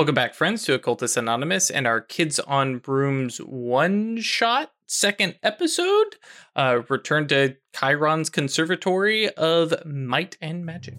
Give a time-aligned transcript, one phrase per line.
[0.00, 6.16] Welcome back, friends, to Occultus Anonymous and our Kids on Brooms one shot second episode.
[6.56, 10.94] Uh, return to Chiron's Conservatory of Might and Magic.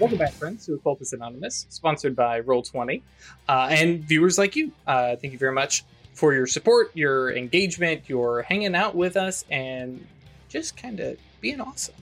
[0.00, 3.02] Welcome back, friends, to Occultus Anonymous, sponsored by Roll20,
[3.48, 4.72] uh, and viewers like you.
[4.84, 9.44] Uh, thank you very much for your support, your engagement, your hanging out with us,
[9.48, 10.04] and
[10.48, 11.94] just kind of being awesome.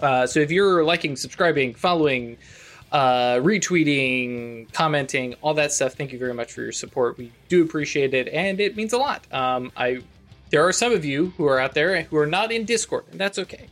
[0.00, 2.36] Uh, so if you're liking, subscribing, following,
[2.92, 7.18] uh, retweeting, commenting, all that stuff, thank you very much for your support.
[7.18, 9.26] We do appreciate it, and it means a lot.
[9.32, 10.02] Um, I
[10.50, 13.18] there are some of you who are out there who are not in Discord, and
[13.18, 13.68] that's okay.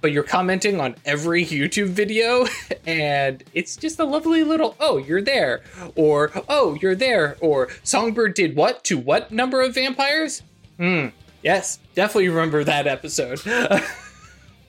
[0.00, 2.46] But you're commenting on every YouTube video,
[2.86, 5.62] and it's just a lovely little oh, you're there,
[5.94, 10.42] or oh, you're there, or Songbird did what to what number of vampires?
[10.76, 11.06] Hmm.
[11.42, 13.40] Yes, definitely remember that episode.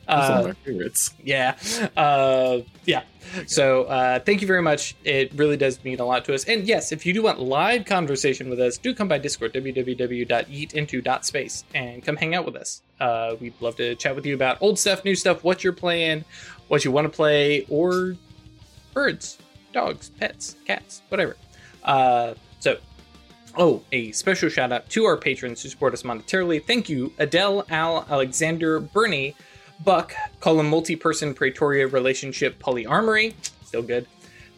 [0.07, 1.13] My favorites.
[1.23, 1.55] yeah.
[1.95, 3.03] Uh yeah.
[3.45, 4.95] So uh thank you very much.
[5.03, 6.45] It really does mean a lot to us.
[6.45, 11.63] And yes if you do want live conversation with us do come by discord www.eatinto.space
[11.73, 12.81] and come hang out with us.
[12.99, 16.23] Uh we'd love to chat with you about old stuff new stuff what you're playing
[16.67, 18.15] what you want to play or
[18.93, 19.37] birds
[19.73, 21.35] dogs pets cats whatever.
[21.83, 22.77] Uh so
[23.59, 26.63] Oh, a special shout out to our patrons who support us monetarily.
[26.63, 29.33] Thank you, Adele, Al, Alexander, Bernie,
[29.83, 33.33] Buck, Column Multi Person Praetoria Relationship Polyarmory,
[33.63, 34.07] still good.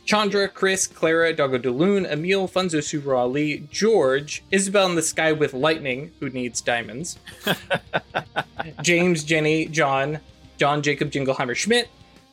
[0.06, 6.12] Chandra, Chris, Clara, Doggo Daloon, Emil, Funzo Ali, George, Isabel in the Sky with Lightning,
[6.20, 7.20] who needs diamonds,
[8.81, 10.20] James, Jenny, John,
[10.58, 11.90] John, Jacob, Jingleheimer Schmidt,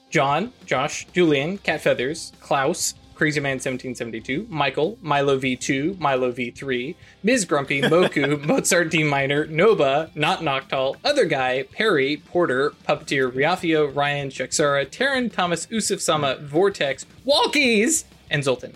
[0.08, 7.46] John, Josh, Julian, Cat Feathers, Klaus, Crazy Man 1772, Michael, Milo V2, Milo V3, Ms.
[7.46, 14.28] Grumpy, Moku, Mozart D minor, Noba, Not Noctal, Other Guy, Perry, Porter, Puppeteer, Riafio, Ryan,
[14.28, 18.74] Shaksara, Taryn, Thomas, Usuf Sama, Vortex, Walkies, and Zoltan.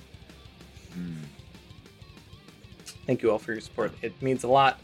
[3.06, 3.92] Thank you all for your support.
[4.03, 4.81] It means a lot.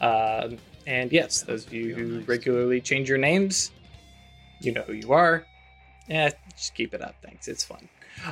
[0.00, 3.70] Um, and yes, those of you who regularly change your names,
[4.60, 5.46] you know who you are.
[6.08, 7.16] Yeah, just keep it up.
[7.22, 7.48] Thanks.
[7.48, 7.88] It's fun.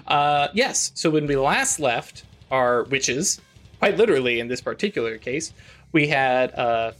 [0.06, 0.92] Uh, yes.
[0.94, 3.40] So when we last left our witches,
[3.78, 5.52] quite literally in this particular case,
[5.92, 6.92] we had uh,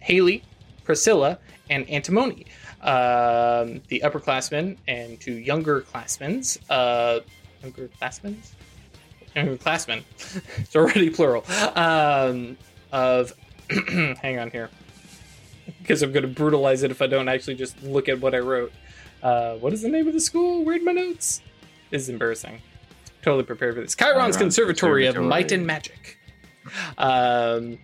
[0.00, 0.42] Haley,
[0.84, 1.38] Priscilla,
[1.68, 2.46] and Antimony,
[2.82, 6.42] um, the upperclassmen, and two younger classmen.
[6.68, 7.20] Uh,
[7.62, 8.40] younger classmen?
[9.36, 10.04] Younger classmen.
[10.56, 11.44] it's already plural.
[11.76, 12.56] Um,
[12.92, 13.32] of,
[13.70, 14.70] hang on here,
[15.80, 18.38] because I'm going to brutalize it if I don't actually just look at what I
[18.38, 18.72] wrote.
[19.22, 20.64] Uh, what is the name of the school?
[20.64, 21.42] Where'd my notes?
[21.90, 22.60] This is embarrassing.
[23.22, 23.94] Totally prepared for this.
[23.94, 26.18] Chiron's Chiron's Conservatory of Might and Magic.
[26.96, 27.78] Um,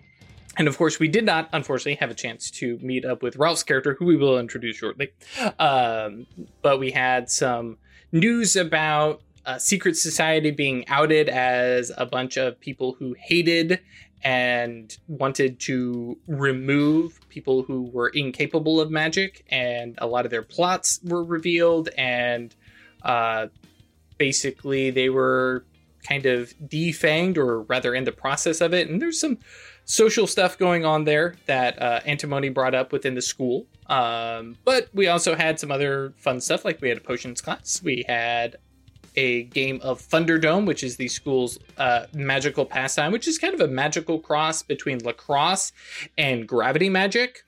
[0.57, 3.63] and of course, we did not, unfortunately, have a chance to meet up with Ralph's
[3.63, 5.11] character, who we will introduce shortly.
[5.59, 6.25] Um,
[6.61, 7.77] but we had some
[8.11, 13.79] news about a secret society being outed as a bunch of people who hated
[14.23, 20.41] and wanted to remove people who were incapable of magic, and a lot of their
[20.41, 22.55] plots were revealed, and
[23.03, 23.47] uh,
[24.17, 25.65] basically they were
[26.07, 28.89] kind of defanged, or rather in the process of it.
[28.89, 29.39] And there's some
[29.85, 33.65] social stuff going on there that uh, Antimony brought up within the school.
[33.87, 37.81] Um, but we also had some other fun stuff, like we had a potions class,
[37.81, 38.57] we had
[39.15, 43.61] a game of Thunderdome, which is the school's uh, magical pastime, which is kind of
[43.61, 45.71] a magical cross between lacrosse
[46.17, 47.43] and gravity magic.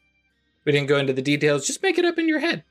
[0.66, 2.64] We didn't go into the details, just make it up in your head.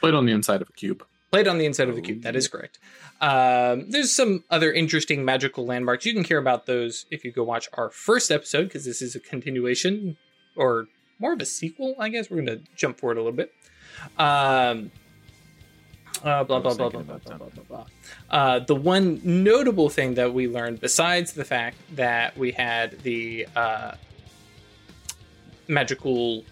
[0.00, 1.04] Played on the inside of a cube.
[1.30, 2.22] Played on the inside of the cube.
[2.22, 2.78] That is correct.
[3.20, 6.06] Um, there's some other interesting magical landmarks.
[6.06, 9.14] You can hear about those if you go watch our first episode, because this is
[9.14, 10.16] a continuation
[10.56, 10.86] or
[11.18, 12.30] more of a sequel, I guess.
[12.30, 13.52] We're going to jump forward a little bit.
[14.18, 14.90] Um,
[16.24, 17.86] uh, blah, I blah, was blah, blah, blah, blah, blah, blah, blah.
[18.30, 23.46] Uh, the one notable thing that we learned, besides the fact that we had the
[23.54, 23.92] uh,
[25.66, 26.44] magical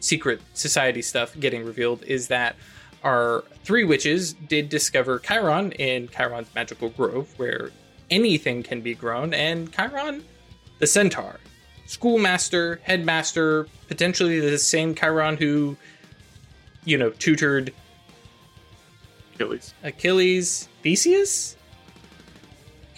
[0.00, 2.56] secret society stuff getting revealed, is that
[3.04, 7.72] our three witches did discover Chiron in Chiron's magical grove, where
[8.10, 10.22] anything can be grown, and Chiron,
[10.78, 11.40] the centaur,
[11.84, 15.76] schoolmaster, headmaster, potentially the same Chiron who,
[16.84, 17.74] you know, tutored
[19.34, 19.74] Achilles.
[19.82, 21.55] Achilles, Theseus,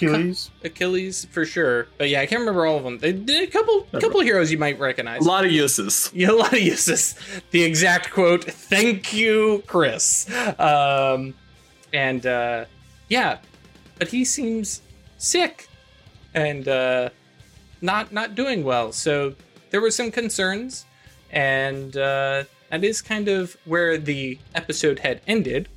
[0.07, 0.51] Achilles.
[0.65, 1.89] Achilles for sure.
[1.99, 2.99] But yeah, I can't remember all of them.
[2.99, 5.25] They did a couple, couple heroes you might recognize.
[5.25, 6.11] A lot of uses.
[6.15, 7.15] Yeah, a lot of uses.
[7.51, 10.29] The exact quote, "Thank you, Chris."
[10.59, 11.35] Um,
[11.93, 12.65] and uh,
[13.09, 13.39] yeah,
[13.99, 14.83] but he seems
[15.19, 15.69] sick
[16.35, 17.11] and uh,
[17.81, 18.93] not not doing well.
[18.93, 19.35] So
[19.71, 20.87] there were some concerns,
[21.31, 25.69] and uh, that is kind of where the episode had ended.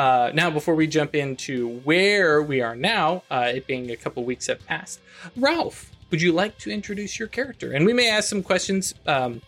[0.00, 4.24] Uh, now, before we jump into where we are now, uh, it being a couple
[4.24, 4.98] weeks have passed,
[5.36, 7.72] Ralph, would you like to introduce your character?
[7.72, 8.94] And we may ask some questions.
[9.06, 9.42] Um,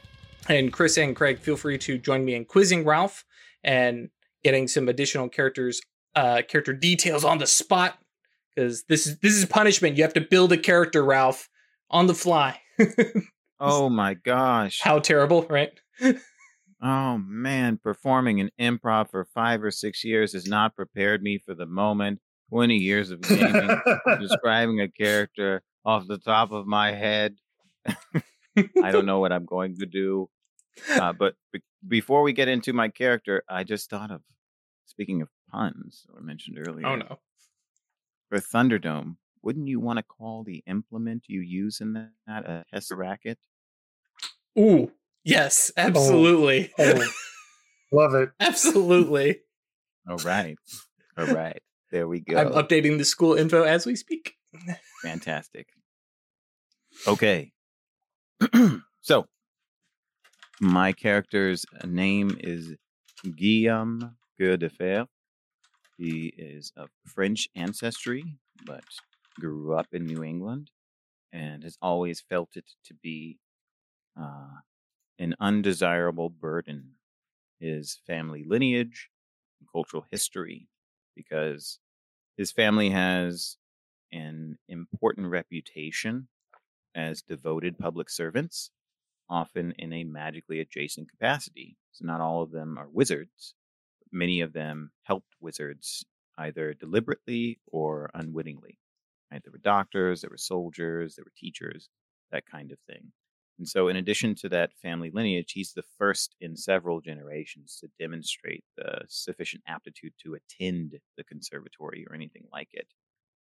[0.50, 3.24] and Chris and Craig, feel free to join me in quizzing Ralph
[3.64, 4.10] and
[4.44, 5.80] getting some additional characters,
[6.14, 7.98] uh, character details on the spot.
[8.54, 9.96] Because this is this is punishment.
[9.96, 11.48] You have to build a character, Ralph,
[11.90, 12.60] on the fly.
[13.64, 14.80] Oh my gosh.
[14.82, 15.70] How terrible, right?
[16.82, 21.54] Oh man, performing an improv for five or six years has not prepared me for
[21.54, 22.20] the moment.
[22.50, 23.80] 20 years of gaming,
[24.20, 27.36] describing a character off the top of my head.
[28.84, 30.28] I don't know what I'm going to do.
[30.90, 34.20] Uh, but be- before we get into my character, I just thought of,
[34.84, 36.86] speaking of puns, I mentioned earlier.
[36.86, 37.18] Oh no.
[38.28, 42.10] For Thunderdome, wouldn't you want to call the implement you use in that
[42.44, 43.36] a tesseract?
[44.58, 44.90] Ooh,
[45.24, 46.72] yes, absolutely.
[46.78, 47.04] Oh,
[47.92, 48.30] love it.
[48.40, 49.40] absolutely.
[50.08, 50.56] All right.
[51.16, 51.60] All right.
[51.90, 52.38] There we go.
[52.38, 54.34] I'm updating the school info as we speak.
[55.02, 55.68] Fantastic.
[57.06, 57.52] Okay.
[59.02, 59.26] so,
[60.60, 62.74] my character's name is
[63.36, 65.06] Guillaume Goedefer.
[65.98, 68.24] He is of French ancestry,
[68.64, 68.84] but
[69.38, 70.70] grew up in New England
[71.32, 73.38] and has always felt it to be
[74.20, 74.60] uh,
[75.22, 76.90] an undesirable burden.
[77.60, 79.08] His family lineage,
[79.60, 80.68] and cultural history,
[81.14, 81.78] because
[82.36, 83.56] his family has
[84.10, 86.26] an important reputation
[86.96, 88.72] as devoted public servants,
[89.30, 91.76] often in a magically adjacent capacity.
[91.92, 93.54] So, not all of them are wizards,
[94.00, 96.04] but many of them helped wizards
[96.36, 98.80] either deliberately or unwittingly.
[99.30, 99.40] Right?
[99.44, 101.88] There were doctors, there were soldiers, there were teachers,
[102.32, 103.12] that kind of thing.
[103.58, 107.88] And so, in addition to that family lineage, he's the first in several generations to
[107.98, 112.88] demonstrate the sufficient aptitude to attend the conservatory or anything like it.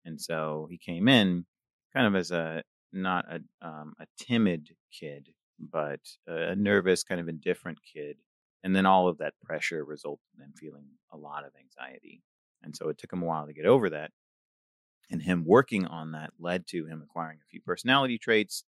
[0.05, 1.47] And so he came in
[1.93, 2.63] kind of as a
[2.93, 8.17] not a um, a timid kid, but a nervous, kind of indifferent kid.
[8.63, 12.23] And then all of that pressure resulted in him feeling a lot of anxiety.
[12.63, 14.11] And so it took him a while to get over that.
[15.11, 18.65] And him working on that led to him acquiring a few personality traits,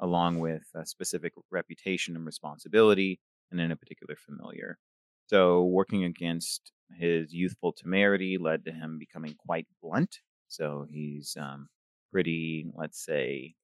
[0.00, 4.78] along with a specific reputation and responsibility, and in a particular familiar.
[5.26, 10.18] So working against his youthful temerity led to him becoming quite blunt.
[10.48, 11.68] So he's um,
[12.10, 13.54] pretty, let's say,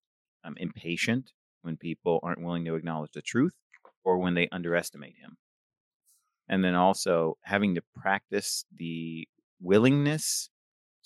[0.45, 1.31] um, impatient
[1.63, 3.55] when people aren't willing to acknowledge the truth
[4.05, 5.37] or when they underestimate him.
[6.49, 9.27] And then also having to practice the
[9.61, 10.51] willingness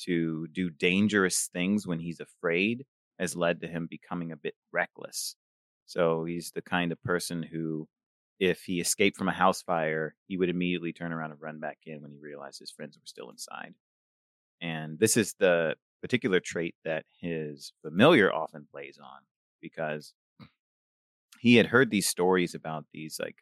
[0.01, 2.85] to do dangerous things when he's afraid
[3.19, 5.37] has led to him becoming a bit reckless.
[5.87, 7.89] So he's the kind of person who,
[8.39, 11.79] if he escaped from a house fire, he would immediately turn around and run back
[11.87, 13.75] in when he realized his friends were still inside.
[14.61, 19.21] And this is the particular trait that his familiar often plays on
[19.61, 20.15] because
[21.41, 23.37] he had heard these stories about these like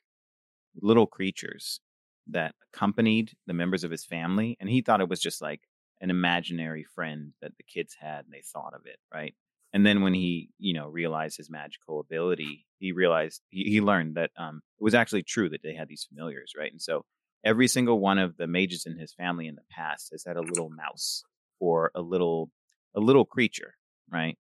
[0.81, 1.81] little creatures
[2.29, 5.62] that accompanied the members of his family and he thought it was just like
[6.00, 9.34] an imaginary friend that the kids had and they thought of it right
[9.76, 14.14] and then when he you know realized his magical ability he realized he, he learned
[14.14, 16.73] that um it was actually true that they had these familiars right?
[16.73, 17.05] And so
[17.44, 20.40] every single one of the mages in his family in the past has had a
[20.40, 21.22] little mouse
[21.60, 22.51] or a little
[22.94, 23.74] a little creature
[24.10, 24.39] right?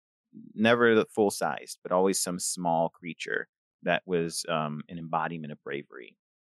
[0.54, 3.46] Never the full sized but always some small creature
[3.82, 6.16] that was um, an embodiment of bravery.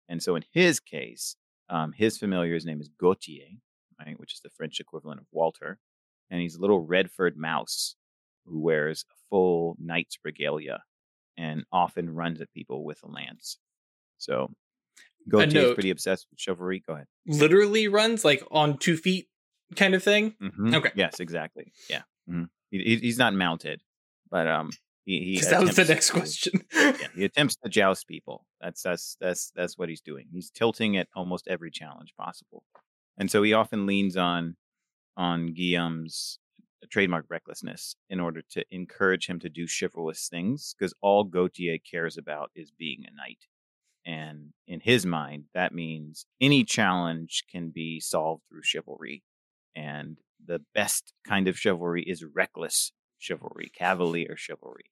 [0.08, 1.34] And so in his case
[1.68, 3.58] um, his familiar's name is gautier
[3.98, 4.18] right?
[4.20, 5.80] Which is the french equivalent of walter.
[6.30, 7.96] And he's a little red-furred mouse
[8.50, 10.82] who wears a full knight's regalia
[11.36, 13.58] and often runs at people with a lance
[14.18, 14.50] so
[15.28, 15.74] Gautier's note.
[15.74, 19.26] pretty obsessed with chivalry go ahead Literally runs like on two feet
[19.76, 20.34] kind of thing.
[20.42, 20.74] Mhm.
[20.74, 20.90] Okay.
[20.94, 21.72] Yes, exactly.
[21.90, 22.02] Yeah.
[22.26, 23.82] hmm He, he- he's not mounted,
[24.30, 24.70] but um,
[25.04, 26.52] he, he that was the next to- question.
[26.74, 28.46] yeah, he attempts to joust people.
[28.62, 30.26] That's that's that's that's what he's doing.
[30.32, 32.64] He's tilting at almost every challenge possible,
[33.18, 34.56] and so he often leans on
[35.18, 36.38] on Guillaume's
[36.86, 40.74] trademark recklessness in order to encourage him to do chivalrous things.
[40.78, 43.46] Because all Gautier cares about is being a knight,
[44.06, 49.22] and in his mind, that means any challenge can be solved through chivalry,
[49.74, 54.90] and the best kind of chivalry is reckless chivalry, cavalier chivalry.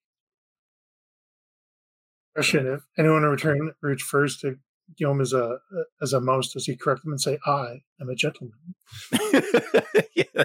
[2.34, 4.58] Question: If anyone in return reach first to
[4.96, 8.10] Guillaume as a uh, as a mouse, does he correct them and say, "I am
[8.10, 8.74] a gentleman"?
[10.14, 10.44] yeah,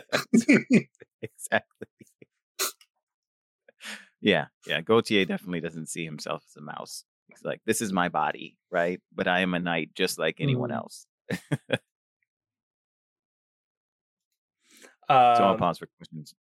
[1.23, 1.87] exactly.
[4.21, 4.81] yeah, yeah.
[4.81, 7.03] Gautier definitely doesn't see himself as a mouse.
[7.29, 8.99] He's like, this is my body, right?
[9.13, 10.75] But I am a knight just like anyone Mm.
[10.75, 11.05] else.
[11.29, 11.77] so
[15.09, 16.33] I'll Um, pause for questions.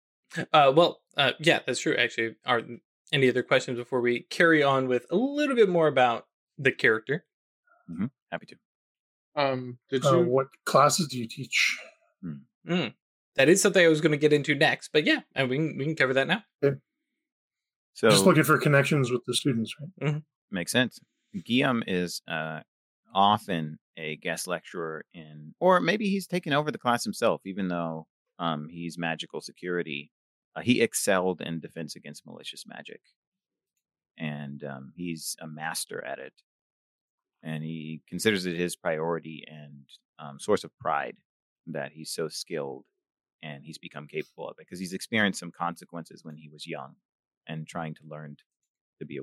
[0.54, 1.96] Uh, well, uh, yeah, that's true.
[1.96, 2.62] Actually, are
[3.12, 7.26] any other questions before we carry on with a little bit more about the character?
[8.32, 8.56] Happy to.
[9.36, 10.26] Um, did Uh, you?
[10.26, 11.80] what classes do you teach?
[12.68, 12.94] Mm.
[13.40, 15.78] That is something I was going to get into next, but yeah, and we can
[15.78, 16.44] we can cover that now.
[16.62, 16.76] Okay.
[17.94, 20.22] So Just looking for connections with the students, right?
[20.52, 21.00] makes sense.
[21.46, 22.60] Guillaume is uh,
[23.16, 28.08] often a guest lecturer in, or maybe he's taken over the class himself, even though
[28.40, 30.12] um, he's magical security.
[30.54, 33.00] Uh, he excelled in defense against malicious magic,
[34.18, 36.34] and um, he's a master at it.
[37.42, 39.86] And he considers it his priority and
[40.20, 41.16] um, source of pride
[41.68, 42.84] that he's so skilled
[43.42, 46.96] and he's become capable of it because he's experienced some consequences when he was young
[47.48, 48.38] and trying to learn
[49.00, 49.20] to be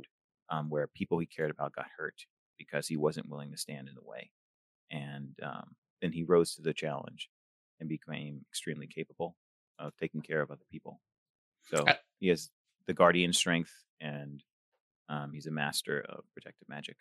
[0.51, 2.25] um, where people he cared about got hurt
[2.59, 4.31] because he wasn't willing to stand in the way.
[4.91, 7.29] And um, then he rose to the challenge
[7.79, 9.37] and became extremely capable
[9.79, 11.01] of taking care of other people.
[11.71, 11.85] So
[12.21, 12.51] he has
[12.87, 14.43] the guardian strength and
[15.09, 16.97] um, he's a master of protective magic.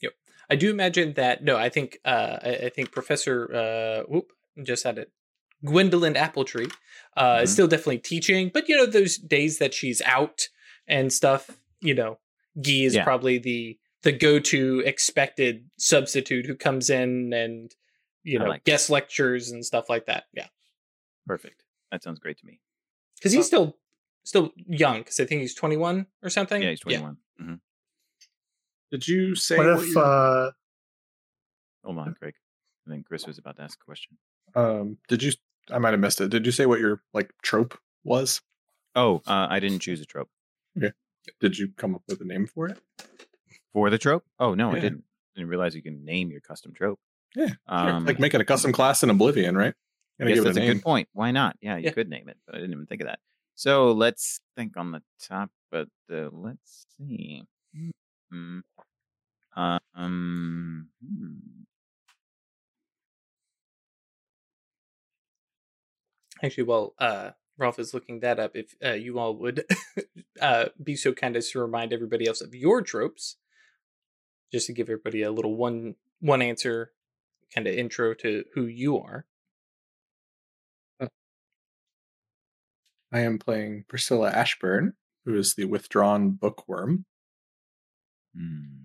[0.00, 0.12] Yep.
[0.50, 1.44] I do imagine that.
[1.44, 4.32] No, I think uh, I, I think Professor uh, whoop
[4.62, 5.12] just had it.
[5.64, 6.72] Gwendolyn Appletree
[7.16, 7.52] uh, is Mhm.
[7.52, 10.48] still definitely teaching, but you know those days that she's out
[10.86, 11.60] and stuff.
[11.80, 12.18] You know,
[12.60, 13.04] Guy is Yeah.
[13.04, 17.74] probably the the go to expected substitute who comes in and
[18.24, 18.70] you know like that.
[18.70, 20.24] guest lectures and stuff like that.
[20.32, 20.48] Yeah,
[21.26, 21.62] Perfect.
[21.90, 22.60] That sounds great to me.
[23.16, 23.78] because he's still
[24.24, 24.98] still young.
[24.98, 26.60] Because I think he's twenty one or something.
[26.62, 27.18] Yeah, he's 21.
[27.38, 27.54] hmm
[28.90, 29.56] Did you say?
[29.56, 30.50] What what if your- uh,
[31.84, 32.34] Hold on, Craig.
[32.86, 34.18] I think Chris was about to ask a question.
[34.54, 35.32] um, did you?
[35.70, 36.28] I might have missed it.
[36.30, 38.40] Did you say what your like trope was?
[38.94, 40.28] Oh, uh, I didn't choose a trope.
[41.40, 42.78] Did you come up with a name for it?
[43.72, 44.24] For the trope?
[44.40, 45.04] Oh, no, I didn't.
[45.36, 46.98] Didn't realize you can name your custom trope.
[47.34, 49.74] Yeah, Sure, Um, like making a custom class in Oblivion, right?
[50.18, 51.08] Give it that's a a, good point.
[51.12, 51.56] Why not?
[51.60, 51.92] Yeah, you Yeah.
[51.92, 53.20] could name it, but I didn't even think of that.
[53.54, 57.44] So let's think on the top, but uh, let's see.
[58.30, 58.60] Hmm.
[59.56, 60.88] Uh, um.
[61.04, 61.62] hmm.
[66.42, 69.64] Actually, while uh, Ralph is looking that up, if uh, you all would
[70.40, 73.36] uh, be so kind as to remind everybody else of your tropes,
[74.52, 76.92] just to give everybody a little one one answer
[77.54, 79.26] kind of intro to who you are.
[83.12, 84.94] I am playing Priscilla Ashburn,
[85.26, 87.04] who is the withdrawn bookworm.
[88.34, 88.82] Hmm.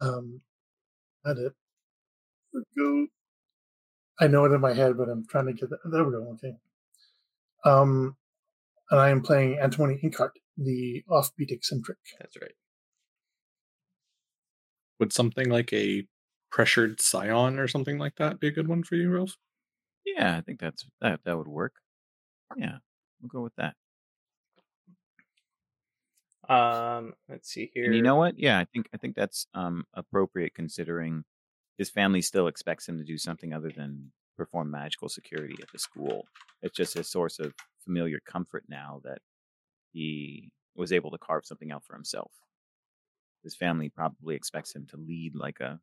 [0.00, 0.40] um,
[1.24, 1.52] that it?
[2.76, 3.06] Go.
[4.20, 5.78] I know it in my head, but I'm trying to get that.
[5.84, 6.28] There we go.
[6.32, 6.56] Okay.
[7.64, 8.16] Um,
[8.90, 11.98] and I am playing Antimony Inkart, the offbeat eccentric.
[12.18, 12.54] That's right.
[14.98, 16.06] Would something like a
[16.50, 19.36] pressured scion or something like that be a good one for you, Ralph?
[20.04, 21.20] Yeah, I think that's that.
[21.24, 21.74] That would work.
[22.56, 22.78] Yeah,
[23.20, 23.74] we'll go with that.
[26.48, 27.84] Um, let's see here.
[27.84, 28.38] And you know what?
[28.38, 31.24] Yeah, I think I think that's um appropriate considering
[31.78, 35.78] his family still expects him to do something other than perform magical security at the
[35.78, 36.28] school.
[36.62, 39.20] It's just a source of familiar comfort now that
[39.92, 42.32] he was able to carve something out for himself.
[43.42, 45.80] His family probably expects him to lead like a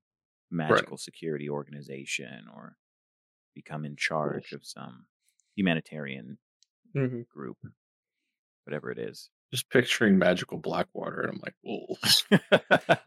[0.52, 2.78] magical security organization or
[3.56, 5.08] become in charge of some
[5.56, 6.40] humanitarian
[6.94, 7.26] Mhm.
[7.30, 7.60] group,
[8.64, 9.30] whatever it is.
[9.54, 11.96] Just picturing magical black water, and I'm like, whoa.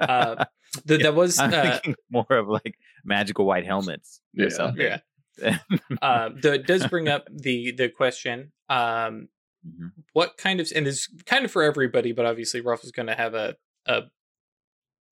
[0.00, 0.44] Uh,
[0.86, 4.48] th- that was I'm uh, thinking more of like magical white helmets or Yeah.
[4.50, 4.80] something.
[4.86, 4.98] yeah.
[6.02, 8.52] Uh, though it does bring up the the question.
[8.68, 9.28] Um,
[9.66, 9.90] Mhm.
[10.12, 13.14] what kind of and it's kind of for everybody, but obviously Ralph is going to
[13.16, 14.02] have a a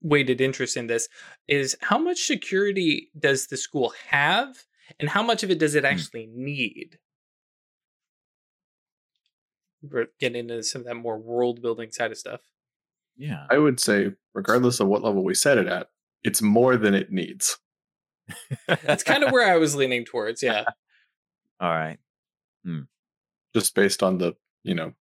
[0.03, 1.09] weighted interest in this.
[1.49, 4.57] Is how much security does the school have,
[5.01, 6.99] and how much of it does it actually need?
[9.91, 12.41] We're getting into some of that more world building side of stuff.
[13.17, 13.47] Yeah.
[13.51, 15.89] I would say, regardless of what level we set it at,
[16.23, 17.59] it's more than it needs.
[18.67, 20.43] That's kind of where I was leaning towards.
[20.43, 20.65] Yeah,
[21.61, 21.99] All right.
[23.55, 24.93] just based on the you know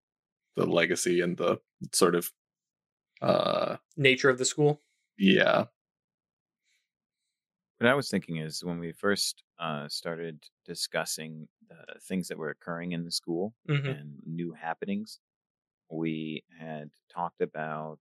[0.55, 1.59] the legacy and the
[1.93, 2.31] sort of
[3.21, 4.81] uh nature of the school.
[5.17, 5.65] yeah
[7.77, 12.49] What I was thinking is when we first uh, started discussing the things that were
[12.49, 15.19] occurring in the school hmm and new happenings,
[15.89, 17.99] we had talked about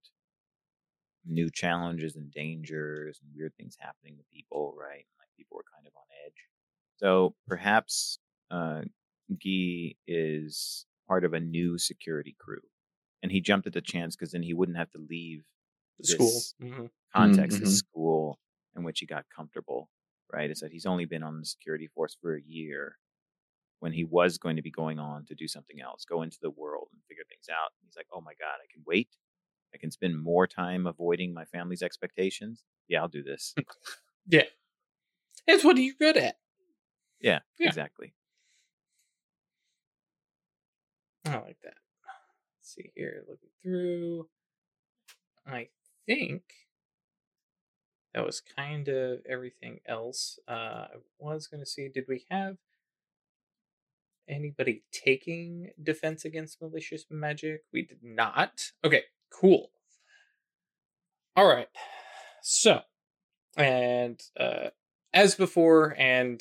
[1.25, 5.07] new challenges and dangers and weird things happening to people, right?
[5.19, 6.35] Like people were kind of on edge.
[6.97, 8.19] So perhaps
[8.51, 8.83] uh,
[9.43, 12.61] Guy is part of a new security crew,
[13.23, 15.45] and he jumped at the chance because then he wouldn't have to leave
[15.99, 16.47] The school.
[16.47, 16.91] this Mhm.
[17.15, 17.61] context, Mhm.
[17.61, 18.41] this school
[18.77, 19.91] in which he got comfortable.
[20.33, 20.51] Right?
[20.51, 22.99] It's that he's only been on the security force for a year
[23.81, 26.51] when he was going to be going on to do something else, go into the
[26.51, 27.71] world and figure things out.
[27.85, 29.09] He's like, oh my God, I can wait.
[29.75, 32.63] I can spend more time avoiding my family's expectations.
[32.89, 33.55] Yeah, I'll do this.
[34.27, 34.45] Yeah.
[35.47, 36.37] It's what are you good at?
[37.21, 37.69] Yeah, Yeah.
[37.69, 38.15] exactly.
[41.27, 41.75] I like that.
[42.59, 44.29] Let's see here, looking through.
[45.47, 45.69] I
[46.07, 46.43] think
[48.15, 50.39] that was kind of everything else.
[50.49, 52.57] Uh, I was going to see, did we have
[54.29, 57.63] anybody taking defense against malicious magic?
[57.73, 58.73] We did not.
[58.85, 59.71] Okay, cool.
[61.37, 61.69] All right.
[62.43, 62.81] So,
[63.57, 64.69] and uh,
[65.13, 66.41] as before, and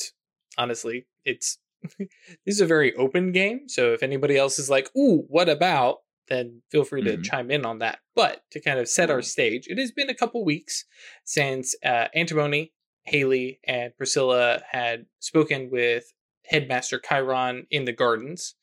[0.57, 1.57] honestly, it's
[1.99, 2.07] this
[2.45, 3.67] is a very open game.
[3.67, 5.99] So if anybody else is like, "Ooh, what about?"
[6.29, 7.23] then feel free to Mhm.
[7.25, 7.99] chime in on that.
[8.15, 10.85] But to kind of set our stage, it has been a couple weeks
[11.25, 12.71] since uh, Antimony,
[13.03, 16.13] Haley, and Priscilla had spoken with
[16.45, 18.55] Headmaster Chiron in the gardens.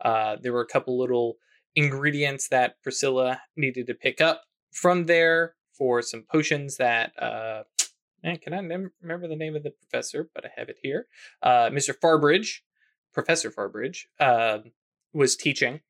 [0.00, 1.36] Uh, there were a couple little
[1.74, 7.12] ingredients that Priscilla needed to pick up from there for some potions that.
[7.20, 7.64] Uh,
[8.26, 10.28] Man, can I remember the name of the professor?
[10.34, 11.06] But I have it here.
[11.42, 11.94] Uh, Mr.
[11.94, 12.60] Farbridge,
[13.14, 14.72] Professor Farbridge, um,
[15.12, 15.80] was teaching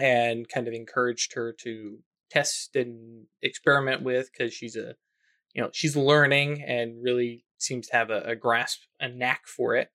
[0.00, 4.96] and kind of encouraged her to test and experiment with because she's a,
[5.54, 9.76] you know, she's learning and really seems to have a, a grasp, a knack for
[9.76, 9.90] it.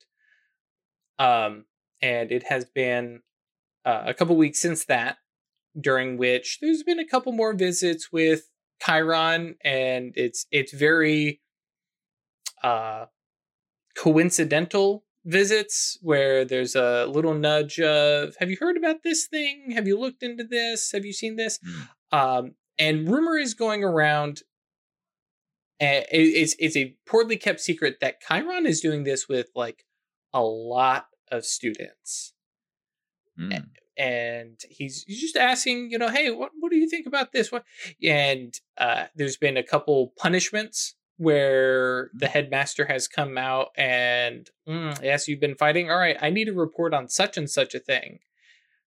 [1.19, 1.65] Um,
[2.01, 3.21] and it has been
[3.85, 5.17] uh, a couple weeks since that,
[5.79, 8.49] during which there's been a couple more visits with
[8.81, 11.41] Chiron, and it's it's very
[12.63, 13.05] uh
[13.95, 19.71] coincidental visits where there's a little nudge of have you heard about this thing?
[19.71, 20.91] Have you looked into this?
[20.91, 21.59] Have you seen this?
[22.13, 22.17] Mm.
[22.17, 24.41] um and rumor is going around
[25.79, 29.84] and it's it's a poorly kept secret that Chiron is doing this with like
[30.33, 32.33] a lot of students
[33.39, 33.67] Mm.
[33.97, 37.51] and he's he's just asking, you know, hey, what what do you think about this?
[37.51, 37.63] What?
[38.03, 45.01] And uh, there's been a couple punishments where the headmaster has come out and mm,
[45.03, 45.89] yes, you've been fighting.
[45.89, 48.19] All right, I need a report on such and such a thing.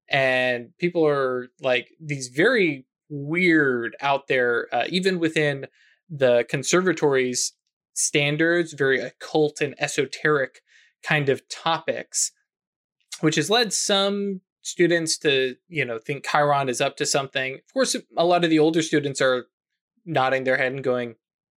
[0.09, 5.67] And people are like these very weird out there, uh, even within
[6.09, 7.53] the conservatory's
[7.93, 10.61] standards, very occult and esoteric
[11.03, 12.31] kind of topics
[13.21, 17.55] which has led some students to you know think chiron is up to something.
[17.55, 19.45] Of course a lot of the older students are
[20.05, 21.15] nodding their head and going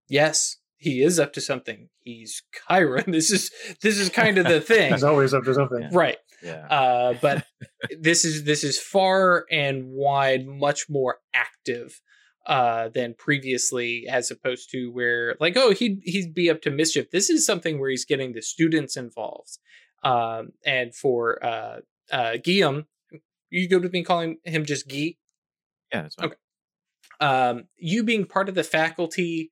[0.08, 1.90] yes he is up to something.
[2.02, 3.06] He's chiron.
[3.12, 3.52] This is
[3.82, 4.92] this is kind of the thing.
[4.92, 5.90] He's always up to something.
[5.92, 6.18] Right.
[6.44, 6.68] Yeah.
[6.68, 7.46] uh, but
[8.00, 12.02] this is this is far and wide much more active
[12.46, 17.12] uh, than previously, as opposed to where like oh he'd he'd be up to mischief.
[17.12, 19.58] This is something where he's getting the students involved,
[20.04, 21.80] um, and for uh,
[22.12, 22.86] uh, Guillaume,
[23.50, 25.16] you go with me calling him just Guy.
[25.94, 26.28] yeah, that's fine.
[26.28, 26.36] okay.
[27.22, 29.52] um, you being part of the faculty,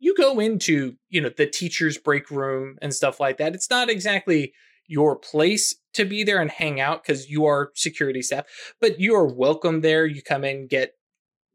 [0.00, 3.54] you go into you know the teachers' break room and stuff like that.
[3.54, 4.52] It's not exactly
[4.88, 8.46] your place to be there and hang out because you are security staff,
[8.80, 10.06] but you are welcome there.
[10.06, 10.94] You come in, get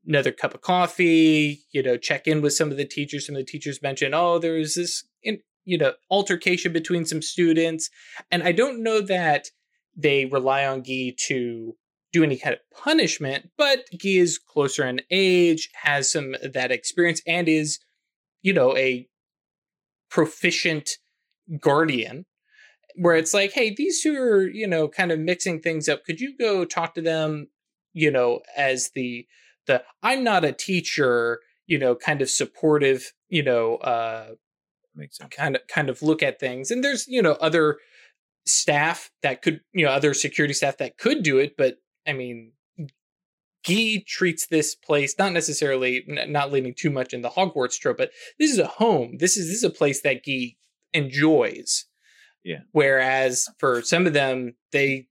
[0.08, 3.26] another cup of coffee, you know, check in with some of the teachers.
[3.26, 7.90] Some of the teachers mentioned, oh, there's this, in, you know, altercation between some students,
[8.32, 9.50] and I don't know that
[9.96, 11.76] they rely on Guy to
[12.14, 17.22] do any kind of punishment, but Guy is closer in age, has some that experience,
[17.28, 17.80] and is,
[18.42, 19.08] you know, a
[20.10, 20.98] proficient
[21.60, 22.26] guardian.
[23.00, 26.04] Where it's like, hey, these two are, you know, kind of mixing things up.
[26.04, 27.48] Could you go talk to them,
[27.94, 29.28] you know, as the
[29.68, 34.32] the I'm not a teacher, you know, kind of supportive, you know, uh
[34.96, 35.34] Makes sense.
[35.36, 37.78] kind of kind of look at things and there's you know other
[38.48, 41.76] staff that could you know other security staff that could do it but
[42.08, 42.54] i mean
[43.68, 47.98] Guy treats this place not necessarily n- not leaning too much in the hogwarts trope
[47.98, 50.56] but this is a home this is this is a place that Guy
[50.94, 51.86] enjoys
[52.44, 52.62] Yeah.
[52.72, 55.08] whereas for some of them they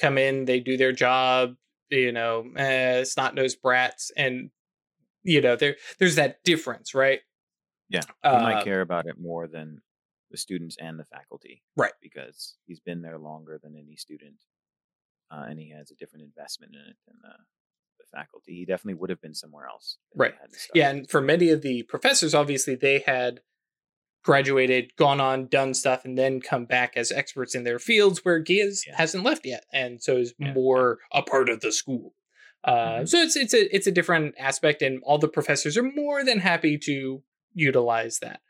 [0.00, 1.56] come in they do their job
[1.90, 4.50] you know eh, snot nosed brats and
[5.22, 7.20] you know there there's that difference right
[7.88, 9.80] Yeah, He uh, might care about it more than
[10.30, 11.62] the students and the faculty.
[11.76, 11.92] Right.
[12.02, 14.36] Because he's been there longer than any student.
[15.30, 17.34] Uh, and he has a different investment in it than the,
[17.98, 18.54] the faculty.
[18.54, 19.98] He definitely would have been somewhere else.
[20.14, 20.34] Right.
[20.74, 23.40] Yeah, and for many of the professors, obviously they had
[24.26, 28.40] graduated, gone on, done stuff, and then come back as experts in their fields where
[28.42, 28.96] Giaz Yeah.
[28.96, 30.52] hasn't left yet, and so is Yeah.
[30.52, 32.12] more a part of the school.
[32.64, 33.08] Uh, Mhm.
[33.08, 36.40] So it's it's a it's a different aspect, and all the professors are more than
[36.40, 37.22] happy to
[37.54, 38.40] utilize that.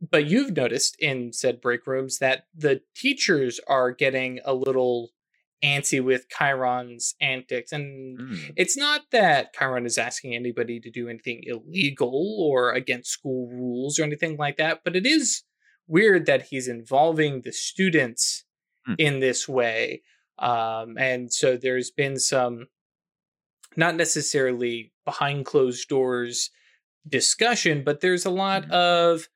[0.00, 5.12] But you've noticed in said break rooms that the teachers are getting a little
[5.62, 8.52] antsy with Chiron's antics, and Mm.
[8.56, 13.98] it's not that Chiron is asking anybody to do anything illegal or against school rules
[13.98, 15.42] or anything like that, but it is
[15.86, 18.44] weird that he's involving the students
[18.86, 18.94] Hmm.
[18.98, 20.02] in this way.
[20.38, 22.68] Um, and so there's been some,
[23.76, 26.50] not necessarily behind closed doors
[27.06, 28.70] discussion, but there's a lot Mhm.
[28.72, 29.28] of,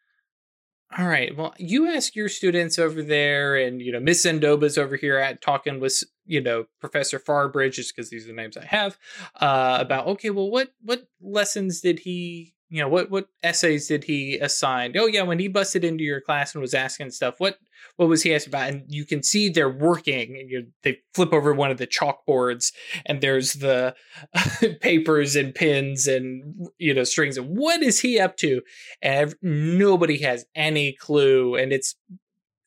[0.97, 4.97] all right, well, you ask your students over there, and you know, Miss Endoba's over
[4.97, 8.65] here at talking with you know Professor Farbridge, just because these are the names I
[8.65, 8.97] have,
[9.41, 14.03] uh, about okay, well, what what lessons did he, you know, what what essays did
[14.03, 14.95] he assign?
[14.97, 17.57] Oh yeah, when he busted into your class and was asking stuff, what
[17.95, 18.69] what was he asking about?
[18.69, 20.37] And you can see they're working.
[20.37, 22.73] And you, they flip over one of the chalkboards,
[23.07, 23.95] and there's the
[24.81, 27.37] papers and pins and you know strings.
[27.37, 28.61] And what is he up to?
[29.01, 31.55] And nobody has any clue.
[31.55, 31.95] And it's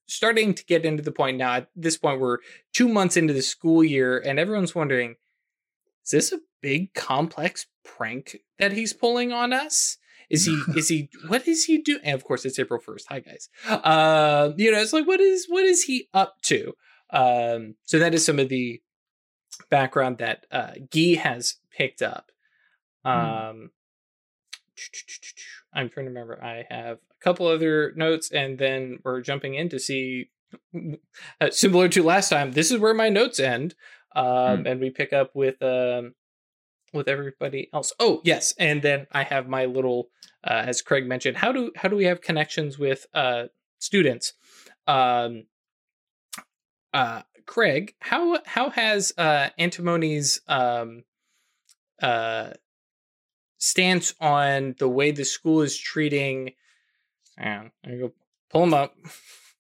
[0.08, 1.56] starting to get into the point now.
[1.56, 2.38] At this point, we're
[2.72, 5.16] two months into the school year, and everyone's wondering:
[6.08, 9.98] Is this a big, complex prank that he's pulling on us?
[10.30, 10.54] Is he?
[10.78, 11.10] is he?
[11.28, 12.00] What is he doing?
[12.02, 13.08] And of course, it's April first.
[13.10, 13.50] Hi, guys.
[13.68, 16.74] Uh, you know, it's like, what is what is he up to?
[17.10, 18.82] Um, so that is some of the
[19.70, 22.32] background that uh, Guy has picked up.
[23.04, 23.72] Um,
[25.74, 26.42] I'm trying to remember.
[26.42, 30.30] I have a couple other notes, and then we're jumping in to see.
[31.42, 33.76] Uh, similar to last time, this is where my notes end,
[34.16, 36.14] um, and we pick up with um,
[36.94, 37.94] with everybody else.
[38.00, 40.10] Oh yes, and then I have my little,
[40.44, 43.46] uh, as Craig mentioned, how do how do we have connections with uh,
[43.80, 44.34] students?
[44.88, 45.46] Um,
[46.94, 51.04] uh, Craig, how how has uh, Antimony's um,
[52.02, 52.52] uh,
[53.58, 56.52] stance on the way the school is treating?
[57.40, 58.14] On, I go
[58.50, 58.96] pull them up.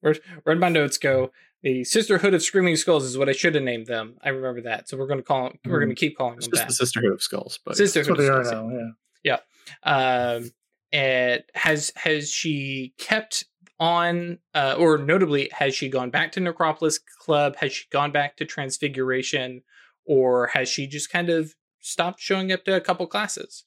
[0.01, 1.31] Where where'd my notes go?
[1.63, 4.17] The Sisterhood of Screaming Skulls is what I should have named them.
[4.24, 6.46] I remember that, so we're going to call them, we're going to keep calling It's
[6.46, 6.67] them just that.
[6.70, 8.72] the Sisterhood of Skulls, but That's Sisterhood what they of are Skulls.
[8.74, 8.91] now.
[9.24, 9.39] Yeah.
[9.84, 10.52] um
[10.93, 13.46] and has has she kept
[13.80, 18.38] on uh or notably has she gone back to necropolis club has she gone back
[18.38, 19.62] to transfiguration
[20.06, 23.65] or has she just kind of stopped showing up to a couple classes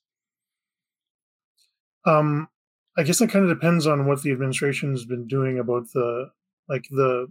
[2.07, 2.48] Um,
[2.96, 6.31] I guess it kind of depends on what the administration's been doing about the
[6.68, 7.26] like the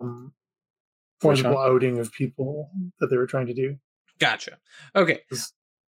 [0.00, 0.32] um,
[1.20, 3.76] forcible outing of people that they were trying to do.
[4.18, 4.58] gotcha
[4.94, 5.20] okay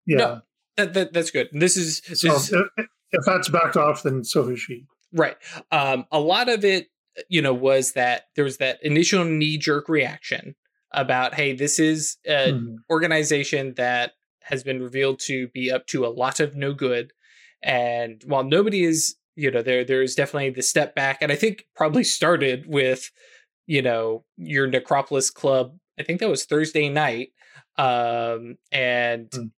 [0.06, 0.16] Yeah.
[0.18, 0.42] No,
[0.76, 4.22] that, that that's good this is this so is if, if that's backed off, then
[4.22, 4.84] so is she.
[5.12, 5.36] Right.
[5.72, 6.88] Um, a lot of it,
[7.30, 10.54] you know, was that there was that initial knee jerk reaction
[10.92, 12.76] about, hey, this is a Mhm.
[12.90, 17.12] organization that has been revealed to be up to a lot of no good.
[17.62, 21.64] And while nobody is, you know, there there's definitely the step back, and I think
[21.74, 23.10] probably started with,
[23.68, 25.78] you know, your Necropolis Club.
[26.00, 27.28] I think that was Thursday night,
[27.76, 29.50] um, and Mm.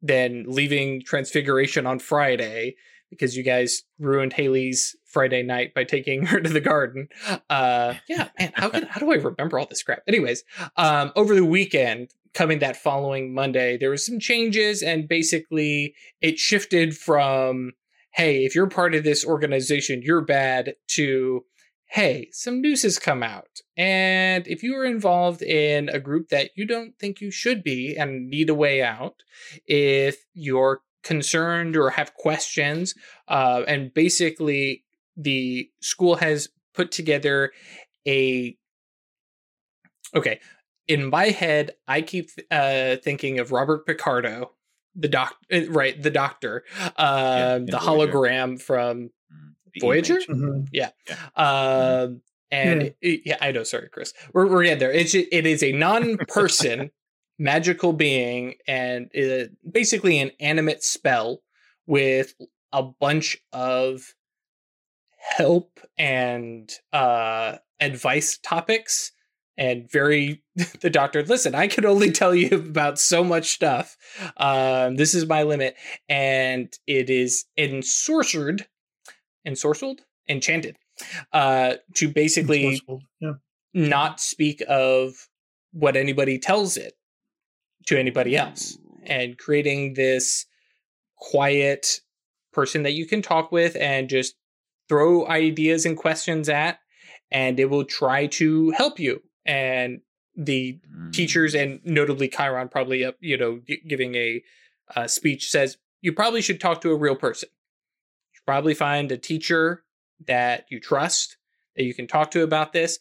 [0.00, 2.76] then leaving Transfiguration on Friday
[3.10, 7.08] because you guys ruined Haley's Friday night by taking her to the garden.
[7.50, 10.02] Uh, yeah, man, how can how do I remember all this crap?
[10.08, 10.44] Anyways,
[10.76, 16.38] um, over the weekend, coming that following Monday, there was some changes, and basically it
[16.38, 17.72] shifted from
[18.14, 21.42] hey, if you're part of this organization, you're bad to
[21.92, 23.60] hey, some news has come out.
[23.76, 27.96] And if you are involved in a group that you don't think you should be
[27.96, 29.22] and need a way out,
[29.66, 32.94] if you're concerned or have questions,
[33.28, 34.84] uh, and basically
[35.18, 37.52] the school has put together
[38.08, 38.56] a
[40.14, 40.40] okay
[40.88, 44.50] in my head i keep uh thinking of robert picardo
[44.94, 49.10] the doc uh, right the doctor Yeah, um in the hologram from
[49.74, 50.18] The Voyager?
[50.28, 50.28] image.
[50.28, 50.92] Mhm.
[51.36, 52.88] um and Yeah.
[53.00, 56.90] it- yeah i know sorry chris we're, we're getting there it's it is a non-person
[57.38, 61.42] magical being and uh, basically an animate spell
[61.86, 62.34] with
[62.72, 64.14] a bunch of
[65.16, 69.12] help and uh advice topics
[69.56, 70.42] and very
[70.80, 73.96] the doctor listen i can only tell you about so much stuff
[74.36, 75.74] um this is my limit
[76.08, 78.66] and it is ensorcered
[79.46, 80.76] ensorcelled enchanted
[81.32, 82.80] uh to basically
[83.20, 83.32] Yeah.
[83.74, 85.28] not speak of
[85.72, 86.94] what anybody tells it
[87.86, 90.46] to anybody else and creating this
[91.16, 92.00] quiet
[92.52, 94.34] person that you can talk with and just
[94.88, 96.78] throw ideas and questions at,
[97.30, 99.22] and it will try to help you.
[99.46, 100.00] And
[100.36, 101.12] the Mm.
[101.12, 104.42] teachers and notably Chiron probably up, you know, g- giving a
[104.94, 107.48] uh, speech says you probably should talk to a real person.
[108.46, 109.84] Probably find a teacher
[110.26, 111.36] that you trust
[111.76, 112.98] that you can talk to about this.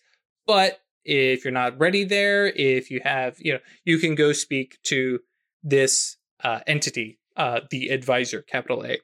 [0.47, 4.77] But if you're not ready there, if you have, you know, you can go speak
[4.83, 5.19] to
[5.63, 8.97] this uh, entity, uh, the advisor, capital A.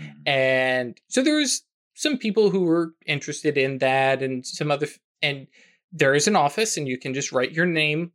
[0.00, 0.28] Mm.
[0.28, 1.62] And so there's
[1.94, 4.86] some people who were interested in that and some other
[5.20, 5.46] and
[5.90, 8.12] there is an office and you can just write your name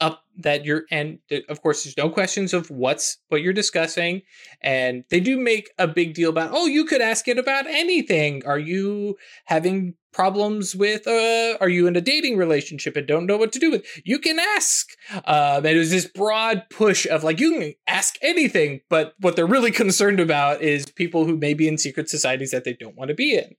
[0.00, 4.22] up that you're and of course there's no questions of what's what you're discussing
[4.62, 8.42] and they do make a big deal about oh you could ask it about anything.
[8.46, 13.36] Are you having problems with uh are you in a dating relationship and don't know
[13.36, 14.88] what to do with you can ask.
[15.26, 19.36] Um and it was this broad push of like you can ask anything but what
[19.36, 22.96] they're really concerned about is people who may be in secret societies that they don't
[22.96, 23.54] want to be in.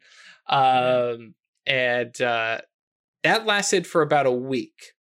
[0.47, 1.35] Um
[1.67, 2.61] and uh
[3.23, 4.93] that lasted for about a week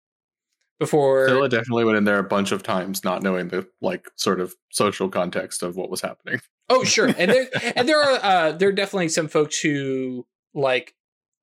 [0.81, 4.41] before Phila definitely went in there a bunch of times, not knowing the like sort
[4.41, 6.41] of social context of what was happening.
[6.69, 7.13] Oh, sure.
[7.19, 10.95] And there and there are uh there are definitely some folks who like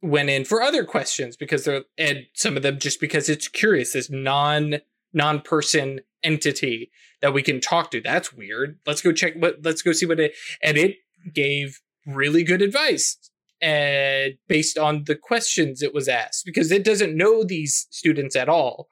[0.03, 3.93] went in for other questions because they're and some of them just because it's curious,
[3.93, 4.81] this non
[5.13, 6.91] non person entity
[7.23, 8.01] that we can talk to.
[8.01, 8.81] That's weird.
[8.89, 10.97] Let's go check what let's go see what it and it
[11.33, 13.19] gave really good advice
[13.61, 18.49] and based on the questions it was asked because it doesn't know these students at
[18.49, 18.89] all.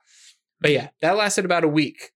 [0.61, 2.13] But yeah, that lasted about a week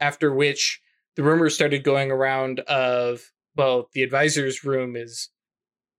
[0.00, 0.80] after which
[1.16, 5.28] the rumors started going around of well, the advisor's room is,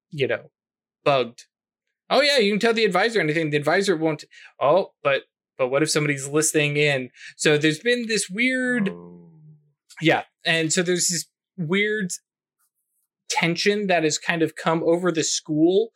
[0.09, 0.51] you know,
[1.05, 1.45] bugged.
[2.09, 3.49] Oh yeah, you can tell the advisor anything.
[3.49, 4.25] The advisor won't.
[4.59, 5.23] Oh, but
[5.57, 7.09] but what if somebody's listening in?
[7.37, 9.29] So there's been this weird, Oh.
[10.01, 11.25] yeah, and so there's this
[11.57, 12.11] weird
[13.29, 15.91] tension that has kind of come over the school.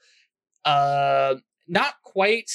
[0.64, 1.36] Uh,
[1.68, 2.50] not quite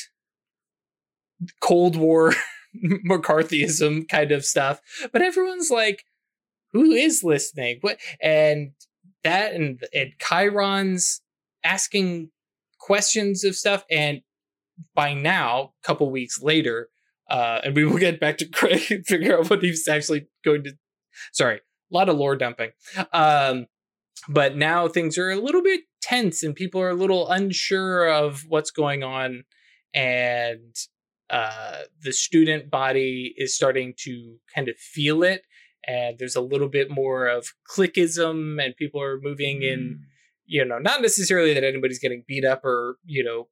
[1.61, 2.33] Cold War
[3.09, 4.81] McCarthyism kind of stuff,
[5.13, 6.05] but everyone's like,
[6.73, 7.79] who is listening?
[7.81, 8.73] What and
[9.23, 11.23] that and and Chiron's
[11.65, 12.31] asking
[12.79, 14.21] questions of stuff, and
[14.95, 16.89] by now, a couple weeks later,
[17.31, 20.65] uh, and we will get back to Craig and figure out what he's actually going
[20.65, 20.73] to.
[21.33, 22.73] Sorry, a lot of lore dumping.
[23.13, 23.67] Um,
[24.29, 28.45] but now things are a little bit tense, and people are a little unsure of
[28.49, 29.45] what's going on,
[29.95, 30.75] and
[31.31, 35.43] uh, the student body is starting to kind of feel it
[35.87, 40.01] and there's a little bit more of clickism and people are moving in
[40.47, 43.49] you know not necessarily that anybody's getting beat up or you know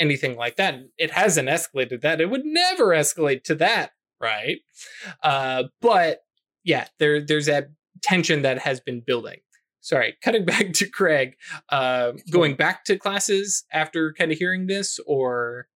[0.00, 0.76] anything like that.
[0.96, 2.20] It hasn't escalated that.
[2.20, 4.58] It would never escalate to that right?
[5.22, 6.20] Uh but
[6.64, 7.70] yeah there there's that
[8.02, 9.38] tension that has been building.
[9.80, 11.36] Sorry cutting back to craig
[11.70, 15.68] uh going back to classes after kind of hearing this or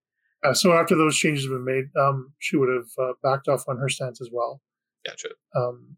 [0.45, 3.65] Uh, so after those changes have been made, um, she would have uh, backed off
[3.69, 4.61] on her stance as well.
[5.07, 5.97] gotcha Um,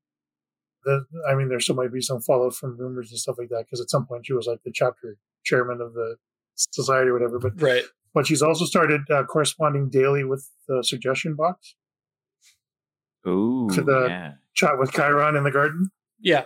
[0.84, 3.64] the, I mean, there still might be some fallout from rumors and stuff like that
[3.64, 6.16] because at some point she was like the chapter chairman of the
[6.56, 7.38] society or whatever.
[7.38, 11.74] But right but she's also started uh, corresponding daily with the suggestion box.
[13.26, 14.32] Ooh, To the- yeah.
[14.54, 15.90] Chat with Chiron in the garden.
[16.20, 16.44] yeah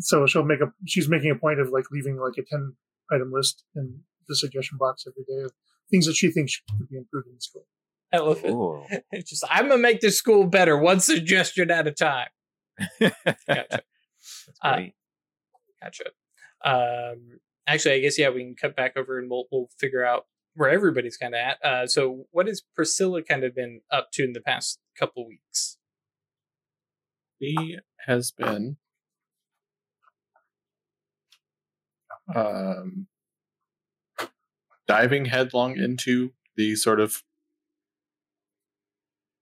[0.00, 0.70] So she'll make a.
[0.86, 2.74] She's making a point of like leaving like a ten
[3.10, 5.52] item list in the suggestion box every day of
[5.90, 7.66] things that she thinks could be improved in the school.
[8.12, 8.86] elephant Cool.
[9.12, 12.28] It's just I'm gonna make this school better, one suggestion at a time.
[13.00, 13.14] Gotcha.
[13.46, 13.82] That's
[14.62, 14.80] Uh.
[15.82, 16.04] Gotcha.
[16.64, 20.26] Um, actually, I guess yeah, we can cut back over and we'll we'll figure out
[20.54, 21.64] where everybody's kind of at.
[21.64, 25.78] Uh, so, what has Priscilla kind of been up to in the past couple weeks?
[27.38, 28.76] He has been
[32.34, 33.06] um,
[34.88, 37.22] diving headlong into the sort of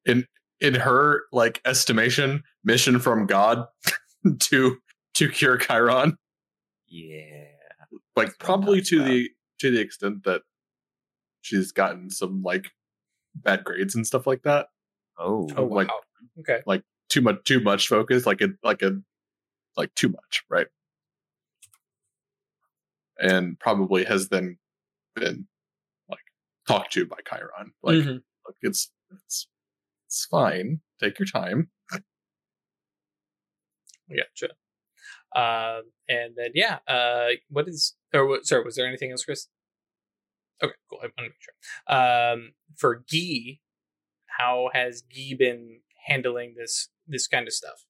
[0.05, 0.27] in
[0.61, 3.67] in her like estimation mission from God
[4.41, 4.79] to
[5.15, 6.17] to cure Chiron.
[6.89, 7.45] yeah.
[8.15, 9.31] Like That's probably talking to the
[9.61, 10.43] to the extent that
[11.43, 12.71] she's gotten some like
[13.35, 14.67] bad grades and stuff like that.
[15.19, 15.49] Oh.
[15.57, 16.01] Oh Like- wow.
[16.41, 16.61] Okay.
[16.67, 18.99] Like too much too much focus, like a like a
[19.77, 20.67] like too much, right?
[23.19, 24.59] And probably has then
[25.17, 25.49] been
[26.09, 26.21] like
[26.69, 27.73] talked to by Chiron.
[27.83, 28.23] Like Mhm.
[28.47, 29.49] look, it's it's
[30.07, 30.81] it's fine.
[31.01, 31.71] Take your time.
[34.09, 34.55] Gotcha.
[35.35, 39.49] Um, and then yeah, uh, what is or what, sorry, was there anything else, Chris?
[40.63, 41.01] Okay, cool.
[41.03, 41.97] I want to make sure.
[41.97, 43.59] Um, for Guy,
[44.39, 47.85] how has Guy been handling this this kind of stuff?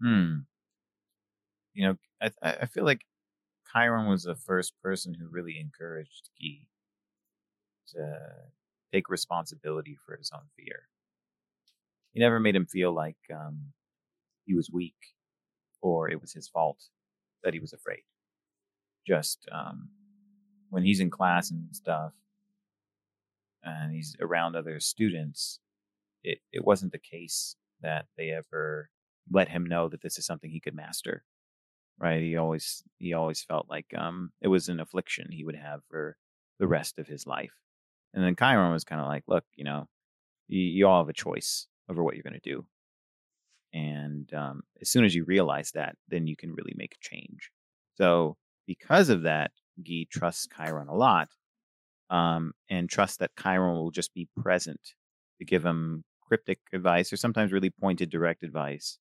[0.00, 0.36] Hmm.
[1.74, 3.02] You know, I I I feel like
[3.72, 6.66] Chiron was the first person who really encouraged Guy
[7.94, 8.18] to
[8.92, 10.88] take responsibility for his own fear.
[12.12, 13.72] He never made him feel like um,
[14.44, 14.96] he was weak
[15.82, 16.82] or it was his fault
[17.44, 18.02] that he was afraid.
[19.06, 19.90] Just um,
[20.70, 22.12] when he's in class and stuff,
[23.62, 25.60] and he's around other students,
[26.22, 28.90] it, it wasn't the case that they ever
[29.30, 31.24] let him know that this is something he could master.
[32.00, 32.22] Right?
[32.22, 36.16] He always he always felt like um it was an affliction he would have for
[36.58, 37.52] the rest of his life.
[38.14, 39.86] And then Chiron was kind of like, look, you know,
[40.48, 42.66] you, you all have a choice over what you're going to do.
[43.72, 47.50] And um, as soon as you realize that, then you can really make a change.
[47.96, 49.50] So, because of that,
[49.86, 51.28] Guy trusts Chiron a lot
[52.10, 54.80] um, and trusts that Chiron will just be present
[55.38, 58.98] to give him cryptic advice or sometimes really pointed, direct advice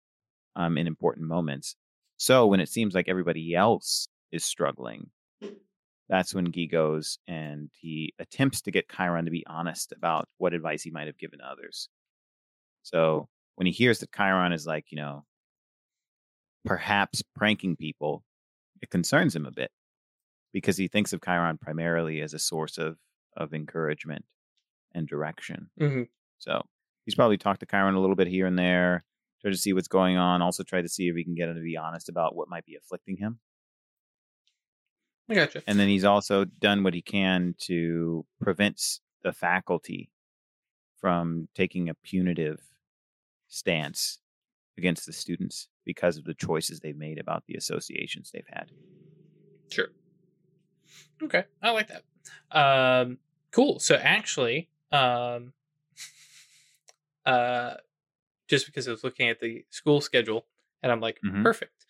[0.56, 1.76] um, in important moments.
[2.17, 5.10] So, when it seems like everybody else is struggling,
[6.10, 10.53] that's when Guy goes and he attempts to get Chiron to be honest about what
[10.53, 11.89] advice he might have given others.
[12.84, 15.25] So when he hears that Chiron is like, you know,
[16.65, 18.23] perhaps pranking people,
[18.82, 19.71] it concerns him a bit
[20.53, 22.97] because he thinks of Chiron primarily as a source of
[23.36, 24.25] of encouragement
[24.93, 25.69] and direction.
[25.80, 26.03] Mm-hmm.
[26.39, 26.63] So
[27.06, 29.03] he's probably talked to Chiron a little bit here and there,
[29.41, 30.41] try to see what's going on.
[30.41, 32.65] Also, try to see if he can get him to be honest about what might
[32.65, 33.39] be afflicting him.
[35.30, 35.62] I gotcha.
[35.67, 40.10] And then he's also done what he can to prevent the faculty
[41.00, 42.62] from taking a punitive
[43.47, 44.19] stance
[44.78, 48.71] against the students because of the choices they've made about the associations they've had.
[49.69, 49.88] Sure.
[51.21, 52.04] Okay, I like that.
[52.52, 53.17] Um,
[53.52, 53.80] cool.
[53.80, 55.54] So actually, um,
[57.26, 57.76] uh,
[58.48, 60.46] just because I was looking at the school schedule,
[60.82, 61.44] and I'm like, Mhm.
[61.44, 61.86] perfect.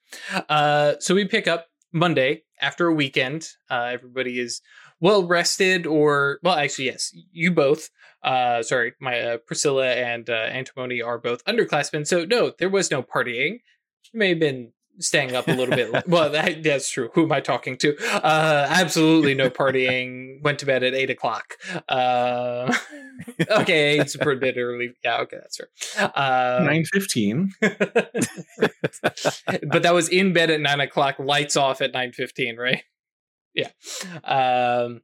[0.50, 3.50] Uh, so we pick up Monday after a weekend.
[3.70, 4.62] Uh, everybody is
[5.00, 7.90] well rested, or well, actually, yes, you both.
[8.24, 12.90] Uh, sorry, my uh, Priscilla and uh, Antimony are both underclassmen, so no, there was
[12.92, 13.60] no partying.
[14.12, 16.08] You may have been staying up a little bit.
[16.08, 17.10] well, that, that's true.
[17.14, 17.98] Who am I talking to?
[18.14, 20.42] Uh, absolutely no partying.
[20.44, 21.56] Went to bed at eight o'clock.
[21.90, 22.74] Uh,
[23.50, 24.94] okay, it's a bit early.
[25.04, 25.70] Yeah, okay, that's fair.
[26.16, 27.54] Uh, Nine fifteen.
[27.62, 28.14] but
[29.84, 32.84] that was in bed at nine o'clock, lights off at nine fifteen, right?
[33.54, 33.70] Yeah.
[34.24, 35.02] Um,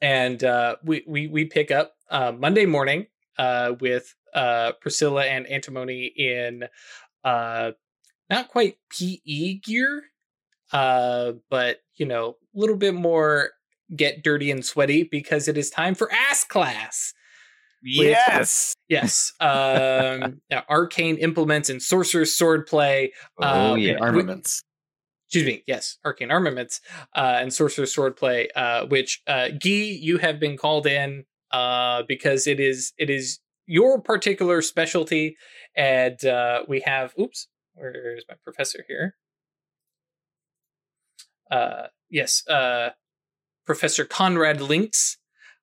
[0.00, 3.06] and uh, we we we pick up uh, Monday morning
[3.38, 6.64] uh, with uh, Priscilla and Antimony in
[7.24, 7.72] uh,
[8.30, 10.02] not quite PE gear,
[10.72, 13.50] uh, but you know, a little bit more
[13.96, 17.14] get dirty and sweaty because it is time for ass class.
[17.82, 18.74] Yes.
[18.88, 19.34] Yes.
[19.38, 23.12] Um, yeah, arcane implements and sorcerer's sword play.
[23.38, 23.96] Oh, Uh, yeah.
[24.00, 24.62] Armaments.
[25.26, 26.80] excuse me, yes, arcane armaments
[27.14, 32.02] uh, and sorcerer's sword play, uh, which uh, Guy, you have been called in uh,
[32.08, 35.36] because it is it is your particular specialty,
[35.76, 37.12] and uh, we have.
[37.20, 37.46] Oops,
[37.78, 39.14] where's my professor here?
[41.50, 42.90] Uh, yes, uh,
[43.66, 45.18] Professor Conrad Links,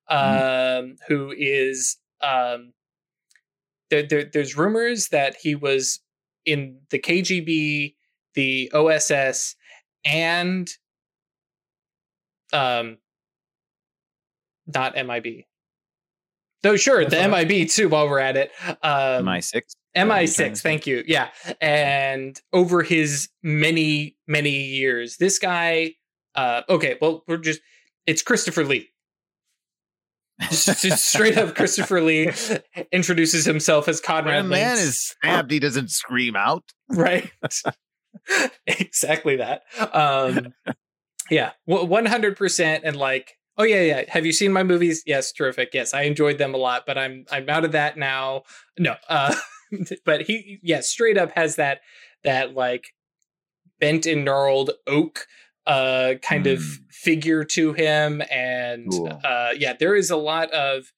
[0.08, 2.72] um, who is um,
[3.90, 4.24] there, there.
[4.24, 6.00] There's rumors that he was
[6.44, 7.94] in the KGB,
[8.34, 9.56] the OSS,
[10.04, 10.68] and
[12.52, 12.98] um,
[14.66, 15.44] not MIB.
[16.62, 17.48] Though sure, the That's all right.
[17.48, 17.88] MIB too.
[17.88, 18.50] While we're at it,
[18.82, 19.62] um, MI6.
[19.96, 21.02] MI6, thank you.
[21.06, 21.28] Yeah.
[21.60, 25.94] And over his many, many years, this guy,
[26.34, 27.60] uh, okay, well, we're just,
[28.06, 28.88] it's Christopher Lee.
[30.50, 32.30] Just, straight up Christopher Lee
[32.92, 36.62] introduces himself as When Conrad a man Links, is stabbed, he doesn't scream out.
[36.90, 37.30] right.
[38.66, 39.62] exactly that.
[39.92, 40.52] Um,
[41.30, 42.84] yeah, one hundred percent.
[42.84, 44.04] And like, oh yeah, yeah.
[44.08, 45.02] Have you seen my movies?
[45.06, 45.70] Yes, terrific.
[45.72, 48.42] Yes, I enjoyed them a lot, but I'm I'm out of that now.
[48.78, 49.34] No, uh,
[50.04, 51.80] but he, yeah, straight up has that
[52.24, 52.88] that like
[53.80, 55.26] bent and gnarled oak
[55.66, 56.78] uh kind of Mm.
[56.90, 59.20] figure to him and Cool.
[59.24, 60.92] uh yeah there is a lot of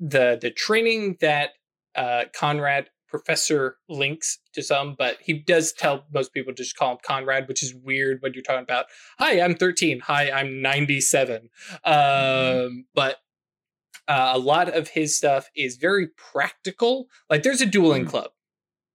[0.00, 1.50] the the training that
[1.94, 6.92] uh conrad professor links to some but he does tell most people to just call
[6.92, 8.86] him conrad which is weird when you're talking about
[9.18, 11.48] hi i'm 13 hi i'm 97
[11.84, 13.16] um but
[14.08, 18.08] uh, a lot of his stuff is very practical like there's a dueling Mm.
[18.10, 18.30] club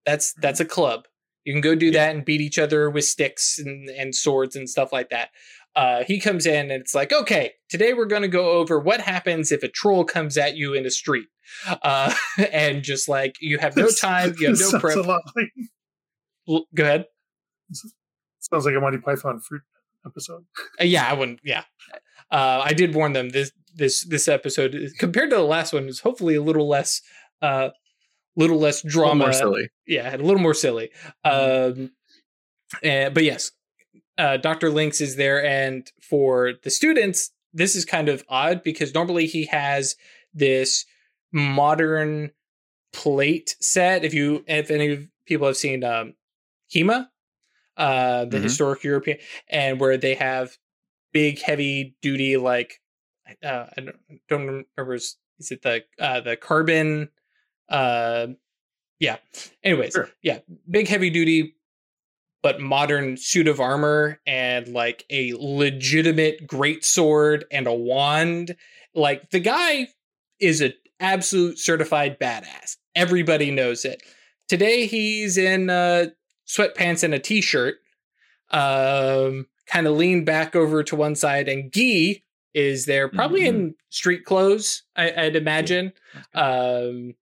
[0.06, 1.06] that's that's a club
[1.44, 4.70] you can go do that and beat each other with sticks and, and swords and
[4.70, 5.30] stuff like that
[5.76, 9.02] uh, he comes in and it's like okay today we're going to go over what
[9.02, 11.28] happens if a troll comes at you in a street
[11.84, 12.14] uh,
[12.52, 15.50] and just like you have no time you have no prep A lot like,
[16.50, 17.06] L- go ahead
[18.40, 19.62] sounds like a Monty Python fruit.
[20.06, 20.44] episode.
[20.80, 21.40] Uh, yeah, I wouldn't.
[21.44, 21.64] Yeah,
[22.32, 23.30] uh, I did warn them.
[23.30, 27.02] This this this episode compared to the last one is hopefully a little less,
[27.42, 27.70] uh,
[28.36, 29.26] little less little drama.
[29.26, 29.70] more silly.
[29.88, 30.90] Yeah, a little more silly.
[31.24, 31.92] Um,
[32.84, 33.52] and, but yes,
[34.18, 34.70] uh, Dr.
[34.70, 39.46] Lynx is there, and for the students, this is kind of odd because normally he
[39.46, 39.96] has
[40.34, 40.86] this
[41.34, 42.32] modern
[42.94, 44.04] plate set.
[44.04, 46.14] If you, if any people have seen um,
[46.74, 47.08] HEMA,
[47.78, 48.44] uh, the Mhm.
[48.44, 49.18] historic European,
[49.50, 50.58] and where they have
[51.14, 52.81] big, heavy duty like
[53.44, 53.96] uh, I don't,
[54.30, 54.94] don't remember.
[54.96, 55.18] Is,
[55.50, 57.10] it the uh, the carbon?
[57.70, 58.28] Uh,
[59.00, 59.18] yeah.
[59.64, 60.10] Anyways, Sure.
[60.22, 61.56] yeah, big, heavy duty,
[62.44, 68.56] but modern suit of armor and like a legitimate great sword and a wand.
[68.94, 69.88] Like the guy
[70.40, 72.78] is an absolute certified badass.
[72.96, 74.04] Everybody knows it.
[74.50, 76.08] Today he's in uh,
[76.48, 77.76] sweatpants and a t-shirt,
[78.52, 82.22] um, kind of leaned back over to one side, and Guy
[82.54, 85.94] is there, probably in street clothes, I, I'd imagine.
[86.34, 87.14] Um,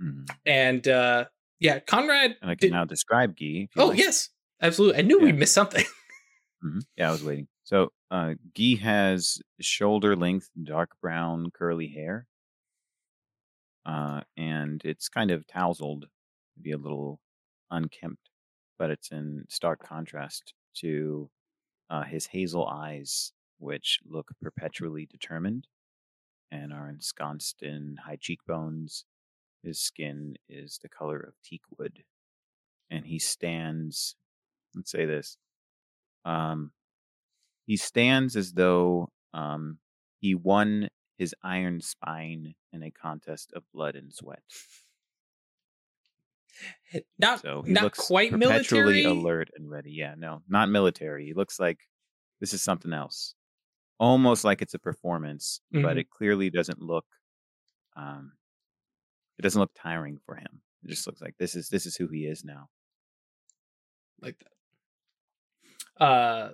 [0.00, 0.26] Mhm.
[0.46, 1.26] and uh,
[1.58, 2.36] yeah, Conrad.
[2.40, 3.68] And I can did- now describe Guy.
[3.76, 3.98] oh like.
[3.98, 4.30] yes,
[4.62, 4.98] absolutely.
[4.98, 5.32] I knew we Yeah.
[5.32, 5.84] missed something.
[6.64, 6.82] Mhm.
[6.96, 7.48] Yeah, I was waiting.
[7.64, 12.26] So, uh, Guy has shoulder length, dark brown, curly hair.
[13.86, 16.06] Uh, and it's kind of tousled,
[16.56, 17.18] maybe a little
[17.70, 18.28] unkempt,
[18.78, 21.30] but it's in stark contrast to
[21.88, 25.68] uh, his hazel eyes, which look perpetually determined
[26.50, 29.04] and are ensconced in high cheekbones.
[29.62, 32.04] His skin is the color of teak wood,
[32.90, 34.16] and he stands.
[34.74, 35.38] Let's say this.
[36.24, 36.72] Um,
[37.66, 39.78] he stands as though um,
[40.20, 40.88] he won
[41.18, 44.42] his iron spine in a contest of blood and sweat.
[47.18, 49.04] Not So he not looks quite perpetually military.
[49.04, 49.92] alert and ready.
[49.92, 51.26] Yeah, no, not military.
[51.26, 51.88] He looks like
[52.40, 53.34] this is something else,
[54.00, 56.00] almost like it's a performance, but Mhm.
[56.00, 57.06] it clearly doesn't look.
[57.94, 58.32] Um,
[59.38, 60.62] it doesn't look tiring for him.
[60.82, 62.68] It just looks like this is this is who he is now.
[64.22, 64.36] like
[65.98, 66.04] that.
[66.04, 66.52] Uh,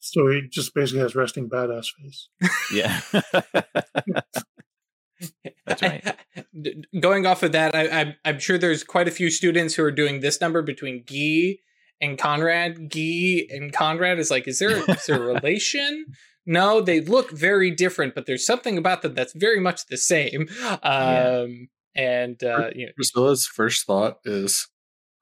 [0.00, 2.28] So he just basically has resting badass face.
[2.72, 3.00] Yeah.
[5.66, 6.16] That's right.
[6.62, 9.82] D- Going off of that, I, I'm I'm sure there's quite a few students who
[9.82, 11.56] are doing this number between Guy
[12.00, 12.90] and Conrad.
[12.90, 16.06] Guy and Conrad is like, is there is there a relation?
[16.46, 20.48] No, they look very different, but there's something about them that's very much the same.
[20.82, 24.68] Um, and uh, you know, Priscilla's first thought is,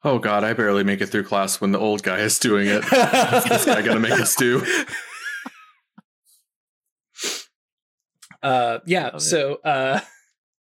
[0.02, 2.84] "Oh God, I barely make it through class when the old guy is doing it.
[2.90, 4.64] What's this guy gonna make us do?"
[8.42, 9.04] Uh, yeah.
[9.04, 9.20] Love it.
[9.20, 10.00] So, uh,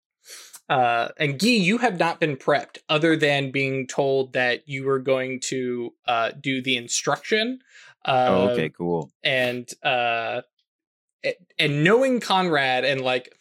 [0.69, 5.01] uh, and Guy, you have not been prepped other than being told that you were
[5.01, 7.59] going to uh, do the instruction.
[8.05, 9.11] Uh, oh, okay, cool.
[9.25, 10.43] And uh, a-
[11.59, 13.35] and knowing Conrad and like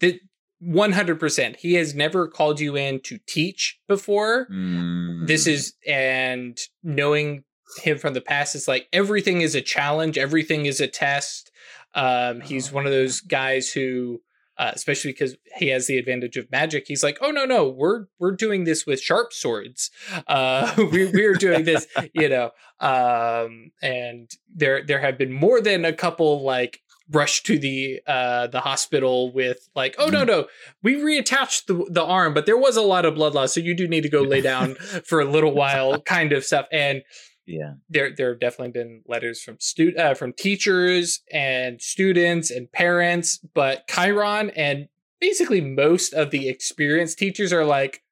[0.00, 0.20] the.
[0.60, 4.48] 100% he has never called you in to teach before.
[4.50, 7.44] This Mm, is and knowing
[7.82, 11.52] him from the past it's like everything is a challenge everything is a test.
[11.94, 14.20] Um he's Oh, one of those guys who
[14.58, 18.06] uh, especially because he has the advantage of magic he's like oh no no we're
[18.18, 19.92] we're doing this with sharp swords.
[20.26, 22.50] Uh we, we're doing this you know?
[22.80, 26.80] Um and there there have been more than a couple like
[27.10, 30.46] rush to the uh the hospital with like oh no no
[30.82, 33.74] we reattached the the arm but there was a lot of blood loss so you
[33.74, 37.02] do need to go lay down for a little while kind of stuff and
[37.46, 37.74] yeah.
[37.88, 43.38] there there have definitely been letters from stu- uh, from teachers and students and parents
[43.54, 44.88] but chiron and
[45.18, 48.02] basically most of the experienced teachers are like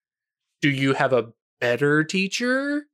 [0.62, 2.86] do you have a better teacher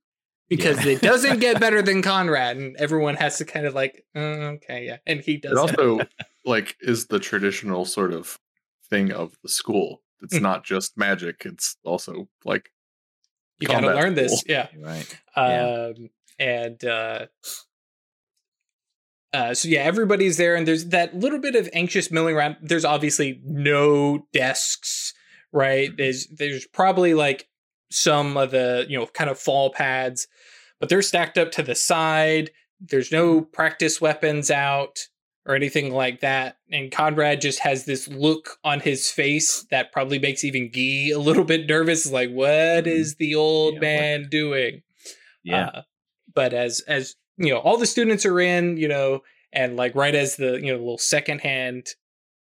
[0.57, 0.93] because Yeah.
[0.93, 4.85] it doesn't get better than conrad and everyone has to kind of like "Uh, okay
[4.87, 6.01] yeah and he does It also
[6.45, 8.39] like is the traditional sort of
[8.91, 10.03] thing of the school.
[10.23, 10.43] It's Mhm.
[10.43, 12.71] not just magic; it's also like
[13.59, 15.19] you gotta combat learn this yeah You're right.
[15.37, 15.91] Yeah.
[15.97, 17.27] um and uh
[19.35, 22.57] uh, so yeah, everybody's there, and there's that little bit of anxious milling around.
[22.61, 25.15] There's obviously no desks,
[25.53, 25.91] right?
[25.91, 25.97] Mhm.
[25.97, 27.49] There's there's probably like
[27.91, 30.29] some of the you know kind of fall pads,
[30.83, 32.51] but they're stacked up to the side.
[32.81, 34.99] There's no practice weapons out
[35.47, 36.57] or anything like that.
[36.73, 41.21] And Conrad just has this look on his face that probably makes even Guy a
[41.21, 42.11] little bit nervous.
[42.11, 42.49] Like, what
[42.85, 43.17] Mhm.
[43.19, 44.83] the old Yeah, what- man doing?
[45.45, 45.67] Yeah.
[45.67, 45.83] Uh,
[46.35, 49.23] but as as you know, all the students are in, you know,
[49.53, 51.91] and like right as the you know little second hand,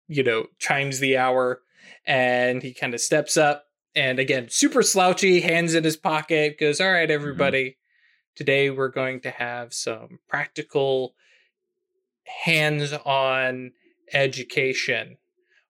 [0.08, 1.62] you know, chimes the hour,
[2.04, 3.64] and he kind of steps up,
[3.94, 7.78] and again, super slouchy, hands in his pocket, goes, "All right, everybody,
[8.36, 11.14] today we're going to have some practical
[12.44, 13.72] hands-on
[14.12, 15.16] education,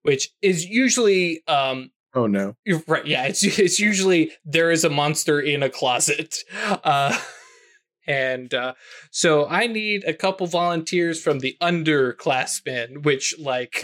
[0.02, 2.56] which is usually um, Oh no.
[2.88, 3.06] right.
[3.06, 7.16] Yeah, it's it's usually there is a monster in a closet, uh,
[8.06, 8.72] and uh,
[9.10, 13.04] so I need a couple volunteers from the underclassmen.
[13.04, 13.82] Which like,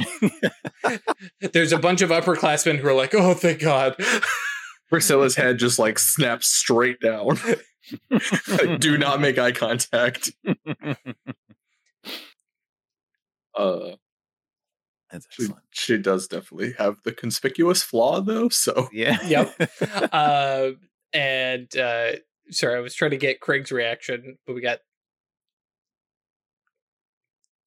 [1.53, 3.97] there's a bunch of upperclassmen who are like, "Oh, thank God."
[4.89, 7.39] Priscilla's head just like snaps straight down.
[8.11, 10.33] Like, Do not make eye contact.
[13.55, 13.97] Uh,
[15.11, 15.63] That's she, excellent.
[15.73, 18.49] she does definitely have the conspicuous flaw though.
[18.49, 19.19] So Yeah.
[19.27, 19.71] Yep.
[20.13, 20.71] uh,
[21.13, 22.13] and uh,
[22.51, 24.79] sorry, I was trying to get Craig's reaction, but we got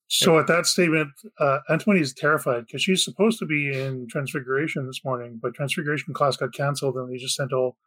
[0.07, 1.09] So at that statement,
[1.39, 6.13] uh, Antoine is terrified because she's supposed to be in Transfiguration this morning, but Transfiguration
[6.13, 7.77] class got canceled, and they just sent all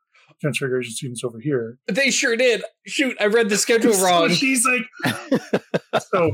[0.40, 1.78] Transfiguration students over here.
[1.86, 2.62] they sure did.
[2.86, 4.28] Shoot, I read the schedule So wrong.
[4.30, 5.12] she's like,
[6.12, 6.32] so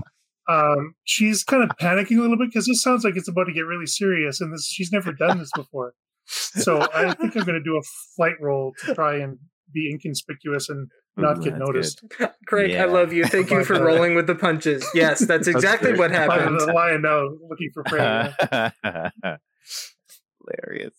[0.48, 3.52] um, she's kind of panicking a little bit because this sounds like it's about to
[3.52, 5.94] get really serious, and this she's never done this before.
[6.26, 7.82] So I think I'm going to do a
[8.16, 9.38] flight roll to try and
[9.72, 12.04] be inconspicuous and not Ooh, get that's noticed.
[12.46, 13.24] Craig, I love you.
[13.24, 14.86] Thank you for rolling with the punches.
[14.94, 15.98] Yes, that's exactly great.
[15.98, 16.58] what happened.
[16.60, 18.32] the lion now, looking for prey.
[20.46, 20.92] Hilarious.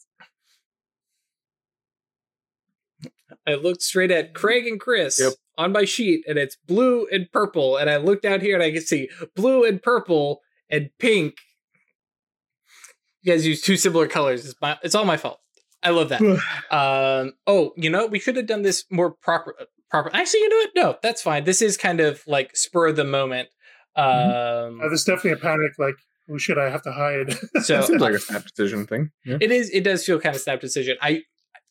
[3.47, 5.33] I looked straight at Craig and Chris Yep.
[5.57, 7.77] on my sheet, and it's blue and purple.
[7.77, 11.35] And I look down here and I can see blue and purple and pink.
[13.21, 14.45] You guys use two similar colors.
[14.45, 15.39] It's my, it's all my fault.
[15.81, 16.21] I love that.
[16.71, 19.55] um, oh, you know, we should have done this more proper.
[19.89, 20.09] Proper.
[20.13, 20.69] Actually, you know what?
[20.75, 21.43] No, that's fine.
[21.43, 23.49] This is kind of like spur of the moment.
[23.95, 25.95] Um, Uh, there's definitely a panic, like,
[26.27, 27.33] who should I have to hide.
[27.63, 29.11] so that seems like a snap decision thing.
[29.25, 29.37] Yeah.
[29.39, 29.69] It is.
[29.69, 30.97] It does feel kind of snap decision.
[31.01, 31.21] I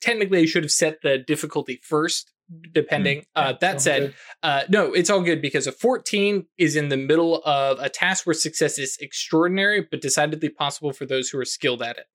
[0.00, 2.32] technically I should have set the difficulty first,
[2.72, 3.24] depending.
[3.36, 7.42] uh, that said, uh, no, it's all good because a 14 is in the middle
[7.44, 11.82] of a task where success is extraordinary, but decidedly possible for those who are skilled
[11.82, 12.06] at it.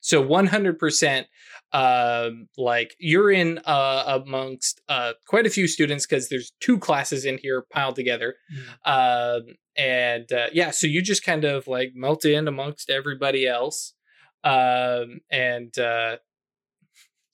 [0.00, 1.24] So 100%,
[1.72, 7.24] um, like you're in uh, amongst uh, quite a few students because there's two classes
[7.24, 8.36] in here piled together.
[8.84, 13.94] Um, and uh, yeah, so you just kind of like melt in amongst everybody else.
[14.44, 16.18] Um, and uh,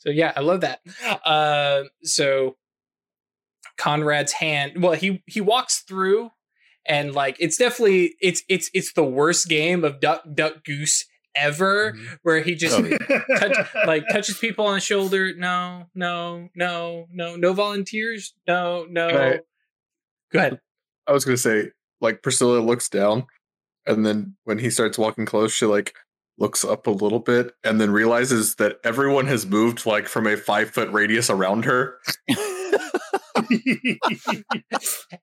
[0.05, 0.81] so yeah, I love that.
[1.25, 2.57] Uh, so
[3.77, 6.31] Conrad's hand, well, he he walks through,
[6.87, 11.93] and like it's definitely it's it's it's the worst game of duck duck goose ever,
[11.93, 12.19] Mhm.
[12.23, 12.99] where he just Oh, yeah.
[13.39, 15.35] touch, like touches people on the shoulder.
[15.37, 18.35] No, no, no, no, no volunteers.
[18.47, 19.09] No, no.
[19.09, 19.41] Right.
[20.33, 20.61] Go ahead.
[21.09, 23.27] I was gonna say, like Priscilla looks down,
[23.87, 25.95] and then when he starts walking close, she like
[26.39, 30.37] looks up a little bit, and then realizes that everyone has moved like from a
[30.37, 31.99] five foot radius around her.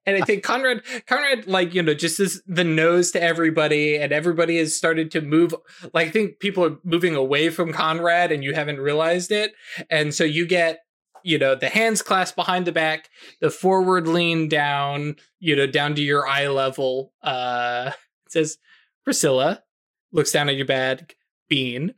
[0.06, 4.12] and I think Conrad, Conrad, like you know, just is the nose to everybody, and
[4.12, 5.54] everybody has started to move.
[5.94, 9.54] Like I think people are moving away from Conrad, and you haven't realized it,
[9.90, 10.80] and so you get,
[11.24, 13.10] you know, the hands clasped behind the back,
[13.40, 17.14] the forward lean down, you know, down to your eye level.
[17.22, 17.92] Uh,
[18.26, 18.58] it says
[19.04, 19.64] Priscilla
[20.12, 21.16] looks down at your bag.
[21.50, 21.94] Bean,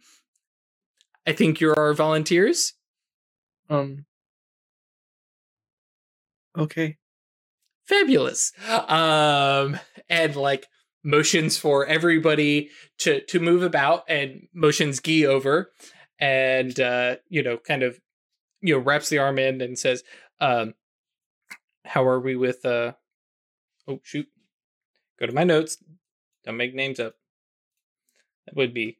[1.27, 2.73] I think you're our volunteers.
[3.69, 4.05] Um.
[6.57, 6.97] Okay.
[7.85, 8.53] fabulous
[8.87, 9.77] um
[10.09, 10.67] and like
[11.03, 15.71] motions for everybody to to move about and motions Guy over
[16.19, 17.99] and uh you know kind of
[18.61, 20.03] you know wraps the arm in and says
[20.39, 20.75] um
[21.85, 22.93] how are we with uh
[23.87, 24.27] oh shoot
[25.19, 25.77] go to my notes
[26.45, 27.15] don't make names up
[28.45, 28.97] that would be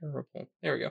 [0.00, 0.90] terrible there we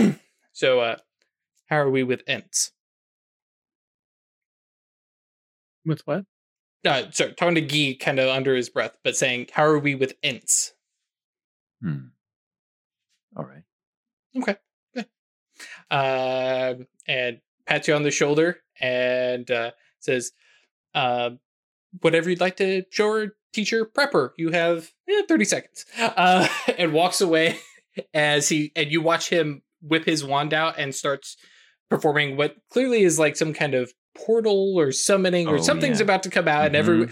[0.00, 0.14] go
[0.52, 0.96] so uh
[1.66, 2.72] how are we with ents
[5.84, 6.24] With what?
[6.86, 9.94] uh sorry talking to Guy kind of under his breath but saying how are we
[9.94, 10.72] with ents
[11.82, 12.06] Hmm.
[13.36, 13.64] All right.
[14.36, 14.56] Okay.
[14.94, 15.06] Good.
[15.90, 20.32] Um, and pats you on the shoulder and uh, says,
[20.94, 21.30] uh,
[22.00, 24.30] "Whatever you'd like to show her, teacher prepper.
[24.36, 27.58] You have eh, thirty seconds." Uh, and walks away
[28.14, 31.36] as he and you watch him whip his wand out and starts
[31.90, 36.04] performing what clearly is like some kind of portal or summoning or Oh, something's yeah.
[36.04, 37.06] about to come out and every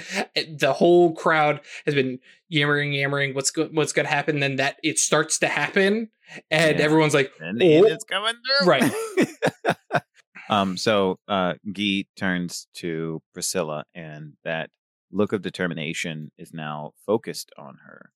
[0.58, 2.18] the whole crowd has been
[2.48, 6.10] yammering yammering what's go- what's going to happen then that it starts to happen
[6.50, 6.84] and Yeah.
[6.84, 7.84] everyone's like And Oh.
[7.86, 8.66] it's coming through.
[8.68, 8.92] Right.
[10.50, 10.76] um.
[10.78, 14.70] So, uh, Guy turns to Priscilla, and that
[15.12, 18.12] look of determination is now focused on her.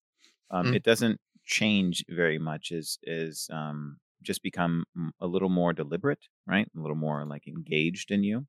[0.51, 0.77] Um, Mm.
[0.77, 4.85] It doesn't change very much is as um just become
[5.21, 6.69] a little more deliberate, right?
[6.77, 8.47] A little more like engaged in you.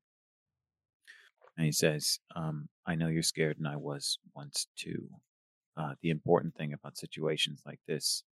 [1.56, 5.10] And he says, um, I know you're scared, and I was once too.
[5.76, 8.24] Uh, the important thing about situations like this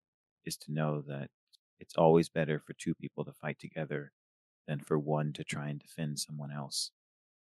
[0.47, 1.31] is to know that
[1.81, 4.13] it's always better for two people to fight together
[4.67, 6.91] than for one to try and defend someone else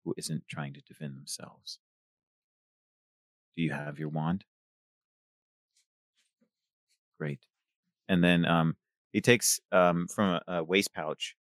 [0.05, 1.79] who isn't trying to defend themselves.
[3.57, 4.45] Do you have your wand?
[7.19, 7.41] Great.
[8.09, 8.77] And then um,
[9.13, 11.37] he takes um, from a, a waist pouch,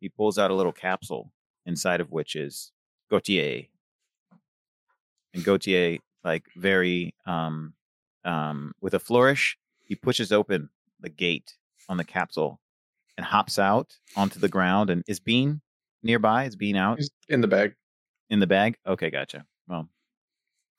[0.00, 1.32] he pulls out a little capsule
[1.66, 2.72] inside of which is
[3.10, 3.64] Gautier.
[5.34, 7.74] And Gautier, like very um,
[8.24, 11.56] um, with a flourish, he pushes open the gate
[11.88, 12.59] on the capsule
[13.20, 14.88] and hops out onto the ground.
[14.88, 15.60] And is Bean
[16.02, 16.44] nearby?
[16.46, 17.74] Is Bean out He's in the bag.
[18.30, 18.76] in the bag?
[18.86, 19.44] Okay, gotcha.
[19.68, 19.90] Well,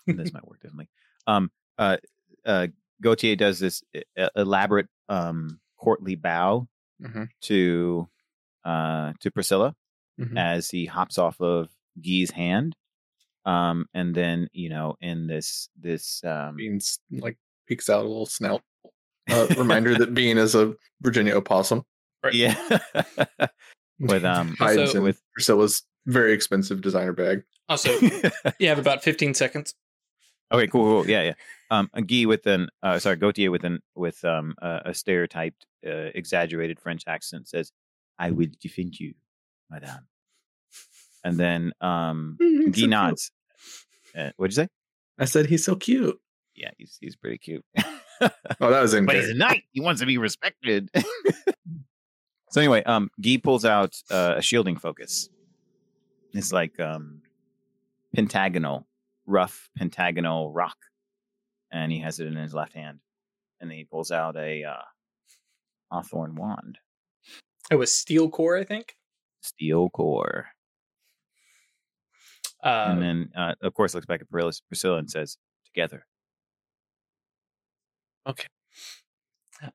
[0.07, 0.89] this might work differently.
[1.27, 1.97] Um, uh,
[2.43, 2.67] uh,
[3.03, 3.83] Gautier does this
[4.35, 6.67] elaborate um, courtly bow
[6.99, 7.29] Mhm.
[7.41, 8.09] to
[8.65, 9.75] uh, to Priscilla
[10.19, 10.37] Mhm.
[10.37, 11.69] as he hops off of
[12.03, 12.75] Guy's hand.
[13.45, 17.37] Um, and then you know, in this this um, Beans like
[17.67, 18.63] peeks out a little snout.
[19.29, 21.83] Uh, reminder that Bean is a Virginia opossum.
[22.23, 22.33] Right.
[22.33, 22.79] yeah,
[23.99, 27.43] with um hides Also- in with Priscilla's very expensive designer bag.
[27.69, 27.91] Also,
[28.59, 29.73] you have about 15 seconds.
[30.51, 31.09] Okay, cool, cool.
[31.09, 31.33] Yeah, yeah.
[31.69, 35.65] Um, a Guy with an, uh, sorry, Gautier with an, with um, a, a stereotyped,
[35.87, 37.71] uh, exaggerated French accent says,
[38.19, 39.13] "I will defend you,
[39.69, 40.07] Madame."
[41.23, 43.31] And then um, He's Guy so nods.
[44.17, 44.67] Uh, what'd you say?
[45.17, 46.19] I said he's so cute.
[46.55, 47.63] Yeah, he's he's pretty cute.
[48.59, 49.63] Oh, that was in but he's a knight.
[49.71, 50.89] He wants to be respected.
[52.51, 55.29] So anyway, um, Guy pulls out uh, a shielding focus.
[56.33, 57.21] It's like um,
[58.15, 58.87] pentagonal,
[59.25, 60.77] rough pentagonal rock,
[61.71, 62.99] and he has it in his left hand.
[63.59, 64.81] And then he pulls out a uh,
[65.91, 66.79] hawthorn wand,
[67.69, 68.95] It was steel core, I think.
[69.41, 70.47] steel core,
[72.63, 76.05] Uh, and then uh, of course looks back at Priscilla Priscilla and says, "Together."
[78.27, 78.47] Okay.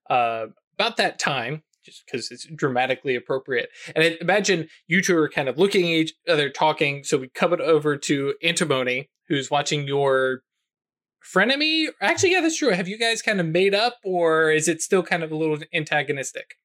[0.09, 0.47] Uh,
[0.79, 3.71] about that time, just because it's dramatically appropriate.
[3.95, 7.03] And I imagine you two are kind of looking at each other, talking.
[7.05, 10.43] So we come it over to Antimony, who's watching your
[11.35, 11.87] frenemy.
[12.03, 12.71] Actually, yeah, that's true.
[12.71, 15.59] Have you guys kind of made up, or is it still kind of a little
[15.73, 16.57] antagonistic?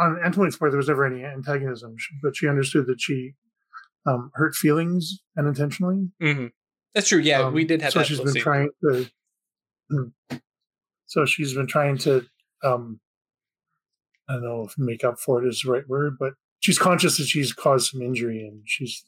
[0.00, 3.32] On Antimony's part, there was never any antagonism, but she understood that she
[4.06, 6.08] um, hurt feelings unintentionally.
[6.20, 6.46] hmm
[6.94, 7.18] That's true.
[7.18, 8.06] Yeah, Um, we did have so that.
[8.06, 8.42] she's been scene.
[8.42, 9.10] trying to.
[11.08, 12.24] So she's been trying to.
[12.62, 13.00] Um,
[14.28, 17.16] I don't know if make up for it is the right word, but she's conscious
[17.18, 19.04] that she's caused some injury and she's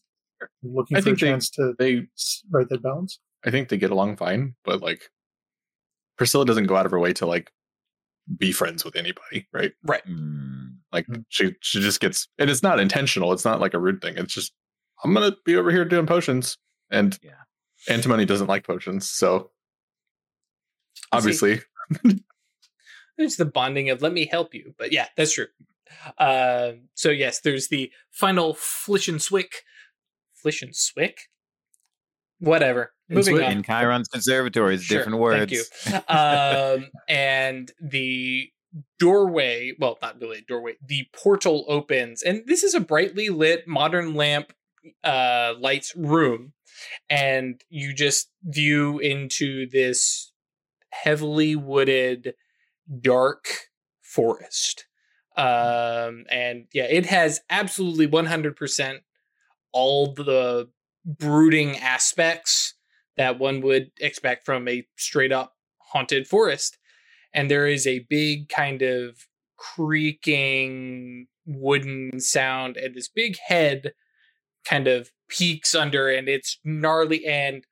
[0.63, 3.21] looking I for a think they- chance to They, s- right that balance.
[3.45, 5.03] I think they get along fine, but like
[6.17, 7.51] Priscilla doesn't go out of her way to like
[8.39, 9.73] be friends with anybody, right?
[9.83, 10.03] Right.
[10.93, 11.25] Like Mm.
[11.29, 13.33] she she just gets, and it's not intentional.
[13.33, 14.17] It's not like a rude thing.
[14.17, 14.53] It's just
[15.05, 16.57] I'm gonna be over here doing potions,
[16.91, 17.43] and Yeah.
[17.89, 19.51] Antimony doesn't like potions, so
[21.13, 21.63] obviously see.
[23.19, 24.75] There's the bonding of let me help you.
[24.79, 25.47] But yeah, that's true.
[26.19, 29.63] Uh, so yes, there's the final Flish and Swick.
[30.35, 31.23] Flish and Swick?
[32.39, 32.93] Whatever.
[33.09, 33.45] Moving Swick.
[33.47, 33.53] on.
[33.53, 35.69] In Chiron's conservatory, it's Sure, different words.
[35.85, 36.15] thank you.
[36.15, 38.49] um, and the
[38.99, 43.67] doorway, well, not really a doorway, the portal opens, and this is a brightly lit
[43.67, 44.53] modern lamp
[45.05, 46.53] uh, lights room,
[47.11, 50.30] and you just view into this
[50.91, 52.35] heavily wooded,
[53.01, 53.47] dark
[54.03, 54.87] forest.
[55.37, 58.99] Um, and yeah, it has absolutely 100%
[59.73, 60.69] all the
[61.05, 62.75] brooding aspects
[63.17, 66.79] that one would expect from a straight up haunted forest.
[67.33, 69.27] And there is a big kind of
[69.57, 73.93] creaking wooden sound, and this big head
[74.65, 77.27] kind of peeks under, and it's gnarly.
[77.27, 77.65] And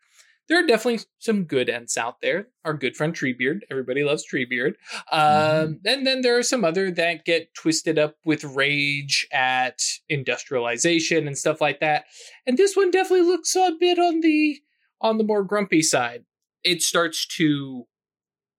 [0.48, 2.48] there are definitely some good ents out there.
[2.64, 4.74] Our good friend Treebeard, everybody loves Treebeard.
[5.12, 11.26] Um, and then there are some other that get twisted up with rage at industrialization
[11.26, 12.04] and stuff like that.
[12.46, 14.58] And this one definitely looks a bit on the
[15.00, 16.24] on the more grumpy side.
[16.64, 17.84] It starts to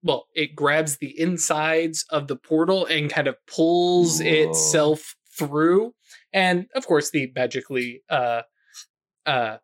[0.02, 4.28] well, it grabs the insides of the portal and kind of pulls Whoa.
[4.28, 5.94] itself through.
[6.32, 8.44] And of course, the magically uh
[9.26, 9.58] uh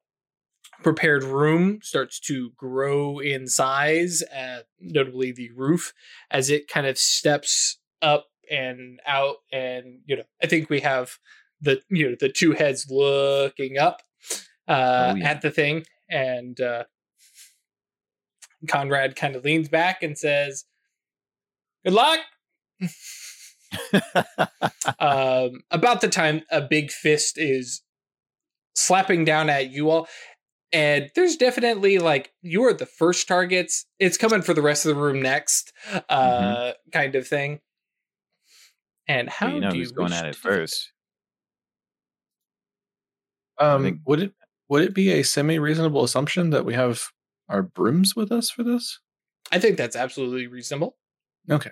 [0.83, 5.93] prepared room starts to grow in size, uh, notably the roof,
[6.31, 9.37] as it kind of steps up and out.
[9.51, 11.17] And you know, I think we have
[11.61, 14.01] the you know the two heads looking up
[14.67, 15.29] uh, Oh, yeah.
[15.29, 16.83] at the thing, and uh,
[18.67, 20.65] Conrad kind of leans back and says,
[21.83, 22.19] "Good luck."
[24.99, 27.81] um, about the time a big fist is
[28.75, 30.07] slapping down at you all.
[30.73, 33.85] And there's definitely like you are the first targets.
[33.99, 35.71] It's coming for the rest of the room next,
[36.09, 37.59] uh, kind of thing.
[39.07, 40.57] And how Well, you know do you going at it to do this?
[40.57, 40.91] first?
[43.57, 44.33] Um, think- would it
[44.67, 47.03] would it be a semi reasonable assumption that we have
[47.47, 48.99] our brooms with us for this?
[49.51, 50.97] I think that's absolutely reasonable.
[51.49, 51.71] Okay.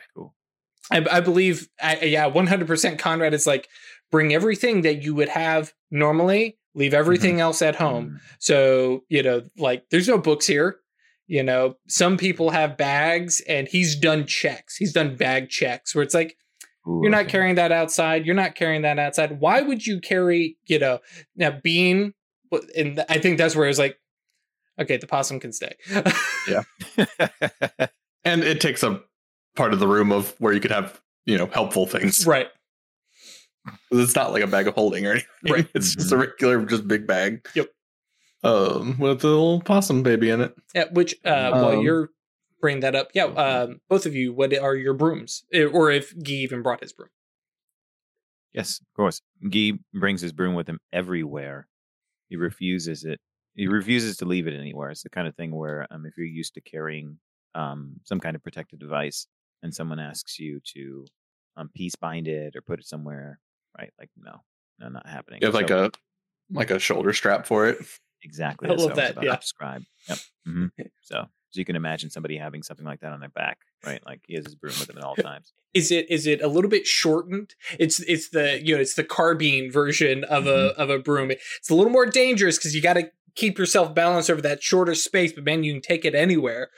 [0.92, 3.68] I, I believe, I, yeah, 100% Conrad is like,
[4.12, 8.10] bring everything that you would have normally, leave everything else at home.
[8.10, 10.78] Mm, So, you know, like there's no books here.
[11.26, 14.76] You know, some people have bags and he's done checks.
[14.76, 16.38] He's done bag checks where it's like,
[16.88, 17.32] ooh, you're not okay.
[17.32, 18.26] carrying that outside.
[18.26, 19.40] You're not carrying that outside.
[19.40, 21.00] Why would you carry, you know,
[21.36, 22.14] now Bean?
[22.76, 23.98] and I think that's where it's like,
[24.80, 25.76] okay, the possum can stay.
[26.48, 26.64] Yeah.
[28.26, 29.06] and it takes up
[29.56, 32.26] part of the room of where you could have, you know, helpful things.
[32.26, 32.48] right.
[33.92, 35.30] It's not like a bag of holding or anything.
[35.50, 35.68] Right.
[35.74, 37.48] It's just a regular, just big bag.
[37.56, 37.70] Yep.
[38.44, 40.54] Um, with a little possum baby in it.
[40.76, 42.10] Yeah, which, uh, while Um, you're
[42.60, 45.46] bringing that up, yeah, um, both of you, what are your brooms?
[45.54, 47.10] Or if Guy even brought his broom.
[48.52, 49.22] Yes, of course.
[49.50, 51.68] Guy brings his broom with him everywhere.
[52.28, 53.20] He refuses it.
[53.56, 54.90] He refuses to leave it anywhere.
[54.90, 57.18] It's the kind of thing where, um, if you're used to carrying
[57.56, 59.26] um, some kind of protective device,
[59.64, 61.06] and someone asks you to
[61.58, 63.40] um, peace bind it or put it somewhere,
[63.78, 63.92] right?
[63.98, 64.42] Like, no,
[64.80, 65.40] no, not happening.
[65.42, 65.92] You have like a
[66.52, 67.78] like a shoulder strap for it.
[68.22, 68.70] exactly.
[68.70, 69.32] I love what that, yeah.
[69.36, 69.84] to describe.
[70.10, 70.18] Yep.
[70.46, 70.66] hmm
[71.02, 74.02] So, so you can imagine somebody having something like that on their back, right?
[74.06, 75.54] Like he has his broom with him at all times.
[75.74, 77.56] Is it is it a little bit shortened?
[77.80, 81.32] It's it's the you know it's the carbine version of a of a broom.
[81.32, 84.94] It's a little more dangerous because you got to keep yourself balanced over that shorter
[84.94, 85.32] space.
[85.34, 86.70] But man, you can take it anywhere.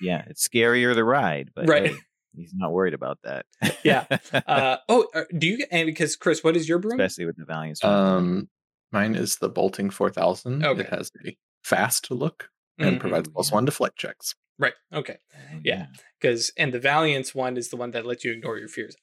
[0.00, 1.86] Yeah, it's scarier to ride, but Right.
[1.92, 1.96] hey,
[2.36, 3.46] he's not worried about that.
[3.82, 4.04] Yeah.
[4.46, 5.66] Uh, oh, uh, do you?
[5.70, 7.00] And because Chris, what is your broom?
[7.00, 7.82] especially with the Valiant.
[7.84, 8.48] Um,
[8.92, 10.64] mine is the bolting four thousand.
[10.64, 10.82] Okay.
[10.82, 13.00] It has a fast look and Mhm.
[13.00, 13.54] provides plus yeah.
[13.54, 14.34] one to flight checks.
[14.58, 14.74] Right.
[14.92, 15.18] Okay.
[15.34, 15.86] Oh, yeah.
[16.20, 18.96] Because and the Valiance one is the one that lets you ignore your fears.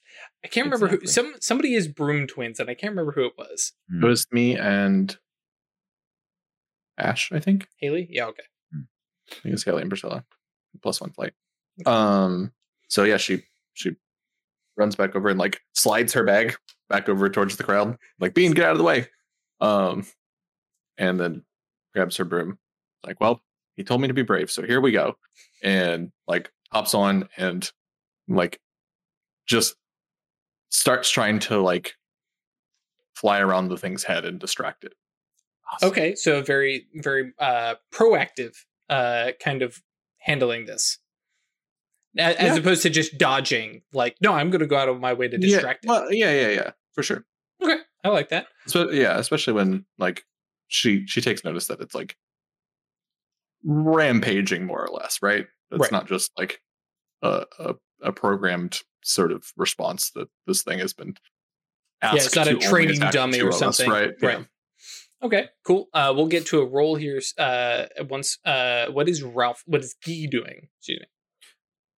[0.44, 1.06] I can't remember who.
[1.06, 3.74] Some somebody is broom twins, and I can't remember who it was.
[3.94, 4.04] Mm.
[4.04, 5.16] It was me and
[6.98, 7.68] Ash, I think.
[7.78, 8.08] Haley.
[8.10, 8.28] Yeah.
[8.28, 8.44] Okay.
[9.32, 10.26] I think it's Haley and Priscilla.
[10.82, 11.34] Plus one flight.
[11.86, 12.52] Um
[12.94, 13.42] so yeah, she
[13.74, 13.96] she
[14.78, 16.56] runs back over and like slides her bag
[16.90, 17.98] back over towards the crowd.
[18.20, 19.08] Like, Bean, get out of the way.
[19.60, 20.06] Um
[21.00, 21.44] and then
[21.96, 22.60] grabs her broom.
[23.04, 23.42] Like, well,
[23.76, 25.16] he told me to be brave, so here we go.
[25.64, 27.68] And like hops on and
[28.28, 28.60] like
[29.48, 29.74] just
[30.70, 31.96] starts trying to like
[33.16, 34.94] fly around the thing's head and distract it.
[35.82, 36.14] Okay.
[36.14, 38.54] So very very uh proactive
[38.88, 39.82] uh kind of
[40.20, 41.00] handling this.
[42.18, 42.56] As Yeah.
[42.56, 45.38] opposed to just dodging, like, no, I'm going to go out of my way to
[45.38, 47.26] distract yeah, well, yeah, yeah, yeah, for sure.
[47.62, 48.48] Okay, I like that.
[48.68, 50.24] So yeah, especially when like
[50.68, 52.16] she she takes notice that it's like
[53.64, 55.48] rampaging more or less, right?
[55.72, 55.92] It's Right.
[55.92, 56.62] not just like
[57.22, 61.16] a, a a programmed sort of response that this thing has been.
[62.04, 63.90] Yeah, it's not a training dummy or us, something.
[63.90, 64.12] right?
[64.22, 64.40] Right.
[64.40, 64.44] Yeah.
[65.24, 65.88] Okay, cool.
[65.94, 67.22] Uh, we'll get to a roll here.
[67.38, 68.38] Uh, once.
[68.44, 69.64] Uh, what is Ralph?
[69.66, 70.68] What is Guy doing?
[70.80, 71.06] Excuse me.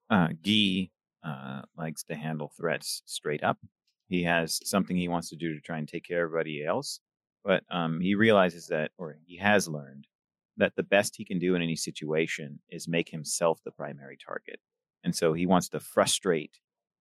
[0.09, 0.89] Uh, Guy
[1.23, 3.57] uh, likes to handle threats straight up.
[4.07, 6.99] He has something he wants to do to try and take care of everybody else,
[7.43, 10.05] but um, he realizes that, or he has learned,
[10.57, 14.59] that the best he can do in any situation is make himself the primary target.
[15.03, 16.59] And so he wants to frustrate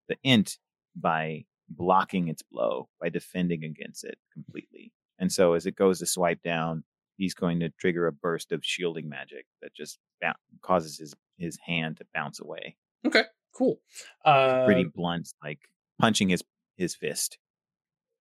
[0.09, 0.59] the ent
[0.96, 4.92] by blocking its blow, by defending against it completely.
[5.18, 6.84] And so as it goes to swipe down,
[7.16, 10.32] he's going to trigger a burst of shielding magic that just bou-
[10.62, 12.76] causes his, his hand to bounce away
[13.07, 13.22] Okay,
[13.55, 13.80] cool.
[14.24, 15.61] Uh, pretty blunt, like
[15.98, 16.42] punching his
[16.76, 17.38] his fist.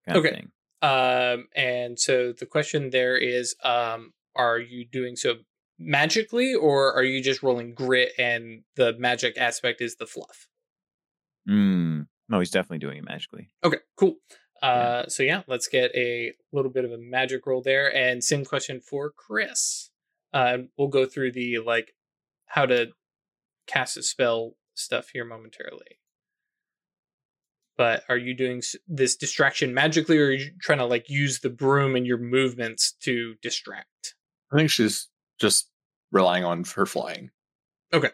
[0.07, 0.29] Kind Okay.
[0.29, 0.51] Of thing.
[0.81, 5.36] Um, and so the question there is, um, are you doing so
[5.79, 10.47] magically, or are you just rolling grit and the magic aspect is the fluff?
[11.49, 12.07] Mm.
[12.29, 13.49] No, he's definitely doing it magically.
[13.63, 14.15] Okay, cool.
[14.61, 18.45] Uh, so yeah, let's get a little bit of a magic roll there, and same
[18.45, 19.89] question for Chris.
[20.34, 21.93] Uh, we'll go through the like
[22.47, 22.88] how to
[23.67, 25.99] cast a spell stuff here momentarily.
[27.76, 31.49] But are you doing this distraction magically, or are you trying to like use the
[31.49, 34.15] broom and your movements to distract?
[34.51, 35.07] I think she's
[35.39, 35.69] just
[36.11, 37.32] relying on her flying.
[37.91, 38.11] Okay.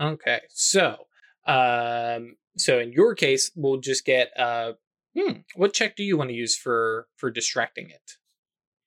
[0.00, 1.06] Okay, so
[1.46, 4.72] um, so in your case, we'll just get uh,
[5.16, 8.12] hmm, what check do you want to use for for distracting it?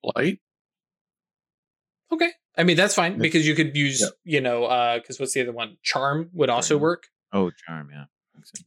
[0.01, 0.39] Flight.
[2.11, 2.31] Okay.
[2.57, 4.07] I mean, that's fine because you could use, Yeah.
[4.23, 5.77] you know, uh, because what's the other one?
[5.83, 7.07] Charm would also work.
[7.33, 7.89] Oh, charm.
[7.91, 8.05] Yeah.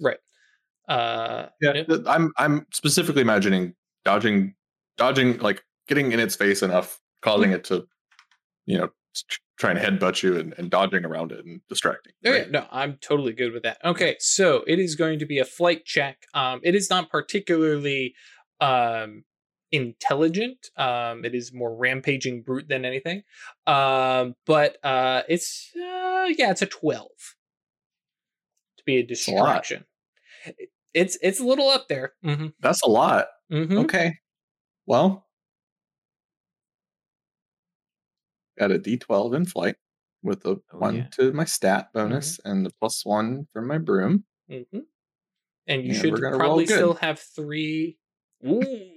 [0.00, 0.18] Right.
[0.88, 1.86] Uh, Yeah, Yep.
[1.86, 3.74] th- I'm I'm specifically imagining
[4.04, 4.54] dodging,
[4.96, 7.86] dodging, like getting in its face enough, causing it to,
[8.66, 8.90] you know,
[9.58, 12.12] try and headbutt you and, and dodging around it and distracting.
[12.24, 12.50] Oh, yeah, right?
[12.50, 13.78] no, I'm totally good with that.
[13.84, 16.24] Okay, so it is going to be a flight check.
[16.34, 18.14] Um, it is not particularly
[18.60, 19.24] um
[19.72, 20.68] intelligent.
[20.76, 23.22] Um, it is more rampaging brute than anything.
[23.66, 27.10] Um, but uh, it's uh, yeah, it's a twelve
[28.78, 29.08] to be a a lot.
[29.08, 29.84] distraction.
[30.94, 32.12] It's it's a little up there.
[32.24, 32.48] Mm-hmm.
[32.60, 33.26] That's a lot.
[33.52, 33.78] Mm-hmm.
[33.78, 34.14] Okay.
[34.86, 35.26] Well,
[38.58, 39.76] got a D12 in flight
[40.22, 41.06] with a Oh, one yeah.
[41.12, 44.24] to my stat bonus and the plus one for my broom.
[44.50, 44.78] Mm-hmm.
[45.66, 47.98] And you Yeah, should we're gonna roll probably still have three.
[48.46, 48.90] Ooh.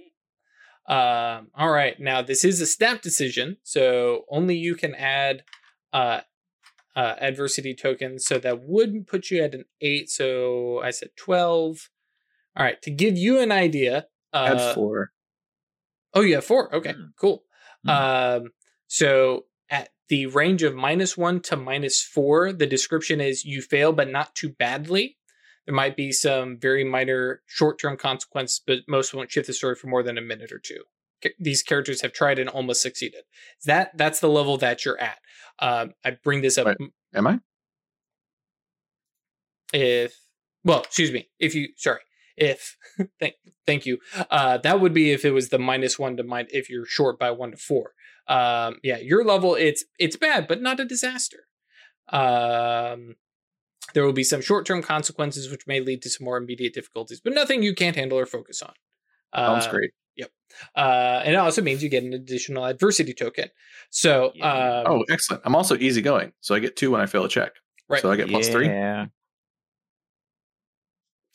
[0.92, 1.98] Um, all right.
[1.98, 5.42] Now this is a snap decision, so only you can add
[5.92, 6.20] uh,
[6.94, 8.26] uh, adversity tokens.
[8.26, 10.10] So that would put you at an eight.
[10.10, 11.88] So I said twelve.
[12.56, 12.80] All right.
[12.82, 14.06] To give you an idea.
[14.32, 15.12] Uh, Add four.
[16.14, 16.74] Oh, you have four.
[16.74, 17.04] Okay, Hmm.
[17.18, 17.44] cool.
[17.84, 17.90] Hmm.
[17.90, 18.42] Um,
[18.86, 23.92] so at the range of minus one to minus four, the description is you fail,
[23.92, 25.16] but not too badly.
[25.66, 29.76] There might be some very minor short term consequences, but most won't shift the story
[29.76, 30.82] for more than a minute or two.
[31.38, 33.22] These characters have tried and almost succeeded.
[33.64, 35.18] That that's the level that you're at.
[35.60, 36.76] Um, I bring this up Right.
[37.14, 37.38] Am I?
[39.72, 40.18] if
[40.64, 42.00] well excuse me if you sorry
[42.36, 42.76] if
[43.20, 43.34] thank
[43.66, 43.98] thank you
[44.30, 47.18] uh that would be if it was the minus one to min if you're short
[47.18, 47.92] by one to four
[48.28, 51.46] um yeah your level it's it's bad but not a disaster
[52.08, 53.16] um
[53.94, 57.32] there will be some short-term consequences which may lead to some more immediate difficulties but
[57.34, 58.72] nothing you can't handle or focus on
[59.34, 59.90] Sounds Uh, great.
[60.76, 63.48] uh and it also means you get an additional adversity token
[63.90, 64.80] so Yeah.
[64.80, 65.42] um oh, excellent.
[65.46, 67.52] I'm also easygoing, so I get two when I fail a check.
[67.88, 68.66] right So I get plus three.
[68.66, 69.06] Yeah.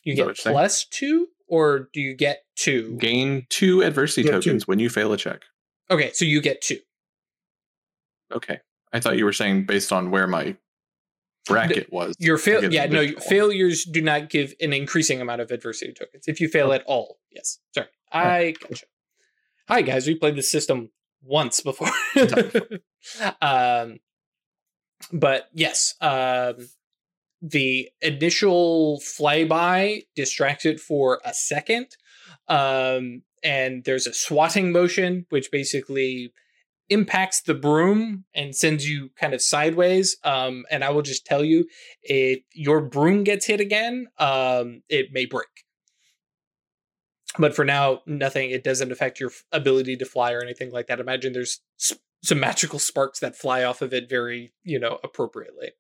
[0.04, 0.54] you is get what you're saying?
[0.54, 4.42] plus two or do you get two Gain two adversity Yeah, two.
[4.42, 5.42] tokens when you fail a check.
[5.90, 6.80] okay so you get two
[8.34, 8.60] Okay.
[8.94, 10.56] I thought you were saying based on where my
[11.48, 12.16] bracket was.
[12.20, 16.26] Your fail, yeah, no, failures do not give an increasing amount of adversity tokens.
[16.28, 17.60] If you fail at all, yes.
[17.74, 18.86] Sorry, I gotcha.
[19.68, 20.90] Hi guys, we played this system
[21.22, 21.90] once before.
[23.42, 24.00] um,
[25.12, 26.56] but yes, um,
[27.42, 31.88] the initial flyby distracts it for a second,
[32.48, 36.32] um, and there's a swatting motion, which basically
[36.90, 40.18] impacts the broom and sends you kind of sideways.
[40.24, 41.66] Um, and I will just tell you,
[42.04, 45.48] if your broom gets hit again, um, it may break.
[47.38, 48.50] But for now, nothing.
[48.52, 51.00] It doesn't affect your ability to fly or anything like that.
[51.00, 55.72] Imagine there's s- some magical sparks that fly off of it very, you know, appropriately.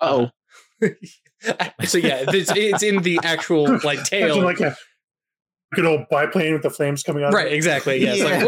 [0.00, 0.30] Oh,
[0.80, 4.40] so yeah, it's, it's in the actual like tail.
[4.42, 4.76] like a
[5.72, 7.28] good old biplane with the flames coming out.
[7.28, 7.52] of Right, it.
[7.52, 7.98] exactly.
[7.98, 8.42] Yeah, it's like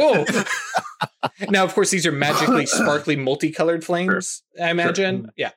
[1.40, 1.48] whoa.
[1.50, 4.42] now, of course, these are magically sparkly, multicolored flames.
[4.60, 5.30] I imagine.
[5.36, 5.50] Yeah.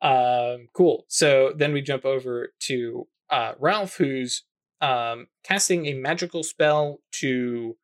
[0.00, 1.04] Um, cool.
[1.08, 4.44] So then we jump over to uh, Ralph, who's
[4.80, 7.76] um, casting a magical spell to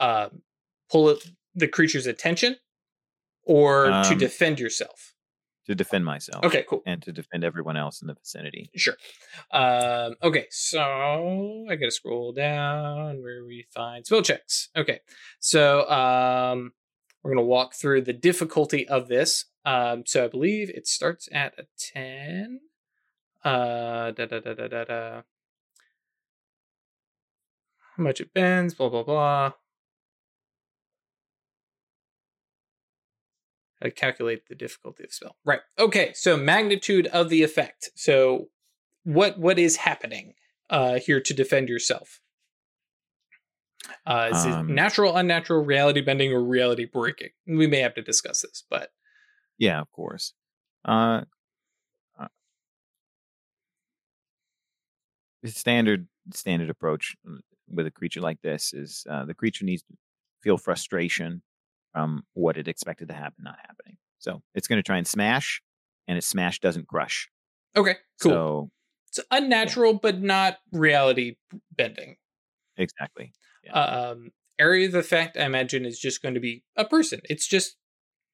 [0.00, 0.28] uh,
[0.90, 1.24] pull it,
[1.54, 2.56] the creature's attention,
[3.44, 5.09] or to Um, defend yourself.
[5.70, 6.44] To defend myself.
[6.44, 6.82] Okay, cool.
[6.84, 8.72] And to defend everyone else in the vicinity.
[8.74, 8.96] Sure.
[9.52, 14.70] Um, okay, so I gotta scroll down where we find spell checks.
[14.76, 14.98] Okay,
[15.38, 16.72] so um,
[17.22, 19.44] we're gonna walk through the difficulty of this.
[19.64, 22.62] Um, so I believe it starts at a ten.
[23.44, 25.22] Uh, da da da da da da.
[27.96, 28.74] How much it bends?
[28.74, 29.52] Blah blah blah.
[33.82, 35.36] I calculate the difficulty of the spell.
[35.44, 35.60] Right.
[35.78, 36.12] Okay.
[36.14, 37.90] So magnitude of the effect.
[37.94, 38.48] So
[39.04, 40.34] what what is happening
[40.68, 42.20] uh, here to defend yourself?
[44.06, 47.30] Uh, is it Um, natural, unnatural, reality bending, or reality breaking?
[47.46, 48.90] We may have to discuss this, but
[49.58, 50.34] Yeah, of course.
[50.84, 51.22] Uh,
[52.18, 52.28] uh,
[55.42, 59.82] the standard standard approach uh, with a creature like this is uh, the creature needs
[59.82, 59.94] to
[60.42, 61.42] feel frustration
[61.92, 63.96] from what it expected to happen not happening.
[64.18, 65.62] So it's going to try and smash,
[66.06, 67.28] and its smash doesn't crush.
[67.76, 68.32] okay, cool.
[68.32, 68.70] So
[69.08, 71.36] it's unnatural, but not reality
[71.76, 72.16] bending.
[72.76, 73.32] exactly.
[73.72, 77.20] Um, area of effect, I imagine, is just going to be a person.
[77.28, 77.76] It's just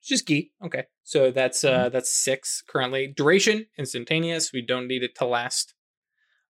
[0.01, 0.53] it's just key.
[0.65, 3.07] Okay, so that's uh that's six currently.
[3.07, 4.53] Duration instantaneous.
[4.53, 5.75] We don't need it to last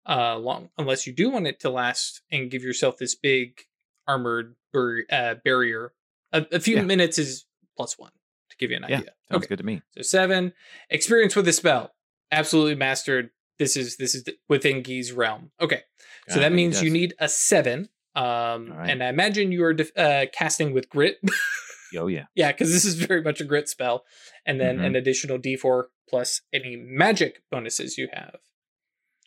[0.09, 3.61] uh long, unless you do want it to last and give yourself this big
[4.09, 5.93] armored bar- uh, barrier.
[6.33, 6.83] A, a few Yeah.
[6.83, 7.47] minutes is
[7.77, 8.13] plus one
[8.51, 8.99] to give you an Yeah.
[8.99, 9.13] idea.
[9.31, 9.83] Sounds okay, good to me.
[9.91, 10.53] so seven
[10.91, 11.95] experience with the spell.
[12.31, 13.31] Absolutely mastered.
[13.59, 15.51] this is this is within Guy's realm.
[15.61, 15.83] Okay,
[16.29, 17.89] so God, that means you need a seven.
[18.15, 18.89] Um, right.
[18.91, 21.19] and I imagine you are def- uh, casting with grit.
[21.97, 22.25] Oh yeah.
[22.35, 24.05] yeah, because this is very much a grit spell,
[24.45, 24.87] and then Mhm.
[24.87, 28.37] an additional D4 plus any magic bonuses you have.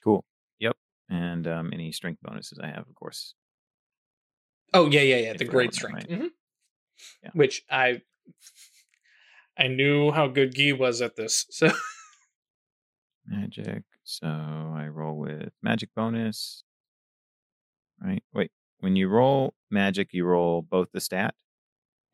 [0.04, 0.24] Cool.
[0.60, 0.76] Yep.
[1.10, 3.34] And um, any strength bonuses I have, of course.
[4.74, 5.34] Oh yeah, yeah, yeah.
[5.34, 6.20] The great strength, right?
[6.20, 6.30] Mhm.
[7.24, 7.30] Yeah.
[7.34, 8.02] which I
[9.58, 11.46] I knew how good Guy was at this.
[11.52, 11.72] So
[13.26, 13.84] Magic.
[14.04, 16.64] So I roll with magic bonus.
[18.02, 18.24] Right.
[18.34, 18.52] Wait.
[18.80, 21.36] When you roll magic, you roll both the stat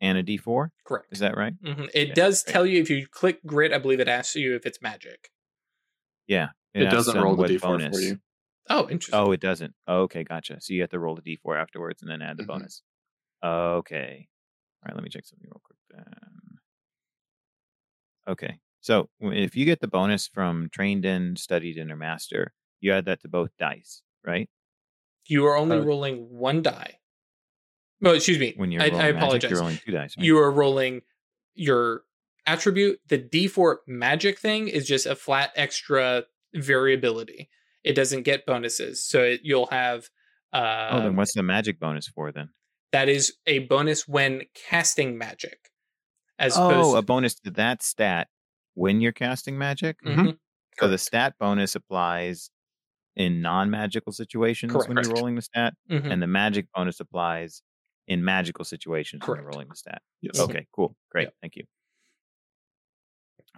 [0.00, 0.70] and a d4.
[0.84, 1.06] correct.
[1.12, 1.54] Is that right?
[1.64, 2.52] hmm It Yeah, does great.
[2.52, 3.72] tell you if you click grit.
[3.72, 5.30] I believe it asks you if it's magic.
[6.26, 6.48] Yeah.
[6.74, 7.96] It, asks, doesn't roll the d4 bonus.
[7.96, 8.18] for you.
[8.68, 9.14] Oh, interesting.
[9.18, 9.74] Oh, it doesn't.
[9.86, 10.60] Oh, okay, gotcha.
[10.60, 12.46] So you have to roll the d4 afterwards and then add the Mhm.
[12.48, 12.82] bonus.
[13.42, 14.28] Okay.
[14.86, 16.14] All right, let me check something real quick then.
[18.28, 18.58] Okay.
[18.80, 23.06] So if you get the bonus from trained in, studied in, or master, you add
[23.06, 24.48] that to both dice, right?
[25.26, 26.98] You are only Uh, rolling one die.
[28.00, 28.52] No, excuse me.
[28.56, 29.50] When you're I, I magic, apologize.
[29.50, 30.14] you're rolling two dice.
[30.16, 30.24] Right?
[30.24, 31.02] You are rolling
[31.54, 32.02] your
[32.46, 33.00] attribute.
[33.08, 36.24] The D4 magic thing is just a flat extra
[36.54, 37.48] variability.
[37.82, 40.10] It doesn't get bonuses, so it, you'll have.
[40.52, 42.50] Uh, oh, then what's the magic bonus for then?
[42.96, 45.70] That is a bonus when casting magic,
[46.38, 46.96] as Oh, opposed.
[46.98, 48.28] a bonus to that stat
[48.72, 50.00] when you're casting magic.
[50.02, 50.38] Mhm.
[50.80, 52.50] So the stat bonus applies
[53.14, 56.10] in non-magical situations when you're rolling the stat, Mhm.
[56.10, 57.62] and the magic bonus applies
[58.06, 60.00] in magical situations when you're rolling the stat.
[60.22, 60.38] Yes.
[60.38, 60.44] Mhm.
[60.48, 61.34] Okay, cool, great, Yep.
[61.42, 61.64] thank you.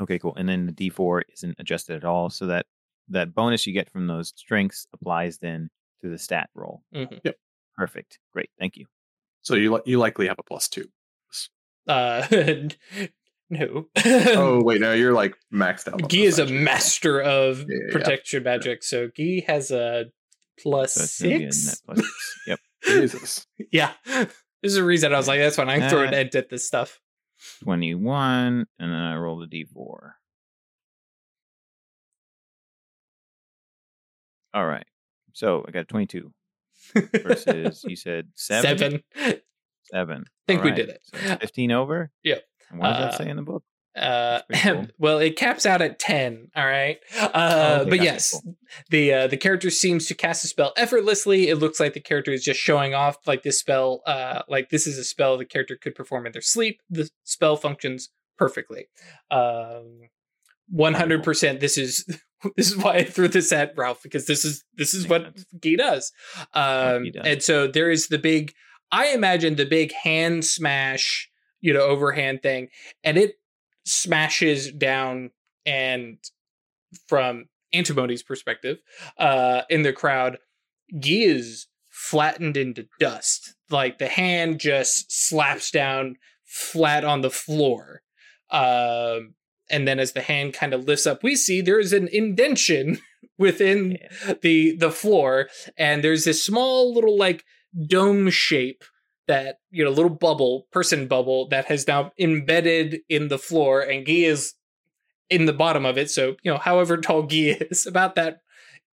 [0.01, 0.35] Okay, cool.
[0.37, 2.67] And then the D4 isn't adjusted at all, so that
[3.09, 5.71] that bonus you get from those strengths applies then
[6.03, 6.83] to the stat roll.
[6.93, 7.35] Mhm.
[7.77, 8.87] Perfect, great, thank you.
[9.43, 10.89] So you li- you likely have a plus two.
[11.87, 12.27] Uh,
[13.51, 13.87] no.
[14.05, 15.95] oh wait, no, you're like maxed out.
[16.03, 17.93] on Guy those is a master of Yeah, yeah, yeah.
[17.93, 20.07] protection magic, so Guy has a
[20.61, 21.81] plus So it's gonna a six.
[21.81, 22.39] plus six.
[22.47, 22.61] Yep.
[22.85, 23.47] Jesus.
[23.73, 23.93] yeah,
[24.63, 25.69] there's a reason I was like, that's fine.
[25.69, 27.01] I can throw an Uh, end at this stuff.
[27.65, 30.13] 21, and then I rolled the D4.
[34.55, 34.87] All right.
[35.33, 36.33] So I got a 22
[36.95, 38.79] versus, you said seven?
[38.79, 39.41] Seven.
[39.85, 40.25] Seven.
[40.47, 40.77] Think All we right.
[40.77, 41.01] did it.
[41.05, 42.11] So 15 over?
[42.25, 42.43] Yep.
[42.71, 43.65] And what does Uh, that say in the book?
[43.97, 44.87] Uh, cool.
[44.99, 46.51] well, it caps out at ten.
[46.55, 47.31] All right, uh,
[47.81, 48.55] Oh, but yes, cool.
[48.91, 51.49] the uh, the character seems to cast a spell effortlessly.
[51.49, 54.03] It looks like the character is just showing off like this spell.
[54.07, 56.81] Uh, like this is a spell the character could perform in their sleep.
[56.91, 58.87] The spell functions perfectly.
[59.33, 60.03] Um,
[60.71, 61.61] one hundred percent.
[61.61, 62.05] This is
[62.57, 65.35] this is why I threw this at Ralph because this is this is what.
[65.61, 66.13] Guy does.
[66.55, 67.23] Um, does.
[67.25, 68.53] and so there is the big.
[68.91, 72.69] I imagine the big hand smash, you know, overhand thing,
[73.05, 73.35] and it
[73.85, 75.31] smashes down
[75.67, 76.19] and
[77.07, 78.79] from antimony's perspective,
[79.19, 80.39] uh, in the crowd,
[80.93, 83.55] Guy is flattened into dust.
[83.71, 88.03] Like the hand just slaps down flat on the floor.
[88.51, 89.35] Um,
[89.71, 92.99] and then as the hand kind of lifts up, we see there is an indention
[93.39, 93.99] within
[94.43, 97.45] the the floor, and there's this small little like
[97.87, 98.85] dome shape
[99.29, 104.05] that you know little bubble person bubble that has now embedded in the floor and
[104.05, 104.55] Guy is
[105.31, 106.11] in the bottom of it.
[106.11, 108.41] So you know however tall Guy is about that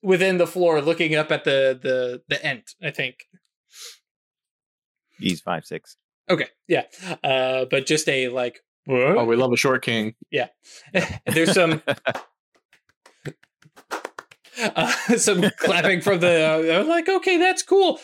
[0.03, 3.25] within the floor looking up at the the the ent i think.
[5.17, 5.97] He's five six.
[6.29, 6.83] okay yeah.
[7.23, 10.13] Uh but just a like Oh, we love a short king.
[10.31, 10.47] Yeah,
[11.25, 11.81] there's some
[14.59, 17.99] uh, some clapping from the uh, I'm like okay that's cool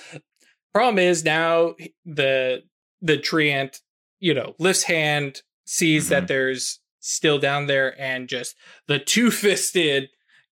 [0.73, 1.75] problem is now
[2.05, 2.63] the
[3.01, 3.79] the treant
[4.19, 6.27] you know lifts hand sees that Mhm.
[6.27, 8.55] there's still down there and just
[8.87, 10.09] the two-fisted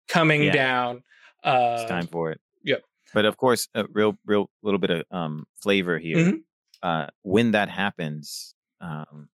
[0.08, 0.52] coming Yeah.
[0.54, 1.04] down
[1.44, 2.40] uh it's time for it.
[2.64, 2.84] yep.
[3.14, 6.18] But of course, a real, real little bit of um, flavor here.
[6.18, 6.42] Mhm.
[6.84, 9.30] Uh, when that happens, um,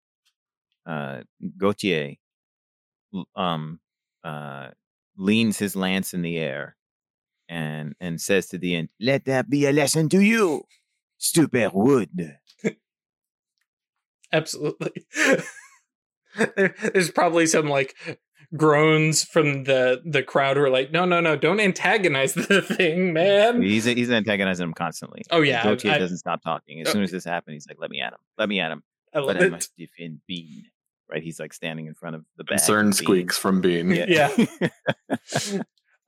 [0.85, 1.21] uh,
[1.57, 2.15] Gautier
[3.35, 3.79] um,
[4.23, 4.69] uh,
[5.17, 6.75] leans his lance in the air
[7.47, 10.63] and and says to the ent, "Let that be a lesson to you,
[11.17, 12.37] stupid wood."
[14.33, 15.05] absolutely
[16.35, 17.95] there, there's probably some like
[18.57, 23.13] groans from the the crowd who are like no no no don't antagonize the thing
[23.13, 25.21] man He's he's antagonizing him constantly.
[25.31, 26.81] Oh, yeah, Gautier doesn't stop talking.
[26.81, 26.93] As Oh.
[26.93, 28.19] soon as this happens, he's like, "Let me at him.
[28.37, 28.83] Let me at him."
[29.13, 30.65] i love But I it must defend Bean.
[31.09, 31.21] Right?
[31.23, 32.57] He's like standing in front of the bag.
[32.57, 32.93] Concern of Bean.
[32.93, 33.89] squeaks from Bean.
[33.91, 34.35] Yeah.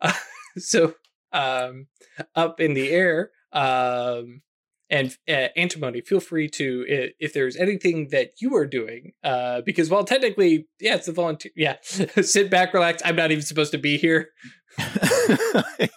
[0.01, 0.11] Uh,
[0.57, 0.93] so
[1.33, 1.87] um
[2.35, 4.41] up in the air um
[4.89, 9.61] and uh, antimony feel free to i- if there's anything that you are doing uh
[9.65, 13.71] because while technically yeah it's a volunteer yeah sit back relax i'm not even supposed
[13.71, 14.29] to be here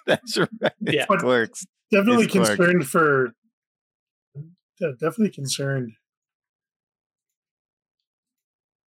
[0.06, 0.48] That's right.
[0.80, 1.06] Yeah.
[1.08, 1.64] It works.
[1.92, 2.48] Definitely It's Clark.
[2.56, 3.32] concerned for.
[4.80, 5.92] yeah, Definitely concerned.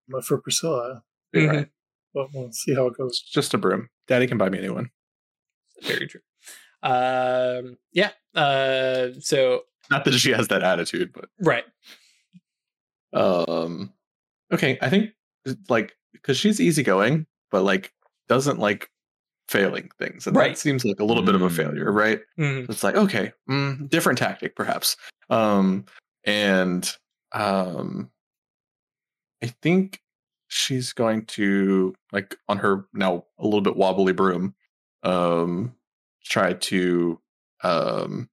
[0.07, 1.55] But for Priscilla, You're Mhm.
[1.57, 1.69] right.
[2.13, 3.21] but we'll see how it goes.
[3.23, 3.89] It's just a broom.
[4.07, 4.91] Daddy can buy me a new one.
[5.81, 6.21] Very true.
[6.83, 8.11] Um, yeah.
[8.35, 11.65] Uh, so Not that she has that attitude, but right.
[13.13, 13.93] um
[14.51, 15.11] okay i think
[15.69, 17.93] like because she's easygoing but like
[18.27, 18.89] doesn't like
[19.49, 20.51] failing things and Right.
[20.51, 21.55] that seems like a little bit of a Mm.
[21.55, 22.69] failure right Mhm.
[22.69, 24.95] it's like okay mm, different tactic perhaps
[25.29, 25.85] um
[26.23, 26.89] and
[27.33, 28.09] um
[29.43, 30.01] i think
[30.47, 34.55] she's going to like on her now a little bit wobbly broom
[35.03, 35.75] um
[36.23, 37.19] try to
[37.63, 38.29] um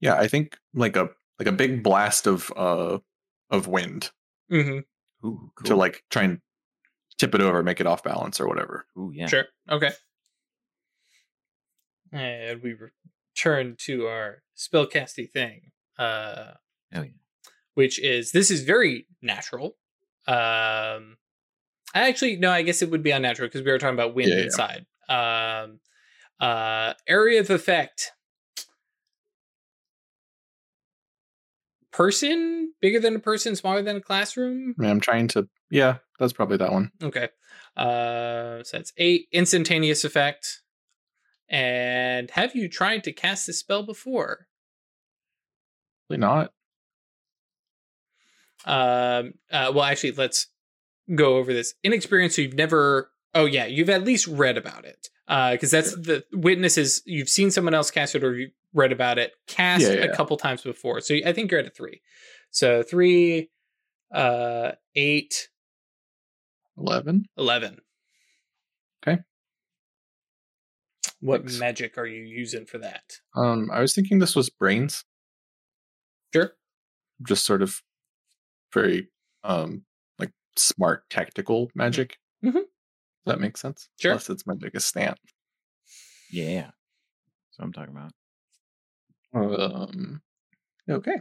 [0.00, 1.08] yeah i think like a
[1.38, 2.98] like a big blast of uh
[3.50, 4.10] of wind
[4.50, 4.84] Mhm.
[5.24, 5.64] Ooh, cool.
[5.64, 6.40] to like try and
[7.18, 9.26] tip it over make it off balance or whatever Ooh, yeah.
[9.26, 9.44] Sure.
[9.70, 9.90] Okay.
[12.12, 15.70] And we return to our spellcasty thing.
[15.98, 16.52] Uh,
[16.94, 17.08] Oh, yeah.
[17.74, 19.76] which is this is very natural.
[20.26, 21.16] Um,
[21.94, 24.28] I actually no, I guess it would be unnatural because we were talking about wind
[24.30, 24.42] Yeah, yeah.
[24.44, 24.86] inside.
[25.08, 25.80] Um,
[26.40, 28.12] uh, area of effect.
[31.92, 34.74] Person bigger than a person, smaller than a classroom.
[34.80, 37.28] I'm trying to yeah that's probably that one Okay.
[37.76, 40.61] Uh, so that's eight instantaneous effect.
[41.52, 44.48] And have you tried to cast this spell before?
[46.08, 46.52] Probably not
[48.64, 50.46] Um, uh, well, actually, let's
[51.14, 51.74] go over this.
[51.84, 53.10] Inexperienced, so you've never.
[53.34, 55.08] Oh yeah, you've at least read about it.
[55.26, 57.02] Because that's the witnesses.
[57.06, 60.36] You've seen someone else cast it, or you read about it cast Yeah, a couple
[60.36, 61.00] times before.
[61.00, 62.02] So I think you're at a three.
[62.50, 63.50] So three,
[64.12, 65.48] uh, eight,
[66.76, 67.80] 11 eleven.
[69.06, 69.22] Okay.
[71.22, 71.58] What Thanks.
[71.60, 73.20] magic are you using for that?
[73.36, 75.04] um i was thinking this was brains
[76.34, 76.52] Sure.
[77.26, 77.80] just sort of
[78.74, 79.08] very
[79.44, 79.84] um
[80.18, 82.52] like smart tactical magic Mhm.
[82.54, 82.64] Does
[83.26, 84.14] that make sense Sure.
[84.14, 85.18] Plus, it's my biggest stamp
[86.30, 86.70] Yeah.
[86.72, 88.12] That's what I'm talking about.
[89.34, 90.22] um
[90.90, 91.20] okay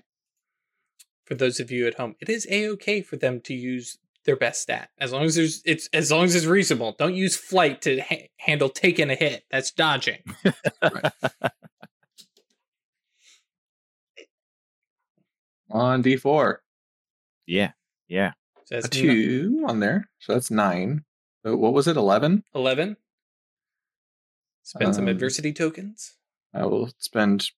[1.25, 4.35] for those of you at home, it is a okay for them to use their
[4.35, 6.95] best stat as long as there's it's as long as it's reasonable.
[6.97, 9.43] Don't use flight to ha- handle taking a hit.
[9.51, 10.19] That's dodging.
[15.69, 16.55] on d4
[17.45, 17.71] Yeah.
[18.07, 18.31] Yeah.
[18.65, 21.03] So a that's two on there so that's nine
[21.45, 22.97] so what was it 11 eleven.
[24.63, 26.13] Spend some Um, adversity tokens.
[26.53, 27.49] i will spend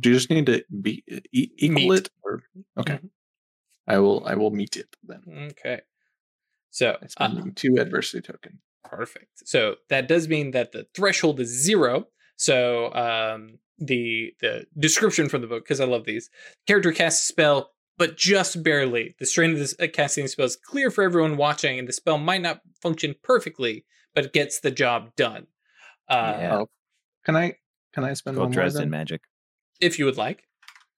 [0.00, 1.98] do you just need to be e- equal Meet.
[2.00, 2.42] it or
[2.78, 3.10] okay Mhm.
[3.86, 5.22] i will i will meet it then
[5.52, 5.80] Okay.
[6.72, 8.58] So i'm uh, two adversity token
[8.92, 9.48] Perfect.
[9.48, 12.08] So that does mean that the threshold is zero.
[12.36, 16.28] So um, the the description from the book, because I love these,
[16.66, 19.14] character casts spell, but just barely.
[19.18, 21.92] The strain of this uh, casting the spell is clear for everyone watching, and the
[21.92, 25.46] spell might not function perfectly, but it gets the job done.
[26.06, 26.58] Uh, Yeah.
[26.58, 26.70] Oh,
[27.24, 27.54] can i
[27.94, 28.90] can i spend Called one more Dresden then?
[28.90, 29.22] Magic.
[29.80, 30.44] If you would like.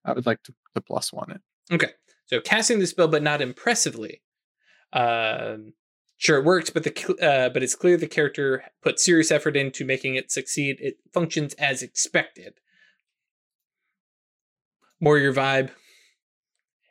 [0.04, 1.40] i would like to, to plus one it
[1.72, 1.92] Okay.
[2.26, 4.22] So casting the spell, but not impressively.
[4.94, 5.72] Um,
[6.16, 9.84] sure, it works, but the uh, but it's clear the character put serious effort into
[9.84, 10.76] making it succeed.
[10.80, 12.54] It functions as expected.
[15.00, 15.70] More your vibe,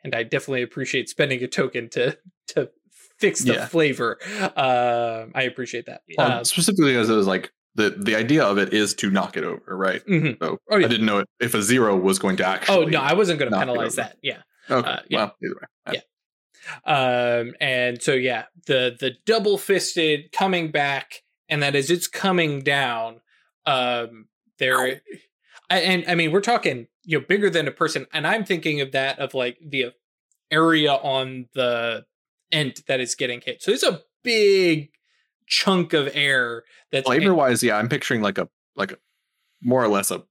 [0.04, 2.16] and I definitely appreciate spending a token to
[2.48, 2.70] to
[3.18, 3.66] fix the Yeah.
[3.66, 4.18] flavor.
[4.56, 6.02] Um, I appreciate that.
[6.18, 9.36] Um, Uh, specifically as it was like the the idea of it is to knock
[9.36, 10.04] it over, right?
[10.06, 10.38] mhm.
[10.40, 10.86] So Oh, yeah.
[10.86, 12.84] I didn't know if a zero was going to actually.
[12.86, 14.18] Oh no, I wasn't going to penalize that.
[14.22, 14.42] Yeah.
[14.70, 14.88] Okay.
[14.88, 15.16] uh, yeah.
[15.18, 15.94] Well, either way.
[15.94, 16.00] Yeah.
[16.84, 22.62] Um and so yeah the the double fisted coming back and that as it's coming
[22.62, 23.20] down
[23.66, 24.26] um
[24.58, 25.00] there
[25.70, 28.80] I- and i mean we're talking you know bigger than a person and i'm thinking
[28.80, 29.86] of that of like the
[30.50, 32.04] area on the
[32.52, 34.90] end that is getting hit so it's a big
[35.46, 38.96] chunk of air that's Flavor wise, yeah, I'm picturing like a like a
[39.62, 40.22] more or less a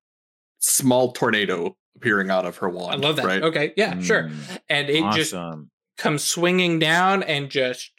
[0.60, 2.94] small tornado appearing out of her wand.
[3.04, 3.44] i love that Right.
[3.44, 5.70] okay yeah sure Mm, and it just awesome.
[5.98, 7.92] Comes swinging down and just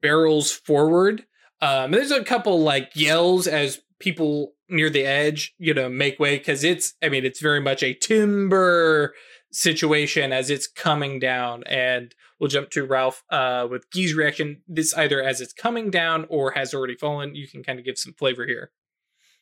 [0.00, 1.24] barrels forward.
[1.60, 6.38] Um, there's a couple like yells as people near the edge, you know, make way
[6.38, 9.14] because it's, I mean, it's very much a timber
[9.52, 11.62] situation as it's coming down.
[11.64, 14.62] And we'll jump to Ralph uh, with Guy's reaction.
[14.66, 17.34] This either as it's coming down or has already fallen.
[17.34, 18.72] You can kind of give some flavor here.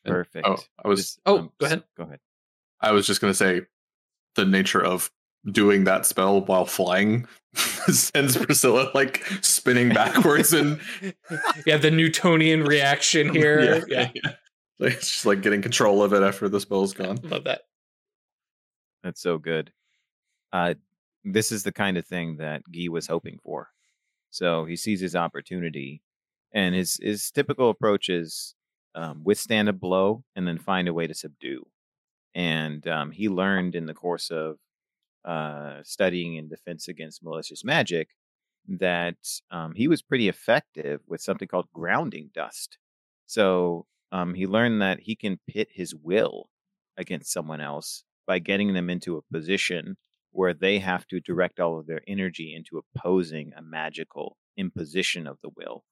[0.05, 0.47] Perfect.
[0.47, 1.83] Oh, I was Just- Oh, um, go ahead.
[1.97, 2.19] Go ahead.
[2.79, 3.61] I was just gonna say
[4.35, 5.11] the nature of
[5.49, 10.79] doing that spell while flying sends Priscilla like spinning backwards and
[11.65, 13.85] yeah, the Newtonian reaction here.
[13.87, 14.31] Yeah, yeah.
[14.79, 17.19] Like, it's just like getting control of it after the spell's gone.
[17.23, 17.61] love that.
[19.03, 19.71] That's so good.
[20.53, 20.75] Uh,
[21.23, 23.69] this is the kind of thing that Guy was hoping for.
[24.31, 26.01] So he sees his opportunity,
[26.53, 28.55] and his his typical approach is
[28.95, 31.65] um, withstand a blow and then find a way to subdue.
[32.33, 34.57] And um, he learned in the course of
[35.25, 38.09] uh, studying in defense against malicious magic
[38.67, 39.17] that
[39.49, 42.77] um, he was pretty effective with something called grounding dust.
[43.25, 46.49] So um, he learned that he can pit his will
[46.97, 49.97] against someone else by getting them into a position
[50.31, 55.37] where they have to direct all of their energy into opposing a magical imposition of
[55.41, 55.83] the will.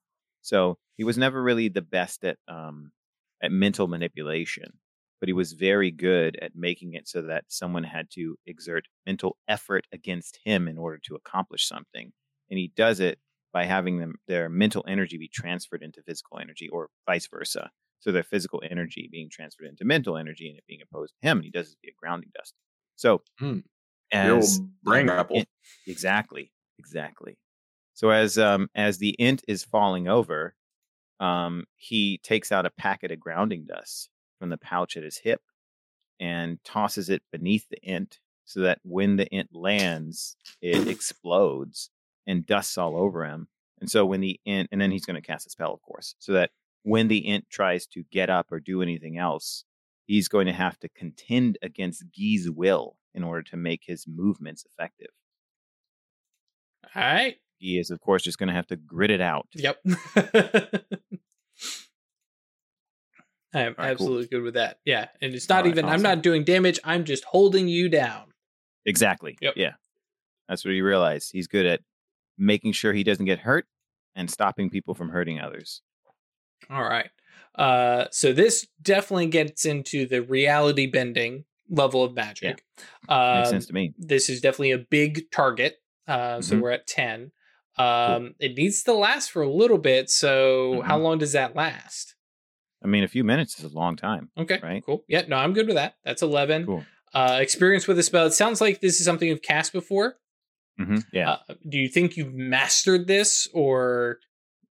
[0.42, 2.92] So he was never really the best at um,
[3.42, 4.80] at mental manipulation,
[5.20, 9.38] but he was very good at making it so that someone had to exert mental
[9.48, 12.12] effort against him in order to accomplish something.
[12.50, 13.20] And he does it
[13.54, 17.72] by having them their mental energy be transferred into physical energy or vice versa.
[18.00, 21.38] So their physical energy being transferred into mental energy and it being opposed to him.
[21.40, 22.54] And he does it via grounding dust.
[22.96, 23.60] So Hmm.
[24.12, 25.38] as brain grapple.
[25.38, 25.50] it-
[25.86, 27.38] exactly, exactly.
[27.96, 30.56] So as um as the ent is falling over,
[31.20, 34.10] um he takes out a packet of grounding dust
[34.40, 35.42] from the pouch at his hip
[36.20, 41.92] and tosses it beneath the ent so that when the ent lands, it explodes
[42.26, 43.48] and dusts all over him.
[43.80, 46.16] And so when the ent and then he's going to cast a spell, of course,
[46.20, 46.52] so that
[46.84, 49.66] when the ent tries to get up or do anything else,
[50.06, 54.66] he's going to have to contend against Guy's will in order to make his movements
[54.66, 55.12] effective.
[56.96, 57.36] All right.
[57.58, 59.48] He is, of course, just going to have to grit it out.
[59.54, 59.78] Yep.
[63.54, 63.86] I am right, cool.
[63.86, 64.80] absolutely good with that.
[64.86, 65.08] Yeah.
[65.22, 66.80] And it's not right, even, I'm not doing damage.
[66.84, 68.26] I'm just holding you down.
[68.86, 69.38] Exactly.
[69.42, 69.54] Yep.
[69.58, 69.74] Yeah.
[70.48, 71.32] That's what he realized.
[71.32, 71.82] He's good at
[72.38, 73.66] making sure he doesn't get hurt
[74.16, 75.82] and stopping people from hurting others.
[76.70, 77.10] All right.
[77.56, 82.64] Uh, so this definitely gets into the reality bending level of magic.
[82.78, 83.94] Makes Um, sense to me.
[83.98, 85.78] this is definitely a big target.
[86.08, 86.62] Uh, so Mhm.
[86.62, 87.32] we're at 10.
[87.78, 90.10] Um, It needs to last for a little bit.
[90.10, 90.88] So Mm-hmm.
[90.88, 92.16] how long does that last?
[92.84, 94.30] I mean, a few minutes is a long time.
[94.38, 94.60] Okay.
[94.64, 94.84] Right.
[94.86, 95.04] Cool.
[95.08, 95.24] Yeah.
[95.28, 95.96] No, I'm good with that.
[96.06, 96.66] That's 11.
[96.66, 96.86] Cool.
[97.14, 98.26] Uh, experience with the spell.
[98.28, 100.16] It sounds like this is something you've cast before.
[100.78, 101.38] hmm Yeah.
[101.50, 104.20] Uh, do you think you've mastered this or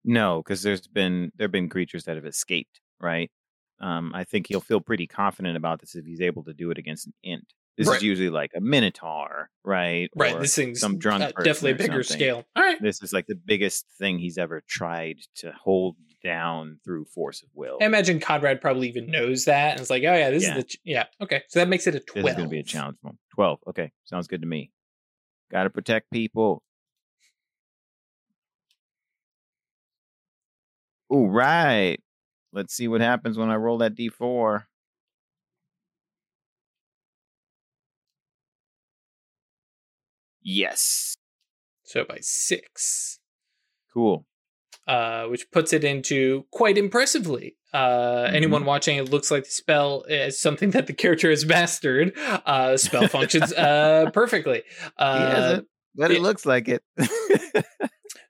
[0.04, 3.30] No, because there's been there've been creatures that have escaped, right?
[3.80, 6.78] Um, I think he'll feel pretty confident about this if he's able to do it
[6.78, 7.44] against an ent.
[7.76, 7.96] This Right.
[7.98, 10.10] is usually like a minotaur, right?
[10.16, 10.34] right?
[10.34, 12.16] Or This thing's some drunk uh, definitely a bigger something.
[12.24, 12.44] scale.
[12.56, 12.80] All right.
[12.82, 17.48] This is like the biggest thing he's ever tried to hold down through force of
[17.54, 17.78] will.
[17.80, 20.50] I imagine Conrad probably even knows that and it's like, oh yeah, this Yeah.
[20.50, 21.04] is the ch- yeah.
[21.20, 22.24] Okay, so that makes it a twelve.
[22.24, 23.18] This is going to be a challenge for him.
[23.34, 23.60] Twelve.
[23.68, 24.70] Okay, sounds good to me.
[25.50, 26.62] Got to protect people.
[31.12, 31.98] Ooh, right.
[32.52, 34.64] Let's see what happens when I roll that d4.
[40.42, 41.16] Yes.
[41.84, 43.18] So by six,
[43.94, 44.26] Cool.
[44.88, 47.54] Uh, which puts it into quite impressively.
[47.72, 48.34] Uh, Mm-hmm.
[48.36, 52.12] Anyone watching it looks like the spell is something that the character has mastered.
[52.18, 54.62] Uh, spell functions uh, perfectly.
[54.80, 56.82] he Uh, hasn't, but it it- looks like it.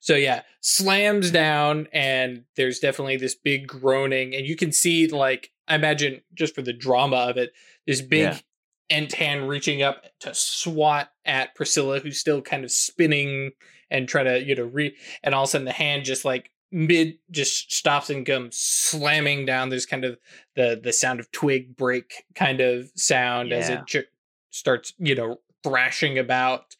[0.00, 5.50] So yeah, slams down, and there's definitely this big groaning, and you can see like
[5.66, 7.50] I imagine just for the drama of it,
[7.86, 8.38] this big Yeah.
[8.90, 13.50] ent hand reaching up to swat at Priscilla, who's still kind of spinning
[13.90, 16.50] and try to you know re, and all of a sudden the hand just like
[16.70, 19.68] mid just stops and comes slamming down.
[19.68, 20.18] There's kind of
[20.56, 24.08] the the sound of twig break kind of sound as it ch-
[24.50, 26.76] starts you know thrashing about,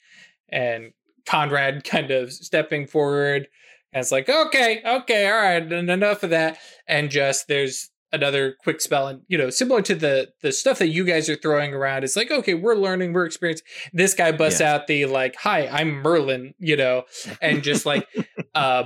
[0.49, 0.93] and
[1.27, 3.49] Conrad kind of stepping forward
[3.93, 6.59] and it's like, okay, okay, all right, en- enough of that.
[6.87, 10.89] And just there's another quick spell, and you know, similar to the the stuff that
[10.89, 12.05] you guys are throwing around.
[12.05, 13.67] It's like, okay, we're learning, we're experiencing.
[13.93, 14.67] This guy busts Yes.
[14.81, 17.05] out the like, hi, I'm Merlin, you know,
[17.43, 18.07] and just like
[18.55, 18.85] uh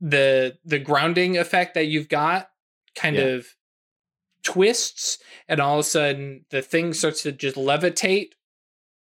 [0.00, 2.48] the the grounding effect that you've got
[2.94, 3.22] kind Yeah.
[3.24, 3.46] of
[4.42, 5.18] twists
[5.48, 8.30] and all of a sudden the thing starts to just levitate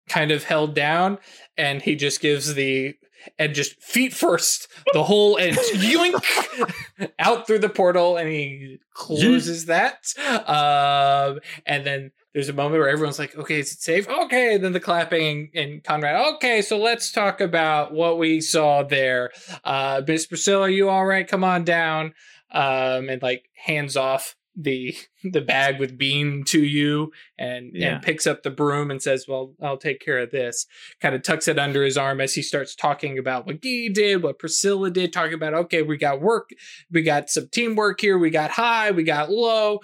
[0.09, 1.19] kind of held down
[1.57, 2.95] and he just gives the
[3.37, 7.11] and just feet first the whole and yoink!
[7.19, 10.13] Out through the portal and he closes that.
[10.47, 14.07] Um and then there's a moment where everyone's like okay is it safe?
[14.07, 18.83] Okay and then the clapping and conrad okay so let's talk about what we saw
[18.83, 19.31] there.
[19.63, 21.27] Uh miss priscilla you all right?
[21.27, 22.13] Come on down.
[22.51, 27.95] Um and like hands off the the bag with bean to you and Yeah.
[27.95, 30.65] and picks up the broom and says, "Well, I'll take care of this."
[30.99, 34.23] Kind of tucks it under his arm as he starts talking about what Guy did,
[34.23, 36.49] what Priscilla did, talking about, "Okay, we got work,
[36.91, 39.79] we got some teamwork here, we got high, we got low,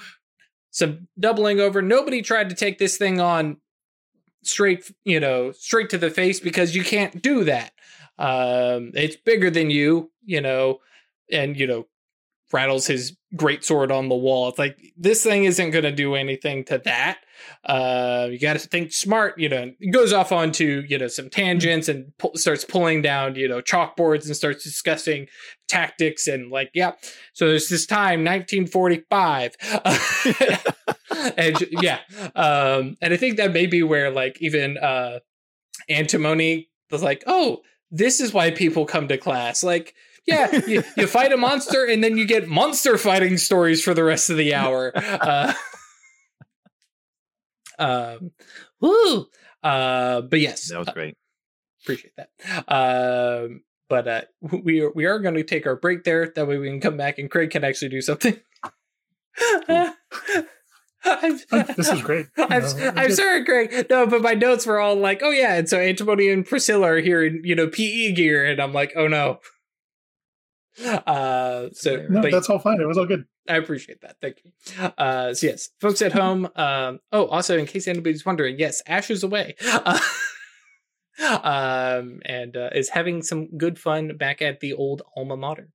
[0.72, 1.82] some doubling over.
[1.82, 3.58] Nobody tried to take this thing on
[4.44, 7.72] straight, you know, straight to the face because you can't do that.
[8.18, 10.80] Um, it's bigger than you, you know,
[11.32, 11.88] and you know,
[12.54, 14.50] rattles his great sword on the wall.
[14.50, 17.20] It's like this thing isn't going to do anything to that.
[17.66, 19.38] Uh, you got to think smart.
[19.38, 23.36] You know, it goes off onto you know some tangents and pu- starts pulling down
[23.36, 25.28] you know chalkboards and starts discussing
[25.68, 26.94] tactics and like yeah.
[27.34, 29.56] So there's this time, 1945.
[31.38, 32.00] and yeah,
[32.36, 35.20] um, and I think that may be where like even uh,
[35.90, 37.62] antimony was like, oh,
[37.92, 39.64] this is why people come to class.
[39.64, 39.94] Like,
[40.26, 44.04] yeah, you, you fight a monster and then you get monster fighting stories for the
[44.04, 44.94] rest of the hour.
[47.80, 48.32] Uh, um,
[48.80, 49.26] woo.
[49.64, 51.18] Uh, but yes, That was great.
[51.84, 52.30] appreciate that.
[52.68, 54.22] Um, but uh,
[54.64, 56.32] we are, we are going to take our break there.
[56.36, 58.40] That way we can come back and Craig can actually do something.
[61.06, 61.40] I'm,
[61.76, 62.28] this is great.
[62.38, 63.88] I'm, know, I'm sorry, Craig.
[63.90, 67.00] No, but my notes were all like, "Oh yeah," and so Antimony and Priscilla are
[67.00, 69.40] here in you know PE gear, and I'm like, "Oh no."
[71.08, 72.82] Uh, so No, but that's all fine.
[72.82, 73.26] It was all good.
[73.48, 74.16] I appreciate that.
[74.22, 74.52] Thank you.
[74.98, 76.48] Uh, so yes, folks at home.
[76.56, 79.56] Um, oh, also in case anybody's wondering, yes, Ash is away.
[79.64, 80.00] Uh,
[81.44, 85.70] um, and uh, is having some good fun back at the old alma mater.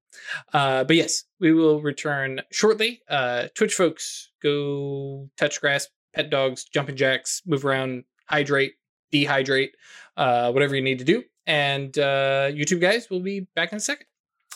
[0.53, 3.03] Uh, but yes, we will return shortly.
[3.09, 8.75] Uh, Twitch folks, go touch grass, pet dogs, jumping jacks, move around, hydrate,
[9.12, 9.70] dehydrate,
[10.16, 11.23] uh, whatever you need to do.
[11.47, 14.07] And uh, YouTube guys we'll be back in a second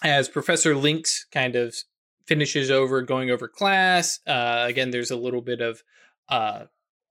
[0.03, 1.77] as Professor Links kind of
[2.27, 4.21] finishes over going over class.
[4.27, 5.83] Uh, again, there's a little bit of,
[6.29, 6.65] uh,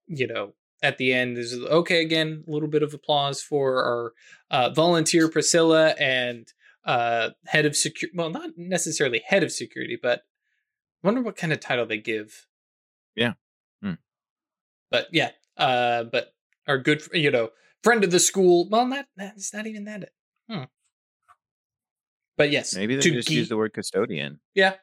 [0.07, 4.13] you know, at the end, there's okay again, a little bit of applause for our
[4.49, 6.51] uh, volunteer Priscilla and
[6.85, 8.18] uh, head of security.
[8.18, 10.23] Well, not necessarily head of security, but
[11.03, 12.47] I wonder what kind of title they give.
[13.15, 13.34] Yeah.
[13.81, 13.93] Hmm.
[14.89, 16.34] But yeah, uh, but
[16.68, 17.49] our good, you know,
[17.84, 18.68] friend of the school.
[18.69, 20.09] Well, not that that's not even that.
[20.49, 20.63] Hmm.
[22.38, 24.40] But yes, Maybe they to just ge- use the word custodian.
[24.56, 24.76] yeah.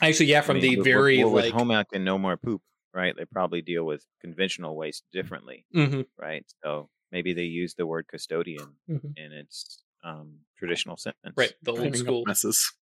[0.00, 1.54] Actually, yeah, I from mean, the with- very with, with like.
[1.54, 2.60] home ec and no more poop,
[2.92, 3.14] right?
[3.16, 6.44] They probably deal with conventional waste differently, Mhm, right?
[6.62, 9.12] So maybe they use the word custodian mhm.
[9.16, 11.34] in its um, traditional sentence.
[11.36, 12.20] Right, the old Cleaning school.
[12.20, 12.72] up messes.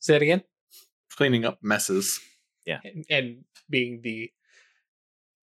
[0.00, 0.42] Say it again.
[1.16, 2.18] Cleaning up messes.
[2.66, 4.30] and, and being the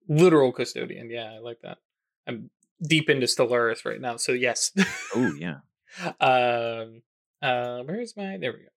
[0.08, 1.10] literal custodian.
[1.10, 1.78] Yeah, I like that.
[2.26, 2.50] I'm
[2.82, 4.70] deep into Stellaris right now, so yes.
[5.14, 5.60] Oh yeah.
[6.20, 7.02] um,
[7.42, 8.36] uh, where's my?
[8.36, 8.68] There we go.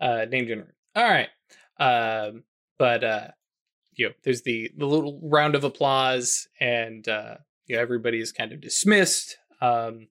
[0.00, 0.74] Uh, name generator.
[0.94, 1.28] All right.
[1.78, 2.44] Um,
[2.78, 3.28] but uh,
[3.94, 7.36] you know, there's the the little round of applause, and uh,
[7.66, 9.36] you know, everybody is kind of dismissed.
[9.60, 10.08] Um,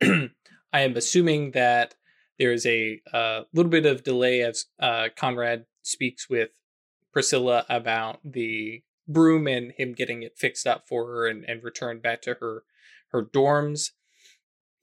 [0.02, 1.94] I am assuming that
[2.38, 6.50] there is a uh, little bit of delay as uh, Conrad speaks with
[7.12, 12.02] Priscilla about the broom and him getting it fixed up for her and, and returned
[12.02, 12.62] back to her
[13.08, 13.90] her dorms.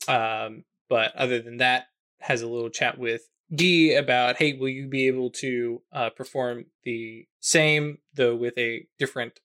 [0.07, 1.87] Um, but other than that,
[2.19, 6.65] has a little chat with Guy about, hey, will you be able to uh, perform
[6.83, 9.39] the same though with a different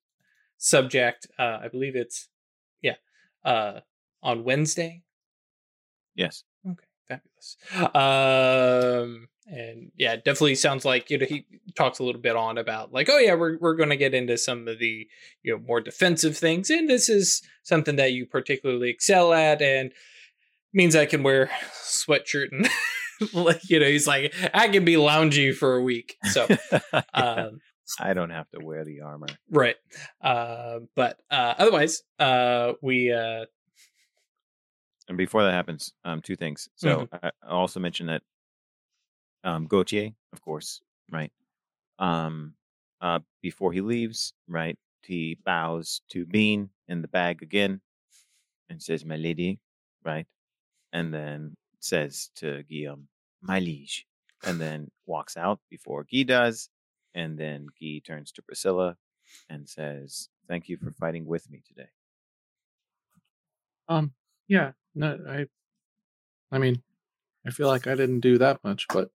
[0.59, 1.29] subject?
[1.39, 2.29] Uh, I believe it's
[2.81, 2.97] yeah,
[3.45, 3.81] uh,
[4.21, 5.03] on Wednesday.
[6.17, 6.43] Yes.
[6.69, 7.57] Okay, fabulous.
[7.95, 11.47] Um, and yeah, it definitely sounds like you know he
[11.77, 14.37] talks a little bit on about like, oh yeah, we're we're going to get into
[14.37, 15.07] some of the
[15.43, 19.93] you know more defensive things, and this is something that you particularly excel at, and
[20.73, 21.51] means I can wear
[21.85, 22.69] sweatshirt and
[23.33, 26.47] like you know he's like I can be loungy for a week, so
[27.15, 27.61] um,
[28.01, 29.27] I don't have to wear the armor.
[29.51, 29.77] right.
[30.23, 33.45] Uh, but uh, otherwise, uh, we uh,
[35.09, 36.69] And before that happens, um, two things.
[36.77, 37.17] So Mm-hmm.
[37.27, 38.23] I I also mentioned that
[39.45, 40.81] um, Gautier, of course,
[41.11, 41.33] right?
[41.99, 42.55] Um,
[43.01, 47.81] uh, before he leaves, right, he bows to Bean in the bag again
[48.71, 49.59] and says, "My lady,"
[50.05, 50.27] right,
[50.93, 53.09] and then says to Guillaume,
[53.41, 54.07] "My liege,"
[54.45, 56.71] and then walks out before Guy does,
[57.15, 58.99] and then Guy turns to Priscilla
[59.49, 61.91] and says, "Thank you for fighting with me today."
[63.89, 64.15] Um,
[64.49, 65.47] yeah, no, I,
[66.51, 66.83] I mean,
[67.47, 69.11] I feel like I didn't do that much, but,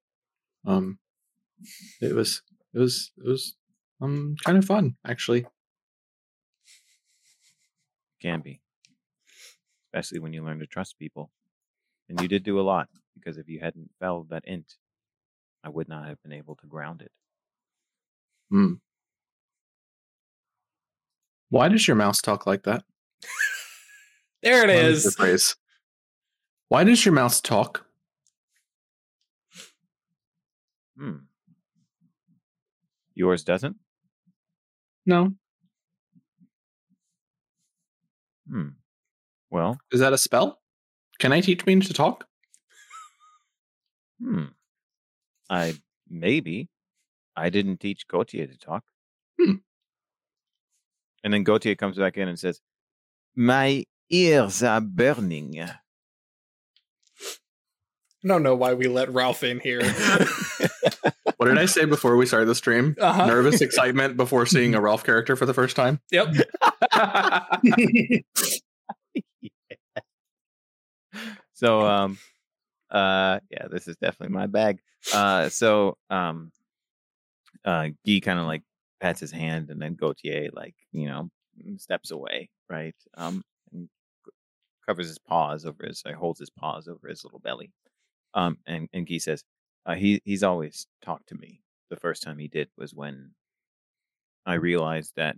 [0.65, 0.99] um,
[2.01, 2.41] it was,
[2.73, 3.55] it was, it was,
[4.01, 5.45] um, kind of fun actually.
[8.21, 8.61] can be,
[9.87, 11.31] especially when you learn to trust people.
[12.09, 14.75] And you did do a lot because if you hadn't felled that ent,
[15.63, 17.11] I would not have been able to ground it.
[18.49, 18.73] Hmm.
[21.49, 22.83] Why does your mouse talk like that?
[24.43, 25.03] There it is.
[25.03, 25.55] The phrase?
[26.69, 27.85] Why does your mouse talk?
[30.95, 31.17] Hmm.
[33.15, 33.77] Yours doesn't?
[35.07, 35.33] No.
[38.49, 38.67] Hmm.
[39.49, 40.59] Well, Is that a spell?
[41.19, 42.25] Can I teach me to talk?
[44.21, 44.45] hmm.
[45.49, 45.75] I
[46.09, 46.69] maybe.
[47.35, 48.83] I didn't teach Gautier to talk.
[49.39, 49.57] Hmm.
[51.23, 52.61] And then Gautier comes back in and says,
[53.35, 55.61] My ears are burning.
[55.61, 55.77] I
[58.27, 59.81] don't know why we let Ralph in here.
[61.37, 62.95] What did I say before we started the stream?
[62.99, 63.27] Uh-huh.
[63.27, 66.01] Nervous excitement before seeing a Ralph character for the first time.
[66.11, 66.33] Yep.
[71.57, 72.17] so um
[72.91, 74.79] uh yeah this is definitely my bag.
[75.13, 76.51] Uh so um
[77.65, 78.63] uh guy kind of like
[78.99, 81.29] pats his hand and then gautier like you know
[81.77, 83.89] steps away right um and
[84.87, 87.71] covers his paws over his uh, holds his paws over his little belly
[88.35, 89.43] um and and guy says
[89.85, 91.63] uh, he he's always talked to me.
[91.89, 93.35] The first time he did was when
[94.47, 95.37] i realized that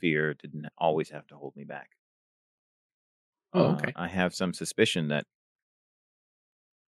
[0.00, 1.90] fear didn't always have to hold me back.
[3.52, 3.96] Oh, uh, okay.
[3.96, 5.26] I have some suspicion that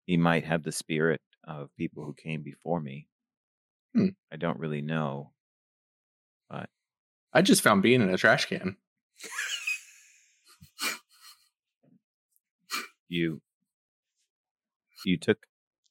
[0.08, 3.06] he might have the spirit of people who came before me.
[3.94, 4.08] Hmm.
[4.32, 5.32] I don't really know.
[6.48, 6.70] But
[7.32, 8.76] I just found being in a trash can.
[13.10, 13.40] You
[15.04, 15.38] you took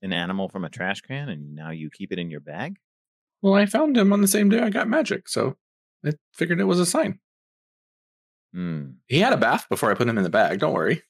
[0.01, 2.75] an animal from a trash can and now you keep it in your bag?
[3.41, 5.57] Well, I found him on the same day I got magic, so
[6.05, 7.19] I figured it was a sign.
[8.53, 8.89] Hmm.
[9.07, 10.59] He had a bath before I put him in the bag.
[10.59, 11.03] Don't worry.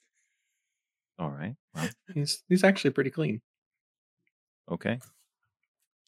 [1.19, 1.55] All right.
[1.73, 3.41] Well, He's he's actually pretty clean.
[4.69, 4.99] okay.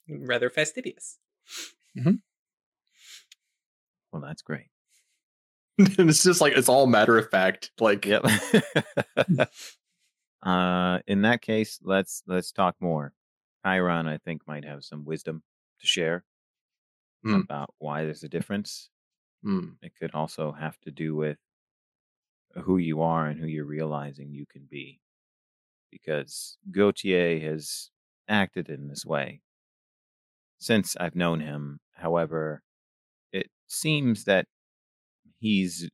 [0.07, 1.18] Rather fastidious.
[2.02, 2.15] Hmm.
[4.11, 4.68] Well, that's great.
[5.77, 7.72] and it's just like it's all matter of fact.
[7.80, 8.23] Like Yep.
[10.44, 13.14] uh in that case, let's let's talk more.
[13.65, 15.44] Chiron, I think, might have some wisdom
[15.81, 16.23] to share
[17.23, 17.41] Hmm.
[17.41, 18.90] about why there's a difference.
[19.44, 21.38] hmm, It could also have to do with
[22.55, 24.99] who you are and who you're realizing you can be.
[25.91, 27.89] Because Gautier has
[28.27, 29.41] acted in this way
[30.59, 31.80] since I've known him.
[31.93, 32.61] However,
[33.31, 34.45] it seems that
[35.39, 35.89] he's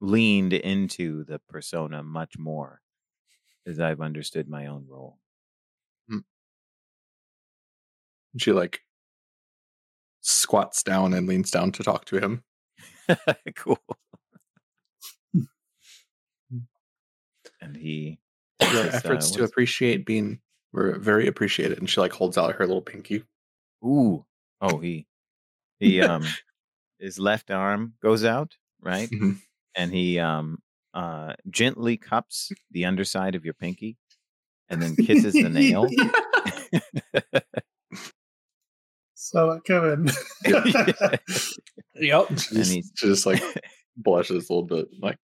[0.00, 2.80] leaned into the persona much more
[3.66, 5.18] as I've understood my own role.
[6.08, 6.18] Hmm.
[8.36, 8.80] she like
[10.20, 12.42] squats down and leans down to talk to him.
[13.56, 13.78] cool.
[17.62, 18.18] And he
[18.60, 20.40] Your says, uh, efforts to appreciate being
[20.72, 23.24] were very appreciated, and she like holds out her little pinky.
[23.84, 24.24] Ooh.
[24.60, 25.06] Oh, he
[25.80, 26.24] he um
[26.98, 29.08] his left arm goes out, right?
[29.10, 29.38] Mhm.
[29.74, 30.58] And he um
[30.94, 33.96] uh gently cups the underside of your pinky
[34.68, 35.88] and then kisses the nail.
[39.14, 40.08] Saw that coming.
[41.94, 42.28] Yep.
[42.30, 43.42] And just, he's- just like
[43.96, 44.88] blushes a little bit.
[45.00, 45.16] Like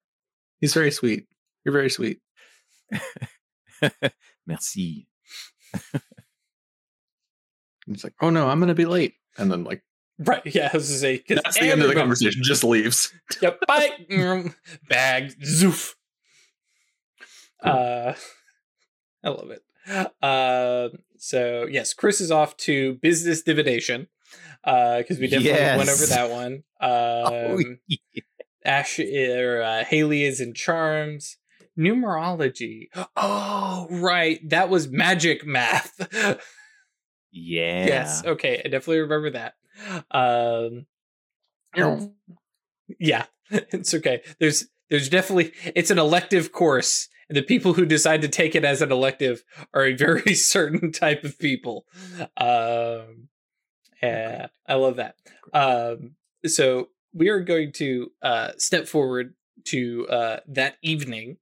[0.60, 1.26] he's very sweet.
[1.64, 2.20] You're very sweet.
[4.46, 5.06] Merci.
[7.86, 9.14] He's like, oh no, I'm gonna be late.
[9.36, 9.82] And then like
[10.20, 10.42] Right.
[10.44, 10.68] Yeah.
[10.72, 12.42] I was to say 'cause that's the end of the conversation.
[12.42, 13.12] Just leaves.
[13.42, 13.60] Yep.
[13.68, 13.90] Bye.
[14.10, 14.54] Mm,
[14.88, 15.32] Bag.
[15.40, 15.94] Zoof.
[17.62, 18.14] Uh,
[19.24, 19.62] I love it.
[20.22, 20.88] Uh,
[21.18, 24.08] so yes, Chris is off to business divination.
[24.64, 26.64] Uh, because we definitely went over that one.
[26.80, 27.78] Oh, Um,
[28.64, 31.36] Ash or uh, Haley is in charms.
[31.78, 32.88] Numerology.
[33.16, 34.40] Oh, right.
[34.48, 35.92] That was magic math.
[37.30, 37.86] yeah.
[37.86, 38.24] Yes.
[38.24, 38.60] Okay.
[38.64, 39.54] I definitely remember that.
[40.10, 40.86] Um,
[42.98, 44.22] yeah, it's okay.
[44.38, 48.64] There's there's definitely it's an elective course, and the people who decide to take it
[48.64, 49.44] as an elective
[49.74, 51.86] are a very certain type of people.
[52.36, 53.28] Um,
[54.00, 55.16] and I love that.
[55.52, 56.14] Um,
[56.46, 59.34] so we are going to uh, step forward
[59.64, 61.36] to uh, that evening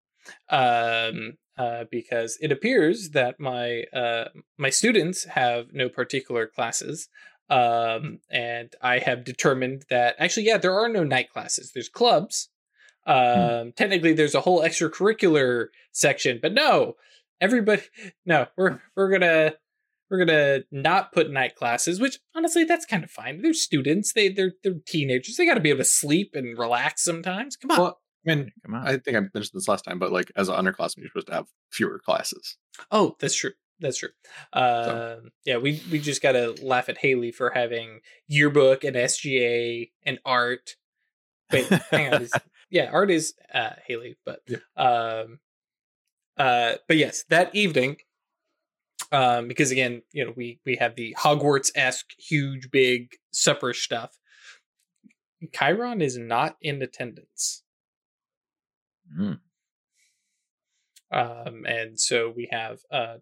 [0.51, 4.29] um, uh, because it appears that my uh,
[4.59, 7.09] my students have no particular classes
[7.49, 12.49] um and i have determined that actually yeah there are no night classes there's clubs
[13.07, 16.95] um technically there's a whole extracurricular section but no
[17.41, 17.83] everybody
[18.27, 19.53] no we're we're gonna
[20.11, 24.29] we're gonna not put night classes which honestly that's kind of fine they're students they
[24.29, 27.79] they're they're teenagers they got to be able to sleep and relax sometimes come on.
[27.79, 28.53] Well, I mean.
[28.75, 31.35] I think I mentioned this last time, but like as an underclassman, you're supposed to
[31.35, 32.57] have fewer classes.
[32.91, 34.09] oh that's true that's true.
[34.53, 40.19] Uh, yeah, we we just gotta laugh at Haley for having yearbook and SGA and
[40.25, 40.77] art.
[41.53, 42.23] Wait, hang on.
[42.23, 42.33] Is,
[42.71, 44.59] yeah, art is uh, Haley, but Yeah.
[44.77, 45.41] um,
[46.39, 47.99] uh, but yes, that evening,
[49.13, 54.19] um, because again, you know, we we have the Hogwarts esque huge big supper stuff.
[55.53, 57.63] Chiron is not in attendance.
[59.19, 59.39] Mm.
[61.13, 63.17] Um, and so we have uh.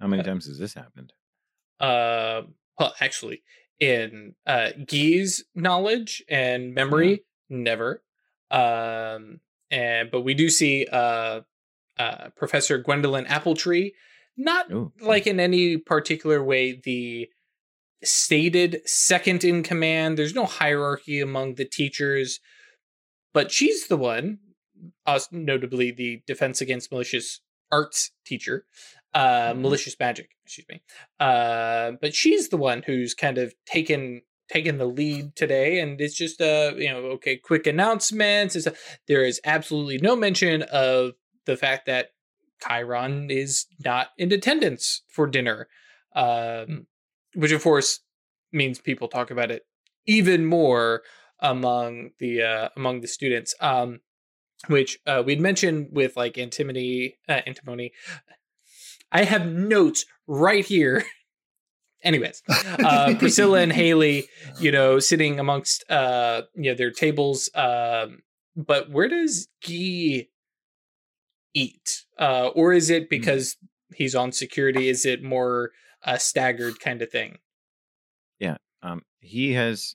[0.00, 1.12] How many times has this happened?
[1.82, 2.42] uh,
[2.78, 3.42] well, actually,
[3.80, 8.02] in uh, Guy's knowledge and memory, never.
[8.50, 9.40] Um,
[9.70, 11.40] and but we do see uh,
[11.98, 13.92] uh, Professor Gwendolyn Appletree,
[14.36, 14.92] not Ooh.
[15.00, 17.28] like in any particular way the
[18.04, 20.16] stated second in command.
[20.16, 22.40] There's no hierarchy among the teachers,
[23.32, 24.38] but she's the one,
[25.06, 27.40] us notably the Defense Against Malicious
[27.70, 28.66] Arts teacher,
[29.14, 29.60] uh, Mhm.
[29.62, 30.82] malicious magic, excuse me.
[31.20, 36.14] Uh, but she's the one who's kind of taken taken the lead today, and it's
[36.14, 38.54] just uh, you know, okay, quick announcements.
[39.06, 41.12] There is absolutely no mention of
[41.46, 42.10] the fact that
[42.62, 45.68] Chiron is not in attendance for dinner,
[46.14, 46.86] um,
[47.34, 48.00] which of course
[48.52, 49.62] means people talk about it
[50.06, 51.02] even more
[51.42, 53.54] among the uh, among the students.
[53.60, 54.00] Um,
[54.68, 57.92] which uh, we'd mentioned with like antimony, uh, antimony.
[59.10, 61.04] I have notes right here.
[62.04, 64.28] Anyways, uh, Priscilla and Haley,
[64.58, 67.48] you know, sitting amongst uh, you know their tables.
[67.54, 68.22] Um,
[68.56, 70.28] but where does Guy
[71.54, 72.04] eat?
[72.18, 73.56] Uh, or is it because
[73.94, 74.88] he's on security?
[74.88, 75.70] Is it more
[76.02, 77.38] a staggered kind of thing?
[78.40, 79.94] Yeah, um, he has.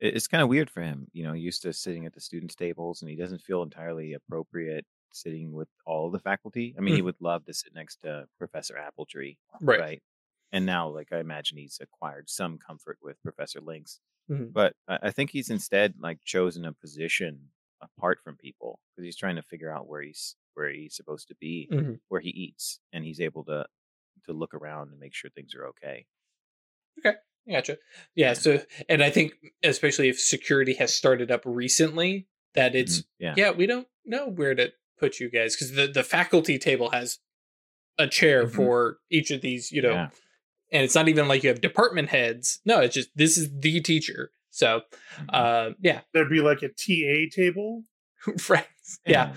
[0.00, 1.32] It- It's kind of weird for him, you know.
[1.32, 5.68] Used to sitting at the students' tables, and he doesn't feel entirely appropriate sitting with
[5.86, 6.74] all the faculty.
[6.76, 7.04] I mean, he Mm.
[7.06, 9.80] would love to sit next to Professor Appletree, Right.
[9.80, 10.02] right?
[10.52, 14.00] And now, like, I imagine he's acquired some comfort with Professor Lynx.
[14.30, 14.52] Mhm.
[14.52, 19.36] But I, think he's instead like chosen a position apart from people because he's trying
[19.36, 22.00] to figure out where he's where he's supposed to be, Mhm.
[22.08, 23.66] where he eats, and he's able to
[24.24, 26.06] to look around and make sure things are okay.
[26.98, 27.16] okay.
[27.48, 27.78] Gotcha.
[28.14, 28.32] Yeah.
[28.32, 33.04] So, and I think especially if security has started up recently, that it's Mhm.
[33.18, 36.90] yeah, yeah, we don't know where to put you guys because the the faculty table
[36.90, 37.18] has
[37.98, 38.54] a chair Mhm.
[38.54, 40.08] for each of these, you know, Yeah.
[40.72, 42.60] and it's not even like you have department heads.
[42.64, 44.32] No, it's just this is the teacher.
[44.50, 44.82] So,
[45.18, 45.26] Mhm.
[45.32, 47.84] uh, yeah, There'd be like a TA table
[48.48, 48.66] right.
[49.06, 49.36] Yeah,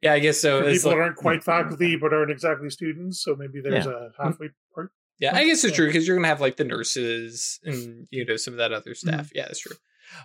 [0.00, 0.62] yeah, I guess so.
[0.62, 3.22] for It's people like- that aren't quite faculty but aren't exactly students.
[3.22, 4.90] So maybe there's a halfway part.
[5.18, 8.36] Yeah, I guess it's true because you're gonna have like the nurses and you know
[8.36, 9.08] some of that other Mm-hmm.
[9.08, 9.30] staff.
[9.34, 9.76] Yeah, that's true.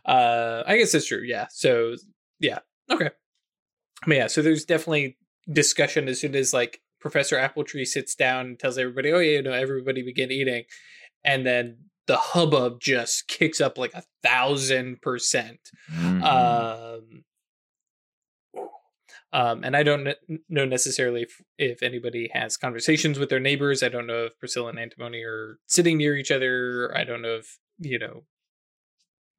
[0.06, 1.24] Uh, I guess that's true.
[1.24, 1.48] Yeah.
[1.50, 1.96] So
[2.40, 2.60] yeah,
[2.90, 3.10] okay.
[4.06, 5.18] But yeah, so there's definitely
[5.52, 9.42] discussion as soon as like Professor Appletree sits down and tells everybody, "Oh yeah, you
[9.42, 10.64] know, everybody begin eating,"
[11.24, 11.78] and then
[12.08, 15.60] the hubbub just kicks up like a thousand percent.
[15.94, 16.22] Mhm.
[16.24, 17.24] Um,
[19.34, 23.82] um, and I don't kn- know necessarily if, if anybody has conversations with their neighbors.
[23.82, 26.92] I don't know if Priscilla and Antimony are sitting near each other.
[26.96, 28.24] I don't know if, you know,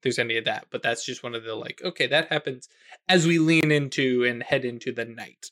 [0.03, 2.69] there's any of that, but that's just one of the like, okay, that happens
[3.09, 5.51] as we lean into and head into the night.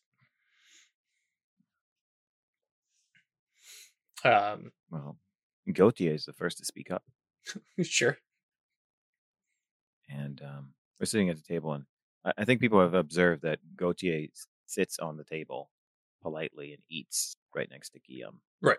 [4.24, 5.16] Um, well,
[5.72, 7.04] Gautier is the first to speak up,
[7.82, 8.18] sure.
[10.10, 11.84] and um, we're sitting at the table, and
[12.24, 14.28] I, think people have observed that Gautier
[14.66, 15.70] sits on the table
[16.22, 18.40] politely and eats right next to Guillaume.
[18.60, 18.78] Right.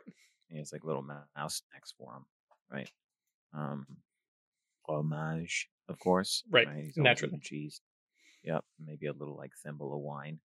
[0.50, 2.26] He has like little mouse snacks for him,
[2.72, 2.90] right?
[3.54, 3.86] Um,
[4.86, 6.44] fromage, of course.
[6.50, 7.40] Right, He's naturally.
[7.42, 7.82] cheese.
[8.44, 10.40] Yep, maybe a little like thimble of wine.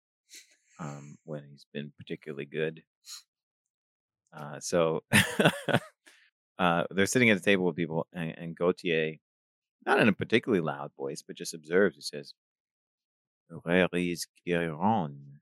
[0.81, 2.83] Um, when he's been particularly good.
[4.37, 5.05] Uh, so
[6.59, 9.17] uh, they're sitting at the table with people, and, and Gautier,
[9.87, 11.95] not in a particularly loud voice, but just observes.
[11.95, 12.35] He says,
[13.49, 15.41] "Where is Chiron?"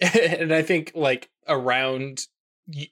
[0.00, 2.26] and I think like around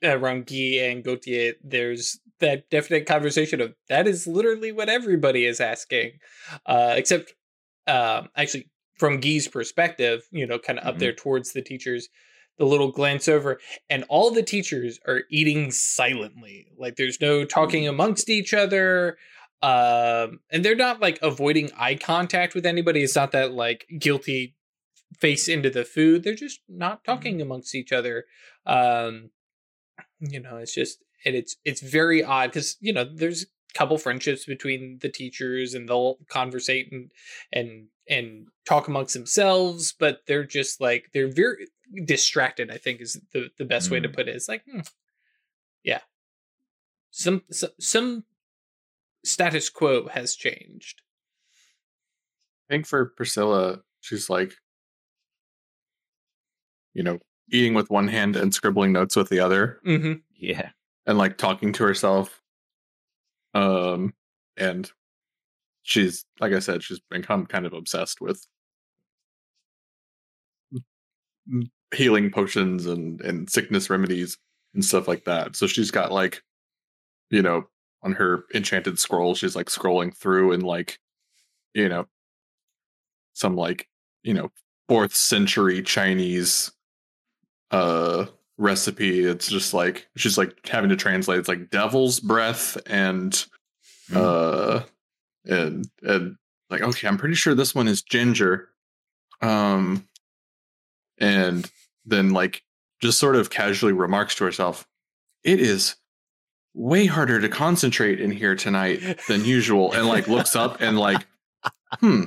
[0.03, 5.61] around Guy and Gautier, there's that definite conversation of that is literally what everybody is
[5.61, 6.13] asking,
[6.67, 7.35] uh, except
[7.87, 8.69] um, actually
[8.99, 10.99] from Guy's perspective, you know, kind of up Mhm.
[11.01, 12.09] there towards the teachers.
[12.59, 13.61] The little glance over,
[13.91, 16.69] and all the teachers are eating silently.
[16.79, 19.19] Like there's no talking amongst each other.
[19.62, 23.03] Um, and they're not like avoiding eye contact with anybody.
[23.03, 24.55] It's not that like guilty
[25.19, 26.23] face into the food.
[26.23, 28.24] They're just not talking amongst each other.
[28.66, 29.31] Um,
[30.20, 33.47] you know, it's just and it's it's very odd because you know there's a
[33.78, 37.11] couple friendships between the teachers and they'll conversate and
[37.53, 41.66] and and talk amongst themselves, but they're just like they're very
[42.05, 42.70] distracted.
[42.70, 44.15] I think is the the best way to Mm.
[44.15, 44.37] put it.
[44.37, 44.81] It's like, hmm,
[45.83, 46.01] yeah,
[47.11, 48.24] some some some
[49.27, 51.03] status quo has changed.
[52.69, 54.53] I think for Priscilla, she's like,
[56.94, 57.19] you know,
[57.51, 60.70] eating with one hand and scribbling notes with the other, hmm Yeah.
[61.07, 62.40] and like talking to herself.
[63.55, 64.15] Um,
[64.57, 64.90] and
[65.82, 68.47] she's like I said, she's become kind of obsessed with
[71.94, 74.39] healing potions and and sickness remedies
[74.74, 75.55] and stuff like that.
[75.57, 76.43] So she's got like,
[77.31, 77.69] you know,
[78.07, 80.99] on her enchanted scroll, she's like scrolling through and like,
[81.74, 82.07] you know,
[83.35, 83.89] some like,
[84.23, 84.51] you know,
[84.89, 86.73] fourth century Chinese
[87.73, 88.27] uh
[88.57, 89.24] recipe.
[89.24, 91.41] It's just like she's like having to translate.
[91.41, 93.33] It's like devil's breath and
[94.09, 94.16] Mm.
[94.19, 94.85] uh
[95.47, 96.37] and and
[96.70, 98.69] like okay, I'm pretty sure this one is ginger.
[99.43, 100.07] Um
[101.19, 101.69] and
[102.05, 102.62] then like
[103.03, 104.87] just sort of casually remarks to herself,
[105.43, 105.97] "It is
[106.77, 111.27] way harder to concentrate in here tonight than usual," and like looks up and like,
[112.01, 112.24] "Hmm,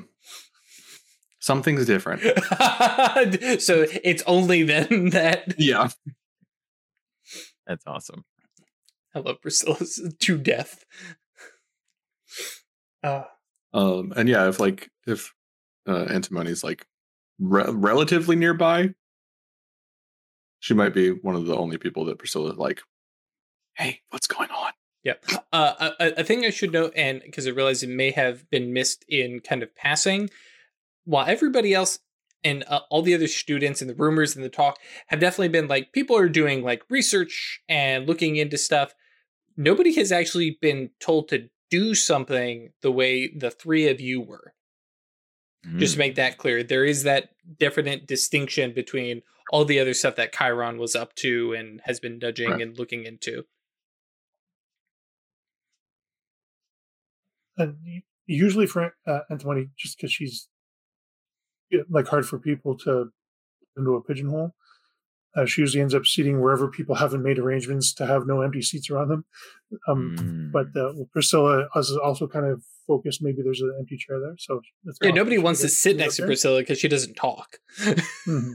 [1.40, 2.22] something's different."
[3.62, 5.90] so it's only then that Yeah,
[7.68, 8.26] That's awesome.
[9.16, 10.84] I love Priscilla's to death.
[13.04, 13.24] Uh,
[13.74, 15.34] um, and yeah, if like if
[15.88, 16.86] uh, Antimony's like
[17.40, 18.94] re- relatively nearby,
[20.60, 22.82] she might be one of the only people that Priscilla like.
[23.80, 24.74] Hey, what's going on?
[25.06, 25.14] Yeah.
[25.54, 28.74] Uh, a, a thing I should note, and because I realize it may have been
[28.74, 30.30] missed in kind of passing,
[31.06, 32.00] while everybody else
[32.44, 34.78] and uh, all the other students and the rumors and the talk
[35.08, 38.94] have definitely been like people are doing like research and looking into stuff.
[39.56, 44.54] Nobody has actually been told to do something the way the three of you were.
[45.78, 46.00] Just to Mm.
[46.00, 47.30] make that clear, there is that
[47.60, 52.18] definite distinction between all the other stuff that Chiron was up to and has been
[52.20, 52.62] nudging Right.
[52.62, 53.46] and looking into.
[57.60, 57.76] And
[58.26, 60.48] usually for uh, Antimony, just because she's
[61.70, 63.12] yeah, like hard for people to
[63.78, 64.56] into a pigeonhole,
[65.36, 68.62] uh, she usually ends up seating wherever people haven't made arrangements to have no empty
[68.62, 69.26] seats around them.
[69.88, 70.52] Um, Mm.
[70.52, 73.22] But uh, Priscilla is also kind of focused.
[73.22, 76.26] Maybe there's an empty chair there, so that's Yeah, nobody wants to sit next to.
[76.26, 77.60] Priscilla because she doesn't talk.
[78.28, 78.54] Mhm.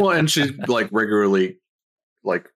[0.00, 1.58] Well, and she like regularly
[2.24, 2.48] like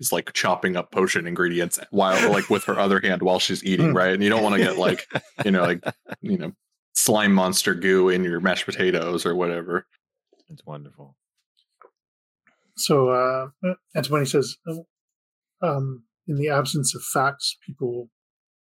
[0.00, 3.90] is like chopping up potion ingredients while like with her other hand while she's eating,
[3.90, 3.96] Hmm.
[3.96, 4.12] right?
[4.14, 5.06] And you don't want to get like
[5.44, 5.84] you know like
[6.20, 6.52] you know
[6.94, 9.86] slime monster goo in your mashed potatoes or whatever.
[10.50, 11.16] It's wonderful.
[12.76, 14.56] So uh, Antimony says,
[15.62, 18.08] um, in the absence of facts, people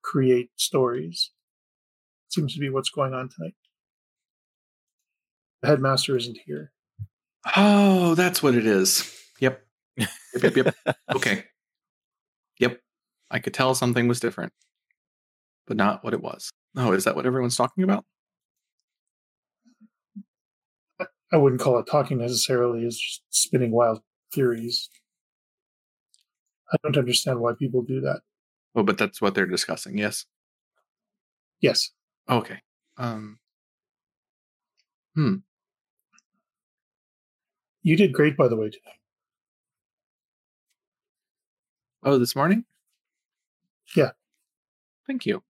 [0.02, 1.32] create stories.
[2.28, 3.54] Seems to be what's going on tonight.
[5.62, 6.72] The headmaster isn't here.
[7.56, 9.12] Oh, that's what it is.
[9.96, 10.08] Yep.
[10.42, 10.56] Yep.
[10.56, 10.74] Yep.
[10.86, 10.96] yep.
[11.16, 11.44] okay.
[12.60, 12.80] Yep.
[13.30, 14.52] I could tell something was different,
[15.66, 16.50] but not what it was.
[16.76, 18.04] Oh, is that what everyone's talking about?
[21.32, 22.84] I wouldn't call it talking necessarily.
[22.84, 24.00] It's just spinning wild
[24.32, 24.88] theories.
[26.72, 28.20] I don't understand why people do that.
[28.74, 29.98] Oh, but that's what they're discussing.
[29.98, 30.24] Yes.
[31.60, 31.90] Yes,
[32.28, 32.60] Okay.
[32.98, 33.38] Um.
[37.82, 38.68] you did great, by the way.
[38.68, 38.80] Today.
[42.02, 42.64] Oh, this morning.
[43.96, 44.10] Yeah.
[45.06, 45.42] Thank you.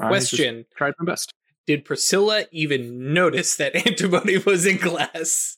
[0.00, 1.32] I Question tried my best.
[1.66, 5.56] Did Priscilla even notice that Antimony was in class?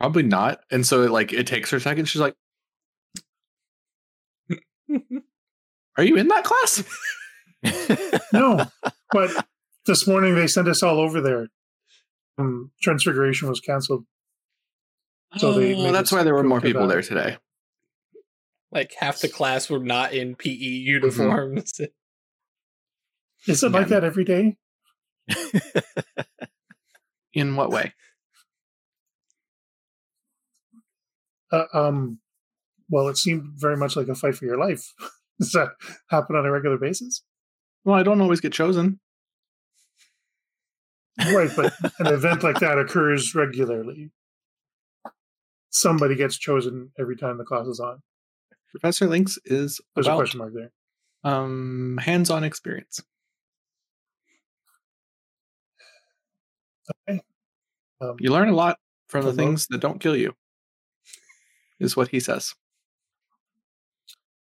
[0.00, 0.60] Probably not.
[0.70, 2.06] And so it like it takes her a second.
[2.06, 2.34] She's like,
[5.96, 6.84] "Are you in that class?"
[8.32, 8.66] No,
[9.10, 9.46] but
[9.88, 11.48] this morning they sent us all over there.
[12.38, 14.04] Um, Transfiguration was canceled.
[15.36, 16.88] So they oh, that's why there were more people that.
[16.88, 17.36] there today.
[18.70, 21.80] like half the class were not in PE uniforms.
[23.46, 24.56] Is it like that every day?
[27.34, 27.92] In what way?
[31.52, 32.18] Uh, um,
[32.90, 34.92] well, it seemed very much like a fight for your life.
[35.40, 35.68] Does that
[36.10, 37.22] happen on a regular basis?
[37.84, 38.98] Well, I don't always get chosen.
[41.18, 44.10] Right, but an event like that occurs regularly.
[45.70, 48.02] Somebody gets chosen every time the class is on.
[48.70, 50.70] Professor Links is There's a about question mark there.
[51.24, 53.02] um, hands-on experience.
[58.00, 58.78] Um, You learn a lot
[59.08, 60.34] from the things that don't kill you.
[61.80, 62.54] Is what he says.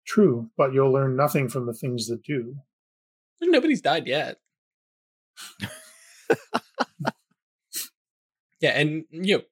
[0.05, 2.55] true, but you'll learn nothing from the things that do.
[3.41, 4.37] Nobody's died yet.
[8.59, 9.43] yeah, and mm, you know,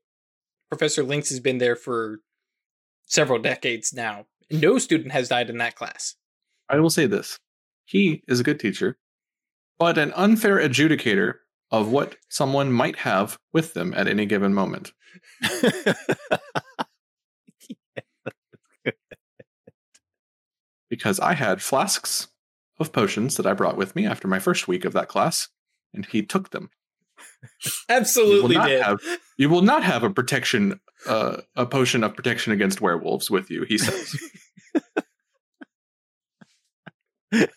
[0.70, 2.20] Professor Lynx has been there for
[3.06, 4.26] several decades now.
[4.50, 6.16] No student has died in that class.
[6.70, 7.40] I will say this:
[7.86, 8.98] he is a good teacher,
[9.78, 11.36] but an unfair adjudicator
[11.72, 14.92] of what someone might have with them at any given moment.
[20.90, 22.28] because I had flasks
[22.80, 25.50] of potions that I brought with me after my first week of that class,
[25.92, 26.70] and he took them.
[27.90, 28.80] Absolutely you will did.
[28.80, 33.30] Not have, you will not have a protection, uh, a potion of protection against werewolves
[33.32, 33.64] with you.
[33.64, 34.16] He says.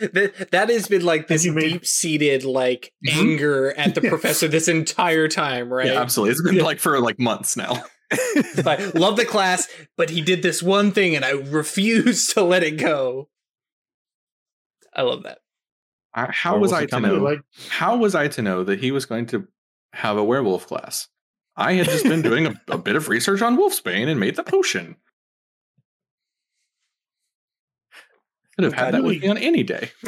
[0.00, 3.18] that, that has been like this made- deep seated like Mhm.
[3.18, 4.08] anger at the Yeah.
[4.10, 5.86] professor this entire time, right?
[5.88, 6.32] Yeah, absolutely.
[6.32, 6.62] It's been Yeah.
[6.64, 7.84] like for like months now.
[8.12, 12.62] I love the class, but he did this one thing and I refuse to let
[12.64, 13.28] it go.
[14.94, 15.38] I love that.
[16.14, 17.14] I- How was I to know?
[17.16, 19.46] Like How was I to know that he was going to
[19.92, 21.08] have a werewolf class?
[21.56, 24.42] I had just been doing a, a bit of research on wolfsbane and made the
[24.42, 24.96] potion.
[28.56, 29.90] Could have had that with me on any day.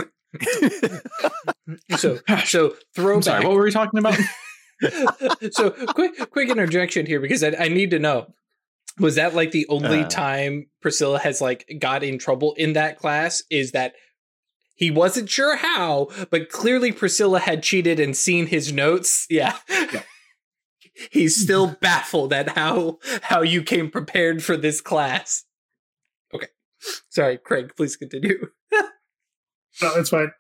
[1.99, 3.25] So so throwback.
[3.25, 4.19] Sorry, what were we talking about?
[5.53, 8.33] so quick quick interjection here because I, I need to know
[8.99, 10.09] was that like the only Uh.
[10.09, 13.93] time priscilla has like got in trouble in that class is that
[14.83, 19.57] he wasn't sure how but clearly priscilla had cheated and seen his notes yeah,
[21.11, 25.45] he's still baffled at how how you came prepared for this class
[26.35, 26.49] okay
[27.09, 28.49] sorry craig please continue
[29.81, 30.31] no, it's fine.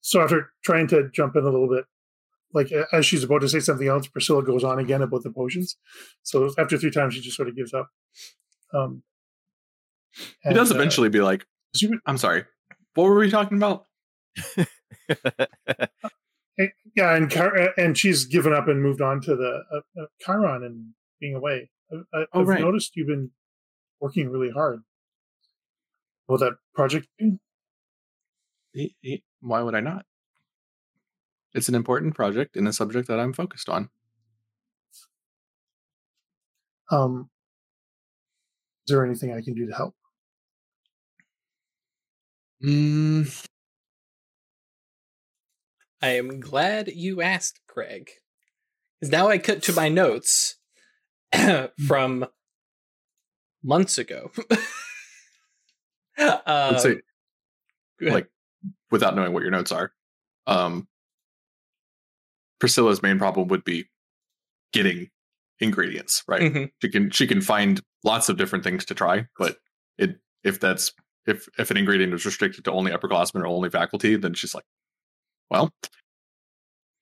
[0.00, 1.84] So after trying to jump in a little bit,
[2.52, 5.76] like as she's about to say something else, Priscilla goes on again about the potions.
[6.22, 7.90] So after three times, she just sort of gives up.
[8.74, 9.02] Um,
[10.12, 11.46] He and, does uh, eventually be like,
[12.06, 12.44] I'm sorry,
[12.94, 13.86] what were we talking about?
[16.96, 20.62] yeah, and Car- and she's given up and moved on to the uh, uh, Chiron
[20.64, 20.90] and
[21.20, 21.70] being away.
[21.92, 22.60] I, I, Oh, I've right.
[22.60, 23.30] noticed you've been
[24.00, 24.82] working really hard.
[26.28, 27.38] Will that project be?
[28.72, 30.06] He- he- Why would I not?
[31.52, 33.88] It's an important project and a subject that I'm focused on.
[36.92, 37.28] Um,
[38.86, 39.94] is there anything I can do to help?
[42.64, 43.46] Mm,
[46.02, 48.10] I am glad you asked, Craig.
[49.00, 50.56] Because now I cut to my notes
[51.86, 52.26] from
[53.62, 54.30] months ago.
[56.18, 57.00] um, let's say,
[58.00, 58.28] like,
[58.90, 59.92] without knowing what your notes are,
[60.46, 60.88] um,
[62.58, 63.86] Priscilla's main problem would be
[64.72, 65.10] getting
[65.60, 66.42] ingredients, right?
[66.42, 66.70] Mhm.
[66.82, 69.58] She can she can find lots of different things to try, but
[69.98, 70.92] it if that's
[71.26, 74.64] if if an ingredient is restricted to only upperclassmen or only faculty, then she's like,
[75.50, 75.72] well,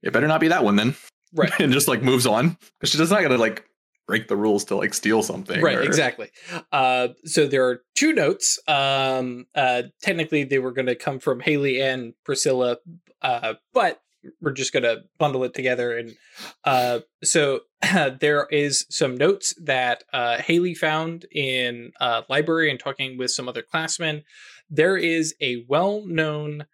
[0.03, 0.95] it better not be that one then,
[1.35, 3.65] right, and just like moves on because she's not gonna like
[4.07, 6.31] break the rules to like steal something, right, or- exactly.
[6.73, 8.59] Uh, so there are two notes.
[8.66, 12.79] Um, uh, technically, they were going to come from Haley and Priscilla,
[13.20, 14.01] uh, but
[14.41, 15.97] we're just going to bundle it together.
[15.97, 16.16] And
[16.65, 17.61] uh, so
[18.20, 23.49] there is some notes that uh, Haley found in uh, library and talking with some
[23.49, 24.25] other classmen.
[24.70, 26.66] There is a well-known,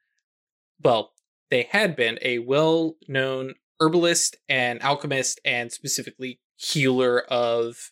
[0.83, 1.13] well,
[1.51, 7.91] they had been a well-known herbalist and alchemist, and specifically healer of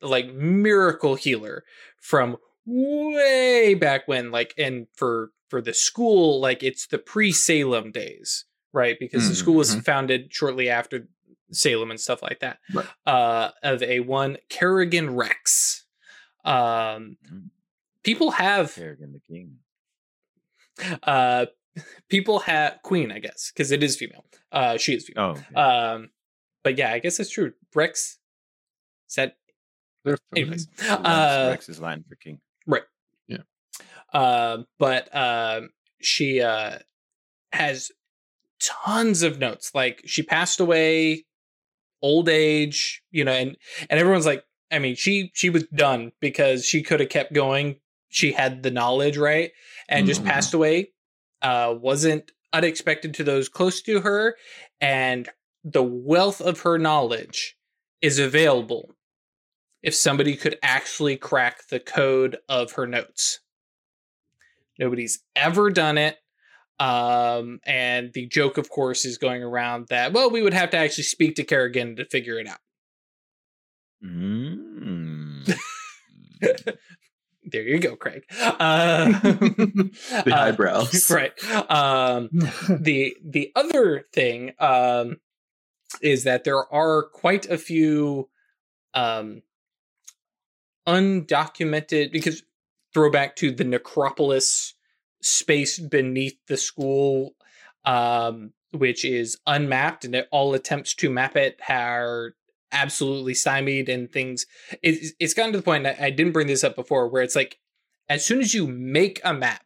[0.00, 1.64] like miracle healer
[2.00, 8.46] from way back when like and for for the school like it's the pre-salem days
[8.72, 9.84] right because the Mhm, school was mhm.
[9.84, 11.08] founded shortly after
[11.52, 12.86] salem and stuff like that Right.
[13.06, 15.84] uh of a one kerrigan rex
[16.44, 17.50] um Mhm.
[18.02, 19.58] people have Kerrigan the king.
[21.02, 21.46] uh
[22.08, 25.54] people have queen i guess because it is female uh she is female Oh, okay.
[25.54, 26.10] um
[26.64, 28.18] but yeah i guess that's true rex
[29.08, 29.36] is that
[30.34, 32.40] anyways Rex, uh Rex is Latin for king.
[32.66, 32.82] Right?
[33.28, 33.38] Yeah.
[34.12, 35.70] Uh, but um,
[36.00, 36.78] she uh,
[37.52, 37.90] has
[38.62, 39.72] tons of notes.
[39.74, 41.26] Like she passed away,
[42.02, 43.56] old age, you know, and
[43.90, 47.76] and everyone's like, I mean, she she was done because she could have kept going.
[48.08, 49.50] She had the knowledge, right,
[49.88, 50.26] and just Mhm.
[50.26, 50.92] passed away.
[51.42, 54.36] Uh, wasn't unexpected to those close to her,
[54.80, 55.28] and
[55.64, 57.56] the wealth of her knowledge
[58.00, 58.94] is available
[59.82, 63.40] if somebody could actually crack the code of her notes.
[64.78, 66.16] Nobody's ever done it.
[66.78, 70.78] Um, and the joke, of course, is going around that, well, we would have to
[70.78, 72.58] actually speak to Kerrigan to figure it out.
[74.02, 75.54] Mm.
[77.44, 78.24] there you go, Craig.
[78.40, 81.10] Uh, The uh, eyebrows.
[81.10, 81.32] right.
[81.70, 82.28] Um,
[82.68, 85.20] the the other thing um,
[86.02, 88.28] is that there are quite a few
[88.94, 89.42] um,
[90.86, 92.42] undocumented because
[92.92, 94.74] throwback to the necropolis
[95.22, 97.34] space beneath the school
[97.84, 102.34] um, which is unmapped and all attempts to map it are
[102.72, 104.46] absolutely stymied and things
[104.82, 107.36] it's, it's gotten to the point I, I didn't bring this up before where it's
[107.36, 107.58] like
[108.08, 109.64] as soon as you make a map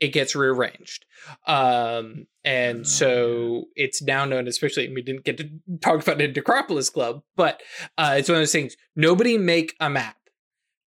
[0.00, 1.06] it gets rearranged.
[1.46, 5.48] Um and Oh, so it's now known especially we didn't get to
[5.80, 7.62] talk about it in necropolis club but
[7.96, 10.16] uh it's one of those things nobody make a map.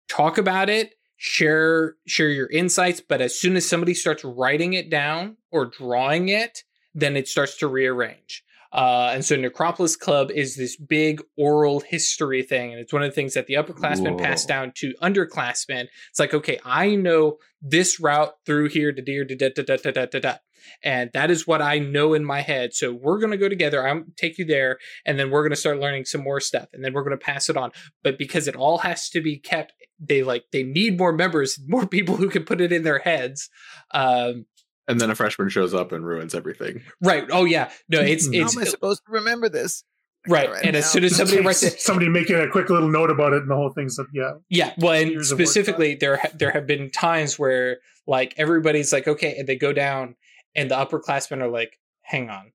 [0.08, 4.90] Talk about it share share your insights but as soon as somebody starts writing it
[4.90, 8.44] down or drawing it then it starts to rearrange
[8.74, 12.72] uh, and so Necropolis Club is this big oral history thing.
[12.72, 14.18] And it's one of the things that the upperclassmen Whoa.
[14.18, 15.86] pass down to underclassmen.
[16.10, 19.76] It's like, okay, I know this route through here to deer to da da da
[19.76, 20.34] da da da da.
[20.82, 22.74] And that is what I know in my head.
[22.74, 23.86] So we're going to go together.
[23.86, 24.78] I'm take you there.
[25.06, 26.68] And then we're going to start learning some more stuff.
[26.72, 27.70] And then we're going to pass it on.
[28.02, 31.86] But because it all has to be kept, they like, they need more members, more
[31.88, 33.50] people who can put it in their heads.
[33.92, 34.46] Um,
[34.86, 36.82] and then a freshman shows up and ruins everything.
[37.00, 37.24] right?
[37.30, 38.42] Oh yeah, no, it's mm-hmm.
[38.42, 39.84] How How am I supposed to remember this?
[40.28, 40.50] right.
[40.50, 43.32] Right And as soon as somebody writes it, somebody making a quick little note about
[43.32, 46.50] it, and the whole thing's like, yeah, Yeah, well, and Years specifically, there ha- there
[46.50, 50.16] have been times where like everybody's like, okay, and they go down,
[50.54, 52.52] and the upperclassmen are like, hang on,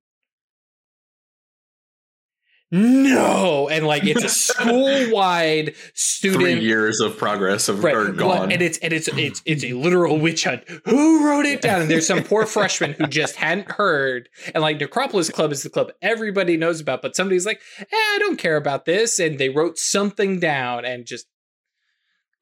[2.72, 8.12] no, and like it's a school wide student Three years of progress have Right, are
[8.12, 8.52] gone.
[8.52, 10.64] and it's and it's it's it's a literal witch hunt.
[10.86, 11.82] Who wrote it down?
[11.82, 14.30] And there's some poor freshman who just hadn't heard.
[14.54, 18.18] And like Necropolis Club is the club everybody knows about, but somebody's like, eh, I
[18.20, 21.26] don't care about this, and they wrote something down and just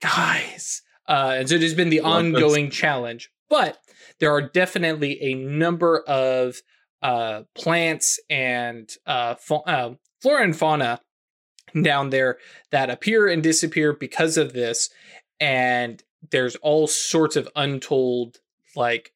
[0.01, 0.81] guys.
[1.07, 3.77] Uh, and so there's been the ongoing challenge, but
[4.19, 6.57] there are definitely a number of
[7.01, 11.01] uh, plants and uh, fa- uh, flora and fauna
[11.81, 12.37] down there
[12.71, 14.89] that appear and disappear because of this
[15.39, 18.37] and there's all sorts of untold
[18.75, 19.13] like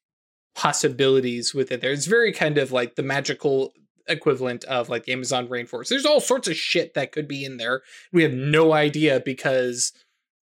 [0.53, 3.73] possibilities with it It's very kind of like the magical
[4.07, 5.87] equivalent of like the amazon rainforest.
[5.87, 7.81] There's all sorts of shit that could be in there.
[8.11, 9.93] We have no idea because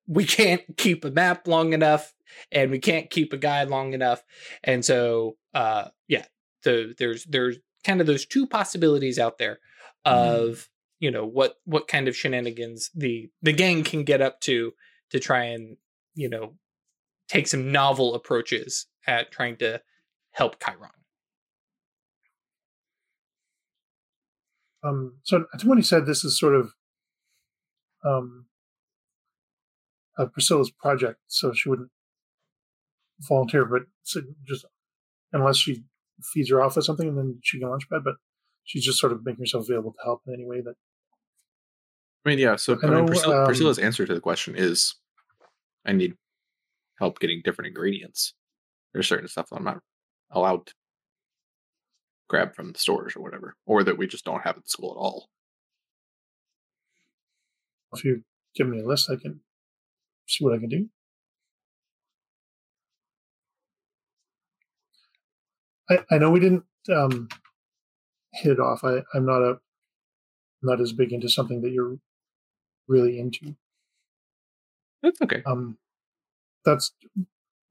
[0.07, 2.13] we can't keep a map long enough
[2.51, 4.23] and we can't keep a guide long enough.
[4.63, 6.26] And so uh yeah
[6.61, 9.59] so there's there's kind of those two possibilities out there
[10.05, 10.69] of
[10.99, 14.73] you know what what kind of shenanigans the the gang can get up to
[15.11, 15.77] to try and
[16.15, 16.55] you know
[17.27, 19.81] take some novel approaches at trying to
[20.31, 20.89] help Chiron.
[24.84, 26.73] Um, so I think when he said this is sort of
[28.05, 28.45] um,
[30.17, 31.89] uh, Priscilla's project, so she wouldn't
[33.21, 34.65] volunteer, but so just
[35.34, 35.84] unless she
[36.23, 38.03] feeds her off with something, and then she can launchpad.
[38.03, 38.15] But
[38.64, 40.76] she's just sort of making herself available to help in any way that.
[42.26, 42.56] I mean, yeah.
[42.56, 44.95] So I I mean, Priscilla, um, Priscilla's answer to the question is,
[45.86, 46.15] I need
[46.99, 48.34] help getting different ingredients.
[48.94, 49.80] There's certain stuff that I'm not
[50.31, 50.73] allowed to
[52.27, 54.99] grab from the stores or whatever, or that we just don't have at school at
[54.99, 55.30] all.
[57.94, 58.23] If you
[58.56, 59.40] give me a list, I can
[60.27, 60.90] see what I can do.
[65.90, 67.27] I, I know we didn't um,
[68.34, 68.84] hit it off.
[68.84, 69.60] I, I'm not a
[70.61, 71.97] not as big into something that you're
[72.88, 73.56] really into.
[75.01, 75.41] That's okay.
[75.45, 75.77] Um,
[76.65, 76.93] that's,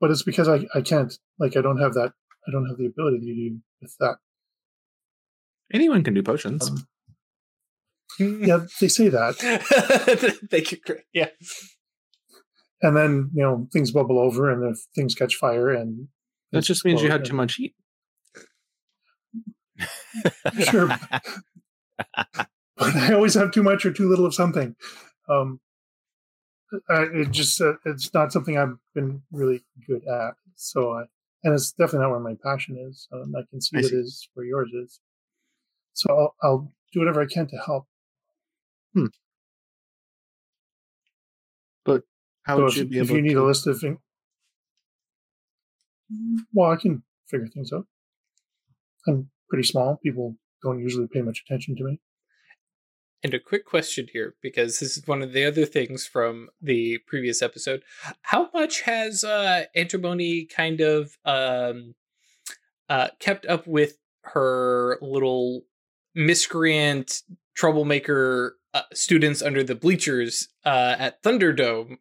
[0.00, 2.12] but it's because I, I can't like I don't have that
[2.48, 4.16] I don't have the ability to do with that.
[5.72, 6.70] Anyone can do potions.
[6.70, 6.86] Um,
[8.18, 9.36] yeah, they say that,
[10.50, 11.02] Thank you, Craig.
[11.12, 11.28] Yeah.
[12.80, 16.08] and then you know things bubble over, and if things catch fire, and
[16.52, 17.74] that just means you had too much heat.
[20.70, 20.88] Sure.
[22.76, 24.74] but I always have too much or too little of something.
[25.28, 25.60] Um,
[26.90, 30.34] I, it just uh, it's not something I've been really good at.
[30.54, 31.02] So, I,
[31.44, 33.08] and it's definitely not where my passion is.
[33.12, 33.96] Um, I can see I see.
[33.96, 35.00] is where yours is.
[35.94, 37.86] So I'll, I'll do whatever I can to help.
[38.94, 39.06] Hmm.
[41.84, 42.02] But
[42.42, 43.44] how so would if, you be if able you need to?
[43.44, 43.98] a list of things,
[46.52, 47.86] well, I can figure things out.
[49.06, 49.98] I'm pretty small.
[50.02, 52.00] People don't usually pay much attention to me.
[53.22, 56.98] And a quick question here, because this is one of the other things from the
[57.06, 57.82] previous episode.
[58.22, 61.94] How much has uh, Antimony kind of um,
[62.88, 65.62] uh, kept up with her little
[66.14, 67.22] miscreant
[67.56, 71.96] troublemaker uh, students under the bleachers uh, at Thunderdome?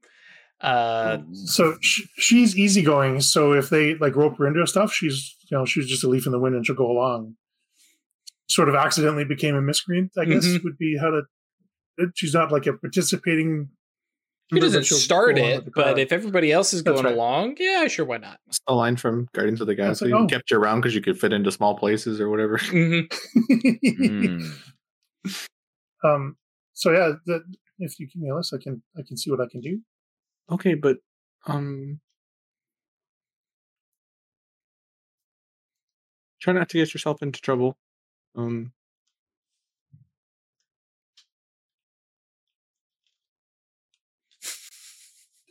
[0.61, 3.21] Uh, So sh- she's easygoing.
[3.21, 6.25] So if they like rope her into stuff, she's you know she's just a leaf
[6.25, 7.35] in the wind and she'll go along.
[8.49, 10.63] Sort of accidentally became a miscreant, I guess Mhm.
[10.63, 11.23] would be how to.
[12.15, 13.69] She's not like a participating.
[14.53, 17.13] she doesn't start it, but if everybody else is That's going right.
[17.13, 18.39] along, yeah, sure, why not?
[18.45, 20.13] That's the line from Guardians of the That's Galaxy.
[20.13, 20.27] like, oh.
[20.27, 22.57] Kept you around because you could fit into small places or whatever.
[22.69, 23.01] hmm
[23.67, 24.53] Mm.
[26.03, 26.37] um.
[26.73, 27.41] So yeah, that,
[27.79, 29.81] if you give me a list, I can I can see what I can do.
[30.51, 30.97] Okay, but
[31.47, 31.99] um,
[36.39, 37.77] try not to get yourself into trouble.
[38.35, 38.71] Um,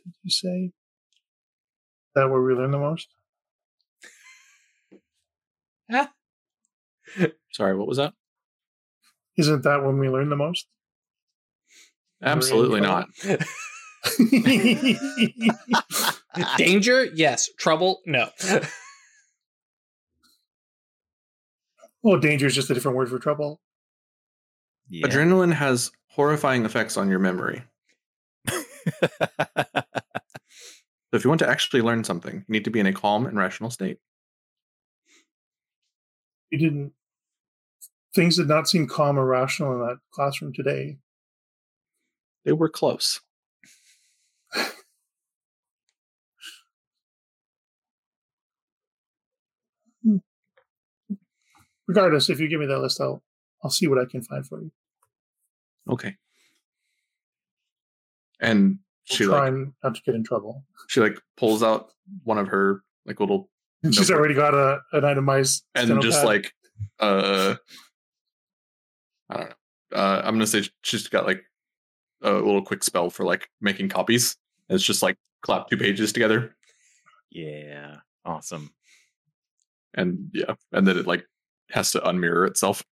[0.05, 0.71] Did you say
[2.15, 3.09] that where we learn the most?
[7.51, 8.13] sorry, what was that?
[9.37, 10.67] Isn't that when we learn the most?
[12.23, 13.09] Absolutely not.
[16.57, 17.49] Danger, yes.
[17.57, 18.29] Trouble, no.
[22.03, 23.59] Well, danger is just a different word for trouble.
[24.89, 25.07] Yeah.
[25.07, 27.63] Adrenaline has horrifying effects on your memory.
[31.09, 33.25] So if you want to actually learn something, you need to be in a calm
[33.25, 33.97] and rational state.
[36.49, 36.93] You didn't.
[38.13, 40.97] Things did not seem calm or rational in that classroom today.
[42.43, 43.21] They were close.
[51.87, 53.23] Regardless, if you give me that list, I'll
[53.63, 54.71] I'll see what I can find for you.
[55.89, 56.15] Okay.
[58.39, 60.63] And she We'll try like not to get in trouble.
[60.89, 61.89] she like pulls out
[62.23, 63.49] one of her like little
[63.85, 64.17] She's Notebook.
[64.17, 66.25] already got a an itemized and just stenopad.
[66.25, 66.53] like
[66.99, 67.55] uh
[69.29, 69.97] I don't know.
[69.97, 71.43] Uh I'm gonna say she's got like
[72.21, 74.35] a little quick spell for like making copies.
[74.69, 76.53] It's just like clap two pages together
[77.29, 77.97] yeah.
[78.25, 78.71] Awesome.
[79.93, 81.25] and yeah, and then it like
[81.71, 82.83] has to unmirror itself.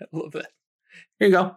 [0.00, 0.46] I love that.
[1.18, 1.56] Here you go.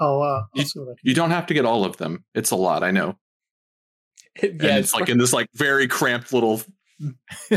[0.00, 0.98] I'll uh, I'll You- see what I can.
[1.02, 2.24] You don't have to get all of them.
[2.34, 3.16] It's a lot, I know.
[4.42, 6.60] And yeah, it's like in this like very cramped little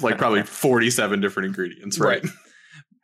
[0.00, 2.22] like probably 47 different ingredients, right?
[2.24, 2.32] Right.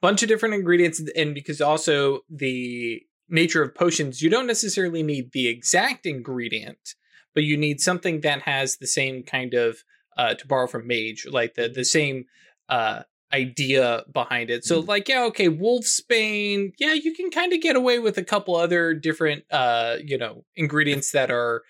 [0.01, 5.33] bunch of different ingredients and because also the nature of potions you don't necessarily need
[5.33, 6.95] the exact ingredient
[7.35, 9.83] but you need something that has the same kind of
[10.19, 12.27] uh to borrow from mage like the the same
[12.69, 17.77] uh idea behind it so like yeah okay wolfsbane yeah you can kind of get
[17.77, 21.63] away with a couple other different uh you know ingredients that are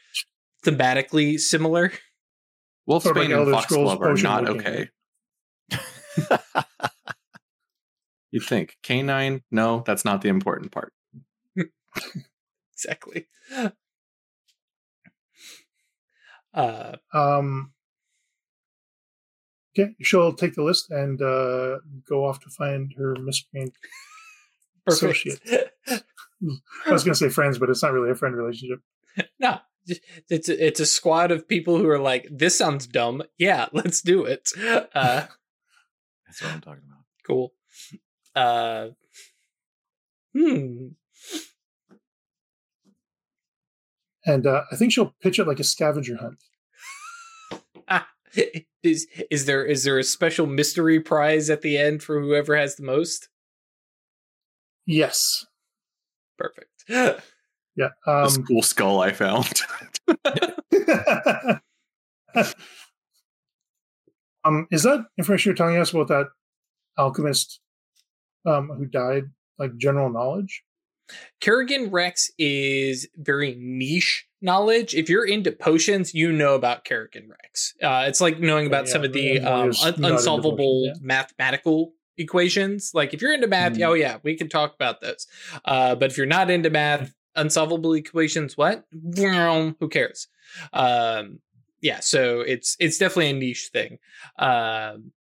[0.64, 1.92] thematically similar
[2.88, 4.88] Wolfsbane Sort of like and Elder Foxglove are not okay.
[8.30, 9.42] You'd think canine?
[9.50, 10.92] No, that's not the important part.
[12.72, 13.26] exactly
[16.54, 17.72] uh Um.
[19.78, 21.78] Okay, she'll take the list and uh,
[22.08, 23.72] go off to find her miscreant.
[24.88, 25.38] Associate.
[25.90, 28.80] I was going to say friends, but it's not really a friend relationship.
[29.40, 29.58] No,
[30.28, 33.22] it's a, it's a squad of people who are like, this sounds dumb.
[33.36, 34.48] Yeah, let's do it.
[34.56, 35.26] Uh,
[36.26, 37.04] That's what I'm talking about.
[37.26, 37.52] cool.
[38.36, 38.88] Uh,
[40.32, 40.88] hmm.
[44.24, 46.38] And uh, I think she'll pitch it like a scavenger hunt.
[48.84, 52.76] Is is there is there a special mystery prize at the end for whoever has
[52.76, 53.28] the most?
[54.86, 55.46] Yes.
[56.38, 56.84] Perfect.
[57.76, 57.90] Yeah.
[58.24, 59.62] This Um, cool skull I found.
[64.44, 66.26] um, is that information you're telling us about that
[66.98, 67.60] alchemist
[68.44, 69.26] um, who died
[69.60, 70.64] like general knowledge?
[71.40, 74.94] Kerrigan Rex is very niche knowledge.
[74.94, 77.74] If you're into potions, you know about Kerrigan Rex.
[77.82, 80.56] Uh, it's like knowing about Yeah, some of the um, un- unsolvable
[80.86, 82.92] potions, mathematical equations.
[82.94, 83.86] Like if you're into math, Mhm.
[83.86, 85.26] oh yeah, we can talk about those.
[85.64, 88.84] Uh, but if you're not into math, unsolvable equations, what?
[89.16, 90.28] Who cares?
[90.72, 91.40] Um,
[91.80, 93.98] yeah, so it's it's definitely a niche thing.
[94.38, 95.12] Um,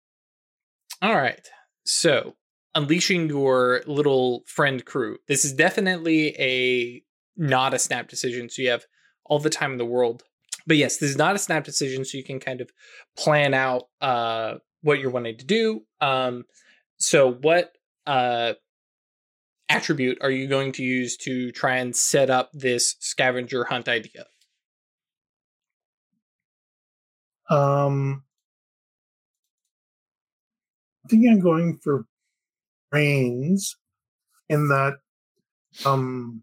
[1.00, 1.46] all right,
[1.84, 2.34] so
[2.74, 5.18] unleashing your little friend crew.
[5.28, 7.02] This is definitely a
[7.36, 8.84] not a snap decision, so you have
[9.28, 10.22] all the time in the world.
[10.66, 12.70] But yes, this is not a snap decision, so you can kind of
[13.16, 15.82] plan out uh, what you're wanting to do.
[16.00, 16.44] Um,
[16.98, 17.72] so, what
[18.06, 18.54] uh,
[19.68, 24.26] attribute are you going to use to try and set up this scavenger hunt idea?
[27.50, 28.24] Um,
[31.04, 32.04] I think I'm going for
[32.90, 33.76] brains
[34.48, 34.98] in that
[35.84, 36.42] um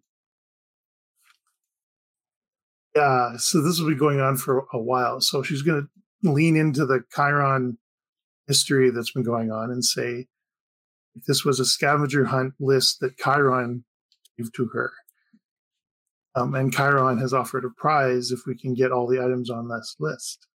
[2.95, 5.19] Yeah, so this will be going on for a while.
[5.19, 5.87] So she's going
[6.23, 7.77] to lean into the Chiron
[8.47, 10.27] history that's been going on and say,
[11.15, 13.83] if this was a scavenger hunt list that Chiron
[14.37, 14.91] gave to her,
[16.35, 19.67] um, and Chiron has offered a prize if we can get all the items on
[19.69, 20.47] this list.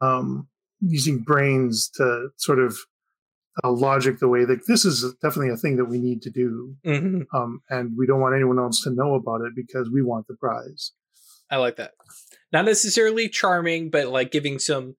[0.00, 0.48] Um,
[0.80, 2.76] using brains to sort of
[3.62, 6.74] uh, logic the way that this is definitely a thing that we need to do,
[6.84, 7.26] Mhm.
[7.34, 10.34] um, and we don't want anyone else to know about it because we want the
[10.36, 10.92] prize.
[11.50, 11.92] I like that.
[12.52, 14.96] Not necessarily charming, but like giving some.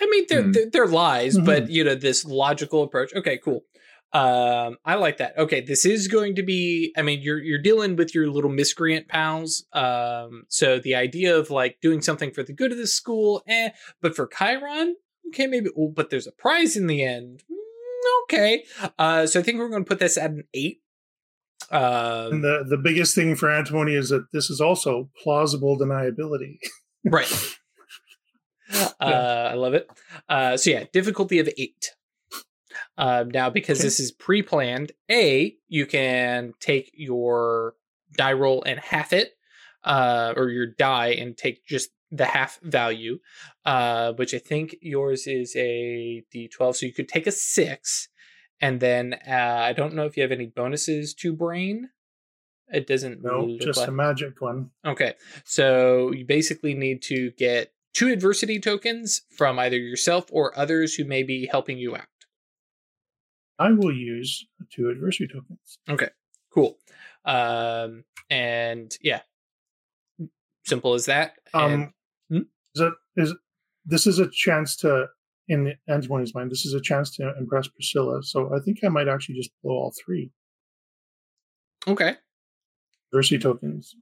[0.00, 0.52] I mean, they're Mhm.
[0.54, 1.70] they're, they're lies, but Mhm.
[1.70, 3.12] you know this logical approach.
[3.14, 3.64] Okay, cool.
[4.12, 5.36] Um, I like that.
[5.36, 6.92] Okay, this is going to be.
[6.96, 9.66] I mean, you're you're dealing with your little miscreant pals.
[9.72, 13.70] Um, so the idea of like doing something for the good of the school, eh?
[14.00, 14.96] But for Chiron,
[15.28, 15.68] okay, maybe.
[15.76, 17.42] Oh, but there's a prize in the end.
[17.50, 18.64] Mm, okay.
[18.98, 20.80] Uh, so I think we're going to put this at an eight.
[21.70, 26.58] Um, And the, the biggest thing for antimony is that this is also plausible deniability.
[27.04, 27.32] Right.
[29.00, 29.88] Uh, I love it.
[30.28, 31.94] Uh, so yeah, difficulty of eight.
[32.98, 33.86] Um, now, because Okay.
[33.86, 37.74] this is pre-planned, a you can take your
[38.16, 39.34] die roll and half it,
[39.84, 43.20] uh, or your die and take just the half value,
[43.64, 46.76] uh, which I think yours is a d12.
[46.76, 48.08] So you could take a six,
[48.60, 49.30] and then uh,
[49.60, 51.90] I don't know if you have any bonuses to brain.
[52.70, 53.22] It doesn't.
[53.22, 54.70] No, look just like- a magic one.
[54.84, 55.14] Okay.
[55.44, 61.04] So you basically need to get two adversity tokens from either yourself or others who
[61.04, 62.06] may be helping you out.
[63.58, 65.78] I will use two adversity tokens.
[65.88, 66.10] Okay,
[66.54, 66.78] cool.
[67.24, 69.22] Um, and yeah,
[70.64, 71.34] simple as that.
[71.54, 71.92] And
[72.30, 73.34] Um, is it is
[73.84, 75.06] this is a chance to
[75.48, 76.50] in Antimony's mind?
[76.50, 78.22] This is a chance to impress Priscilla.
[78.22, 80.30] So I think I might actually just blow all three
[81.86, 82.16] okay.
[83.12, 83.94] adversity tokens.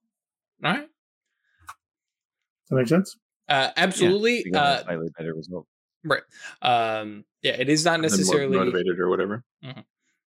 [0.64, 0.81] All right.
[0.81, 3.16] Does that make sense?
[3.48, 4.43] Uh, absolutely.
[4.44, 5.66] We got uh, slightly better result.
[6.05, 6.23] Right.
[6.62, 9.44] Um, yeah, it is not And then more necessarily motivated or whatever.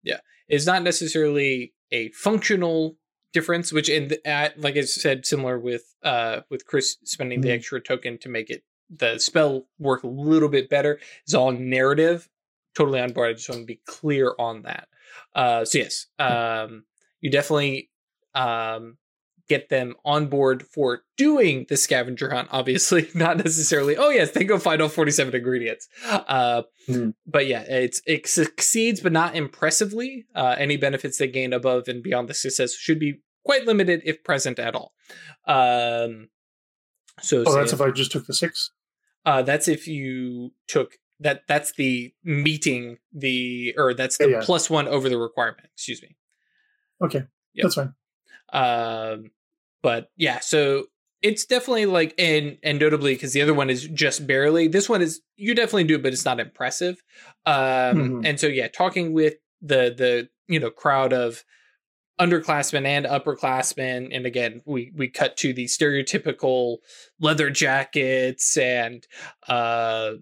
[0.02, 0.20] Yeah.
[0.48, 2.96] It's not necessarily a functional
[3.34, 7.48] difference which in the, at, like i said similar with uh with chris spending the
[7.48, 7.56] Mhm.
[7.56, 10.98] extra token to make it the spell work a little bit better.
[11.26, 12.28] Is all narrative
[12.74, 13.30] totally on board.
[13.30, 14.88] I just want to be clear on that.
[15.34, 16.84] Uh so yes um
[17.20, 17.90] you definitely
[18.34, 18.96] um
[19.48, 24.44] get them on board for doing the scavenger hunt obviously not necessarily oh yes they
[24.44, 25.88] go find all 47 ingredients.
[26.06, 27.14] Uh Mhm.
[27.26, 30.26] but yeah it's it succeeds but not impressively.
[30.34, 34.22] Uh any benefits they gain above and beyond the success should be quite limited if
[34.22, 34.92] present at all.
[35.46, 36.28] Um
[37.20, 38.70] so Oh, that's if I just took the six.
[39.28, 41.42] Uh, that's if you took that.
[41.48, 44.44] That's the meeting the or that's the Yeah, yeah.
[44.44, 45.68] plus one over the requirement.
[45.74, 46.16] Excuse me.
[47.04, 47.22] Okay,
[47.54, 47.62] Yep.
[47.64, 47.94] that's fine.
[48.52, 49.30] Um,
[49.82, 50.86] but yeah, so
[51.22, 54.68] it's definitely like and and notably because the other one is just barely.
[54.68, 57.02] This one is you definitely do, it, but it's not impressive.
[57.46, 58.26] Um, Mhm.
[58.26, 61.44] and so yeah, talking with the the you know crowd of
[62.18, 66.78] underclassmen and upperclassmen and again we we cut to the stereotypical
[67.20, 69.06] leather jackets and
[69.48, 70.12] uh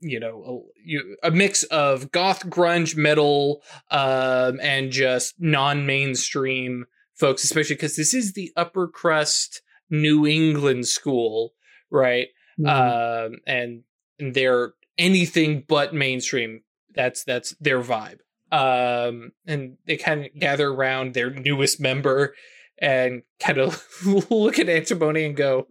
[0.00, 6.84] you know a, you, a mix of goth grunge metal um and just non-mainstream
[7.14, 11.52] folks especially because this is the upper crust new england school
[11.90, 12.28] right?
[12.58, 13.26] Mhm.
[13.26, 13.82] um and,
[14.18, 16.62] and they're anything but mainstream.
[16.94, 18.20] That's that's their vibe
[18.52, 22.34] um and they kind of gather around their newest member
[22.78, 23.82] and kind of
[24.30, 25.66] look at antimony and go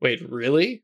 [0.00, 0.82] wait really?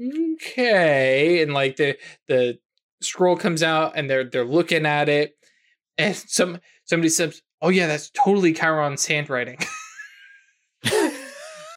[0.00, 1.96] Okay and like the
[2.26, 2.58] the
[3.02, 5.36] scroll comes out and they're they're looking at it
[5.98, 9.58] and some somebody says oh yeah that's totally chiron's handwriting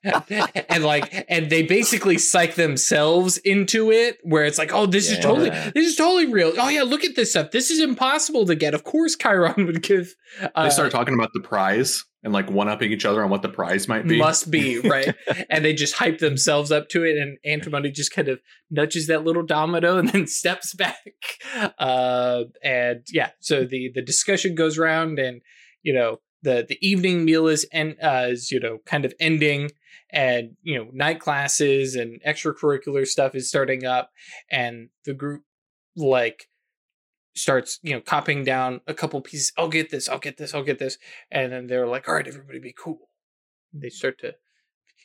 [0.69, 5.17] and like and they basically psych themselves into it where it's like oh this is
[5.19, 6.53] totally this is totally real.
[6.57, 7.51] Oh yeah look at this stuff.
[7.51, 8.73] This is impossible to get.
[8.73, 10.15] Of course chiron would give
[10.55, 13.41] uh, They start talking about the prize and like one upping each other on what
[13.41, 14.17] the prize might be.
[14.17, 15.15] must be right?
[15.49, 19.23] And they just hype themselves up to it and antimony just kind of nudges that
[19.23, 21.13] little domino and then steps back.
[21.79, 25.41] Uh and yeah so the the discussion goes around and
[25.81, 29.69] you know the the evening meal is and uh is you know kind of ending
[30.09, 34.11] and you know night classes and extracurricular stuff is starting up
[34.49, 35.43] and the group
[35.95, 36.47] like
[37.35, 40.63] starts you know copying down a couple pieces i'll get this i'll get this i'll
[40.63, 40.97] get this
[41.31, 43.09] and then they're like all right everybody be cool.
[43.73, 44.35] They start to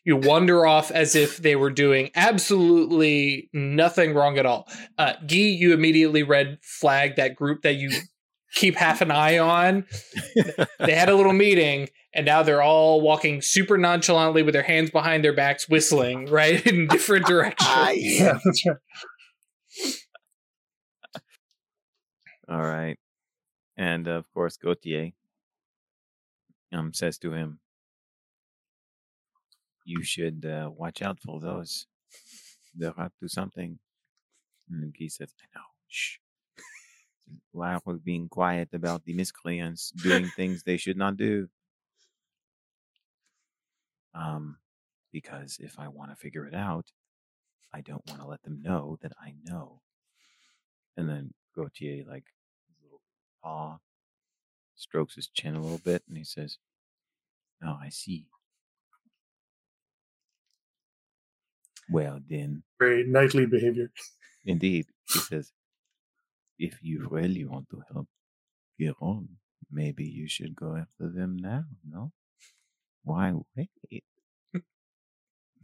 [0.05, 4.69] you wander off as if they were doing absolutely nothing wrong at all.
[4.99, 7.91] Uh Guy, you immediately red flag that group that you
[8.55, 9.87] keep half an eye on.
[10.81, 14.91] They had a little meeting and now they're all walking super nonchalantly with their hands
[14.91, 17.69] behind their backs, whistling right in different directions.
[17.95, 18.77] Yeah, that's right.
[22.49, 22.99] All right.
[23.77, 25.13] And of course, Gautier
[26.73, 27.61] um, says to him,
[29.85, 31.87] You should uh, watch out for those.
[32.75, 33.79] They're up to something.
[34.69, 35.65] And he says, I know.
[35.87, 36.17] Shh.
[37.53, 41.49] While we're being quiet about the miscreants doing things they should not do.
[44.19, 44.59] Um,
[45.13, 46.87] because if I want to figure it out,
[47.73, 49.81] I don't want to let them know that I know.
[50.97, 52.25] And then Gautier, like,
[52.69, 53.01] his little
[53.43, 53.79] paw,
[54.75, 56.59] strokes his chin a little bit, and he says,
[57.65, 58.27] Oh, I see.
[61.91, 63.91] Well, then, Very knightly behavior.
[64.45, 65.53] indeed, he says,
[66.59, 68.09] If you really want to help
[68.81, 69.29] Giron,
[69.71, 72.13] maybe you should go after them now, no?
[73.05, 73.71] Why wait?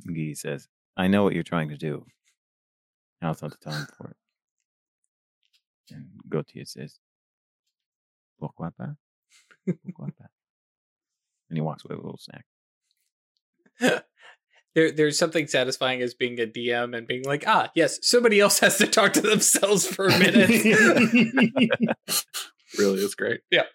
[0.06, 2.06] Guy says, I know what you're trying to do.
[3.20, 4.16] Now's not the time for it.
[5.94, 6.98] And Gautier says,
[8.40, 8.94] Pourquoi pas?
[9.66, 10.28] Pourquoi pas?
[11.48, 12.44] And he walks away with a little snack.
[14.74, 18.58] there, there's something satisfying as being a DM and being like, ah, yes, somebody else
[18.60, 20.50] has to talk to themselves for a minute.
[22.76, 23.40] Really is great.
[23.52, 23.66] Yeah.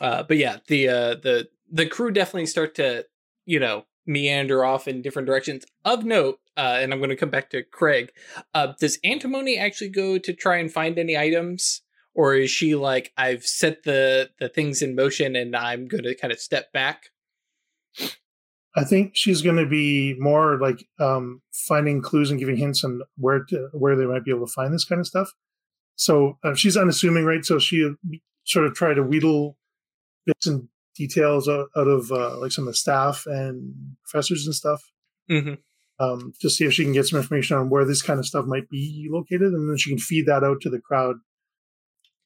[0.00, 3.06] Uh, but yeah, the uh, the the crew definitely start to
[3.44, 5.64] you know meander off in different directions.
[5.84, 8.12] Of note, uh, and I'm going to come back to Craig.
[8.54, 11.82] Uh, does Antimony actually go to try and find any items,
[12.14, 16.14] or is she like, I've set the the things in motion and I'm going to
[16.14, 17.10] kind of step back?
[18.78, 23.00] I think she's going to be more like um, finding clues and giving hints on
[23.16, 25.32] where to where they might be able to find this kind of stuff.
[25.96, 27.42] So uh, she's unassuming, right?
[27.42, 27.94] So she
[28.44, 29.56] sort of try to wheedle
[30.26, 34.54] bits and details out, out of uh, like some of the staff and professors and
[34.54, 34.82] stuff
[35.30, 35.54] Mm-hmm.
[35.98, 38.44] um, to see if she can get some information on where this kind of stuff
[38.46, 41.16] might be located, and then she can feed that out to the crowd.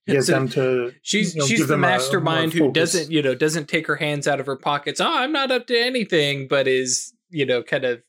[0.07, 3.11] Get So them to She's you know, she's the them a- a mastermind who doesn't
[3.11, 5.01] you know doesn't take her hands out of her pockets.
[5.01, 8.03] Oh, I'm not up to anything, but is you know kind of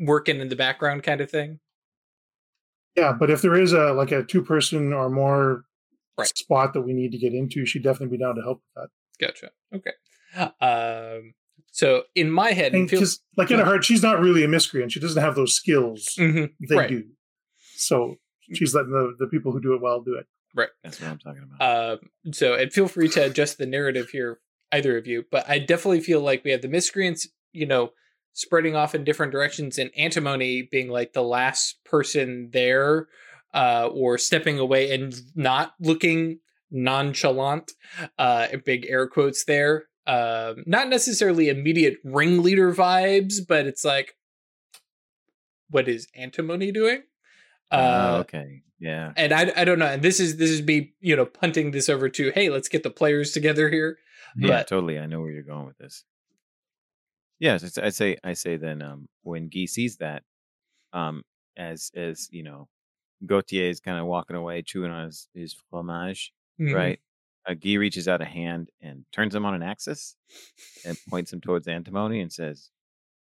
[0.00, 1.58] working in the background kind of thing.
[2.96, 5.64] Yeah, but if there is a like a two person or more
[6.18, 6.28] Right.
[6.36, 8.90] spot that we need to get into, she'd definitely be down to help with that.
[9.20, 9.50] Gotcha.
[9.74, 9.92] Okay.
[10.60, 11.34] Um.
[11.74, 14.44] So in my head, it And feels because, like in her heart, she's not really
[14.44, 14.92] a miscreant.
[14.92, 16.14] She doesn't have those skills.
[16.18, 16.88] Mhm, They right.
[16.88, 17.04] do.
[17.76, 18.16] So
[18.52, 20.26] she's letting the, the people who do it well do it.
[20.54, 20.68] Right.
[20.84, 21.92] That's what I'm talking about.
[21.94, 24.38] Um, so, and feel free to adjust the narrative here,
[24.70, 25.24] either of you.
[25.30, 27.92] But I definitely feel like we have the miscreants, you know,
[28.34, 33.08] spreading off in different directions, and Antimony being like the last person there,
[33.54, 36.38] uh, or stepping away and not looking
[36.72, 37.70] nonchalant.
[38.18, 39.84] Uh, big air quotes there.
[40.06, 44.16] Um, not necessarily immediate ringleader vibes, but it's like,
[45.70, 47.02] what is Antimony doing?
[47.70, 48.62] Oh, Uh, okay.
[48.80, 49.12] Yeah.
[49.16, 49.86] and I, I don't know.
[49.86, 52.82] And this is this is me, you know, punting this over to hey, let's get
[52.82, 53.98] the players together here.
[54.36, 54.98] Yeah, but- totally.
[54.98, 56.04] I know where you're going with this.
[57.38, 60.22] Yes, I say, I say then, um, when Guy sees that,
[60.92, 61.22] um,
[61.56, 62.68] as as you know,
[63.26, 66.74] Gautier is kind of walking away, chewing on his his fromage, Mhm.
[66.74, 67.00] right?
[67.46, 70.16] Uh, Guy reaches out a hand and turns him on an axis,
[70.84, 72.70] and points him towards Antimony and says,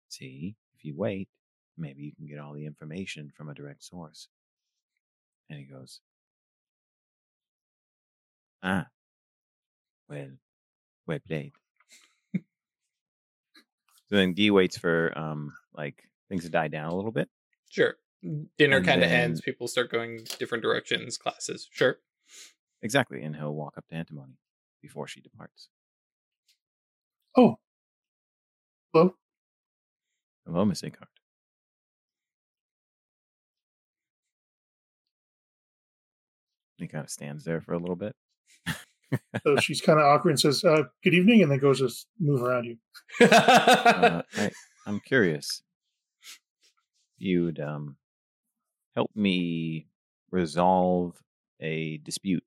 [0.10, 1.30] "See, if you wait,
[1.78, 4.28] maybe you can get all the information from a direct source."
[5.50, 6.02] And he goes,
[8.62, 8.90] "Ah,
[10.10, 10.32] well,
[11.06, 11.54] well played."
[14.08, 17.30] So then Guy waits for um like things to die down a little bit.
[17.70, 17.96] Sure.
[18.58, 19.40] Dinner kind of then- ends.
[19.42, 21.18] People start going different directions.
[21.18, 21.70] Classes.
[21.72, 22.00] Sure.
[22.82, 24.38] Exactly, and he'll walk up to Antimony
[24.82, 25.70] before she departs.
[27.36, 27.58] Oh.
[28.94, 29.14] Hello?
[30.46, 31.08] Hello, Miss Inkheart.
[36.78, 38.16] He kind of stands there for a little bit.
[39.44, 41.90] So she's kind of awkward and says, uh, "Good evening," and then goes to
[42.20, 42.78] move around you.
[43.20, 44.50] Uh, I,
[44.88, 45.62] I'm curious.
[47.18, 47.98] You'd um
[48.96, 49.88] help me
[50.32, 51.22] resolve
[51.60, 52.44] a dispute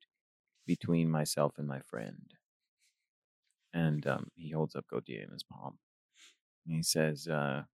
[0.72, 2.32] between myself and my friend.
[3.74, 5.78] And um, he holds up Gautier in his palm.
[6.66, 7.64] And he says, uh,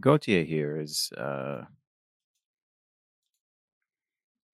[0.00, 1.64] Gautier here is uh,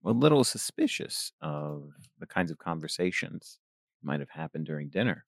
[0.05, 3.61] a little suspicious of the kinds of conversations
[4.03, 5.27] might have happened during dinner.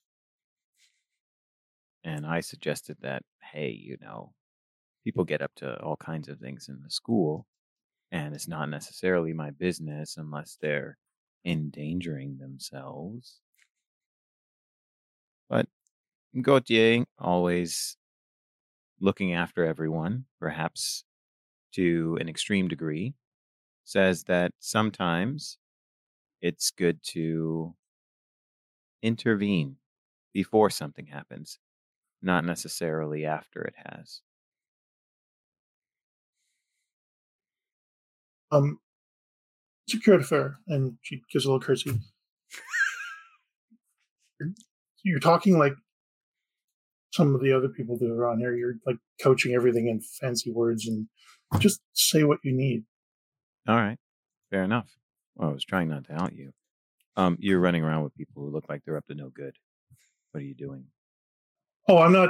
[2.03, 4.33] And I suggested that, hey, you know,
[5.05, 7.47] people get up to all kinds of things in the school,
[8.11, 10.97] and it's not necessarily my business unless they're
[11.45, 13.39] endangering themselves.
[15.49, 15.67] But
[16.41, 17.97] Gautier, always
[18.99, 21.03] looking after everyone, perhaps
[21.73, 23.13] to an extreme degree,
[23.85, 25.57] says that sometimes
[26.41, 27.75] it's good to
[29.01, 29.77] intervene
[30.33, 31.59] before something happens,
[32.21, 34.21] not necessarily after it has.
[38.51, 38.79] Um,
[39.87, 41.91] security fair, and she gives a little curtsy.
[44.39, 44.49] you're,
[45.03, 45.73] you're talking like
[47.13, 48.55] some of the other people do around here.
[48.55, 51.07] You're like coaching everything in fancy words, and
[51.59, 52.83] just say what you need.
[53.67, 53.97] All right,
[54.49, 54.87] fair enough.
[55.35, 56.51] Well, I was trying not to out you.
[57.15, 59.55] Um, you're running around with people who look like they're up to no good.
[60.31, 60.85] What are you doing?
[61.87, 62.29] Oh, I'm not.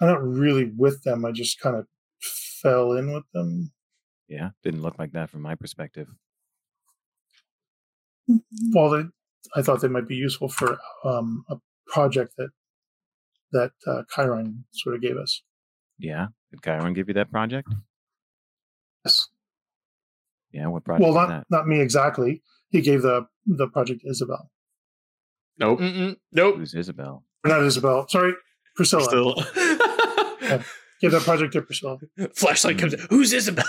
[0.00, 1.24] I'm not really with them.
[1.24, 1.86] I just kind of
[2.62, 3.72] fell in with them.
[4.30, 6.06] Yeah, didn't look like that from my perspective.
[8.72, 9.02] Well, they,
[9.56, 11.56] I thought they might be useful for um, a
[11.88, 12.50] project that
[13.52, 15.42] that uh, Chiron sort of gave us.
[15.98, 17.68] Yeah, did Chiron give you that project?
[19.04, 19.26] Yes.
[20.52, 21.44] Yeah, what project Well, not that?
[21.50, 22.42] not me exactly.
[22.68, 24.48] He gave the the project Isabel,
[25.58, 25.80] Nope.
[25.80, 26.16] Mm-mm.
[26.30, 26.56] Nope.
[26.56, 27.24] Who's Isabel?
[27.44, 28.06] Not Isabel.
[28.08, 28.34] Sorry,
[28.76, 29.02] Priscilla.
[29.04, 29.34] Still.
[31.00, 31.98] Give that project to Priscilla.
[32.36, 32.94] Flashlight comes.
[32.94, 33.00] in.
[33.10, 33.64] Who's Isabel?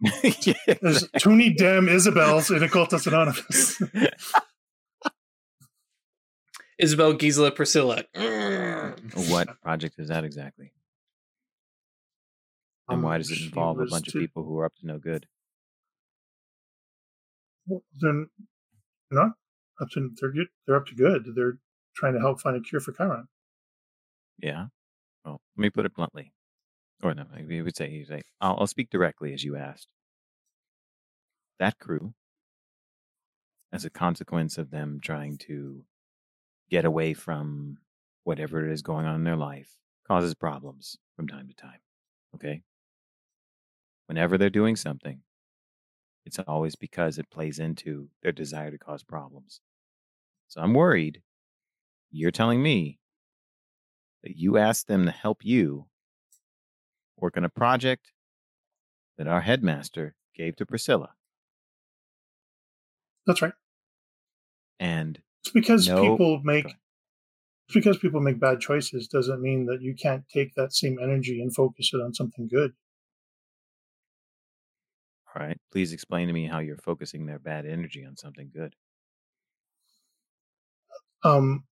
[0.42, 3.80] Yeah, There's too many damn Isabels in Occultus Anonymous.
[6.78, 8.04] Isabel, Gisela, Priscilla.
[8.14, 9.30] Mm.
[9.30, 10.72] what project is that exactly?
[12.88, 14.86] And why Um, does it involve a was bunch of people who are up to
[14.86, 15.26] no good?
[17.66, 18.24] Well, They're
[19.10, 19.32] not
[19.80, 20.48] up to they're good.
[20.66, 21.26] They're up to good.
[21.34, 21.58] They're
[21.94, 23.28] trying to help find a cure for Chiron.
[24.38, 24.66] Yeah.
[25.24, 26.32] Well, let me put it bluntly.
[27.02, 29.88] Or no, he would say, you say, I'll, I'll speak directly as you asked.
[31.58, 32.14] That crew,
[33.72, 35.84] as a consequence of them trying to
[36.68, 37.78] get away from
[38.24, 39.70] whatever it is going on in their life,
[40.06, 41.80] causes problems from time to time.
[42.34, 42.62] Okay?
[44.06, 45.20] Whenever they're doing something,
[46.26, 49.60] it's always because it plays into their desire to cause problems.
[50.48, 51.22] So I'm worried.
[52.10, 52.98] You're telling me
[54.22, 55.86] that you asked them to help you
[57.20, 58.12] work on a project
[59.18, 61.10] that our headmaster gave to Priscilla.
[63.26, 63.52] That's right.
[64.78, 66.00] And It's because No.
[66.02, 70.72] people make it's because people make bad choices doesn't mean that you can't take that
[70.72, 72.72] same energy and focus it on something good.
[75.34, 78.74] all right, please explain to me how you're focusing their bad energy on something good.
[81.22, 81.64] Um,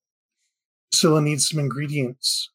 [0.92, 2.50] Priscilla needs some ingredients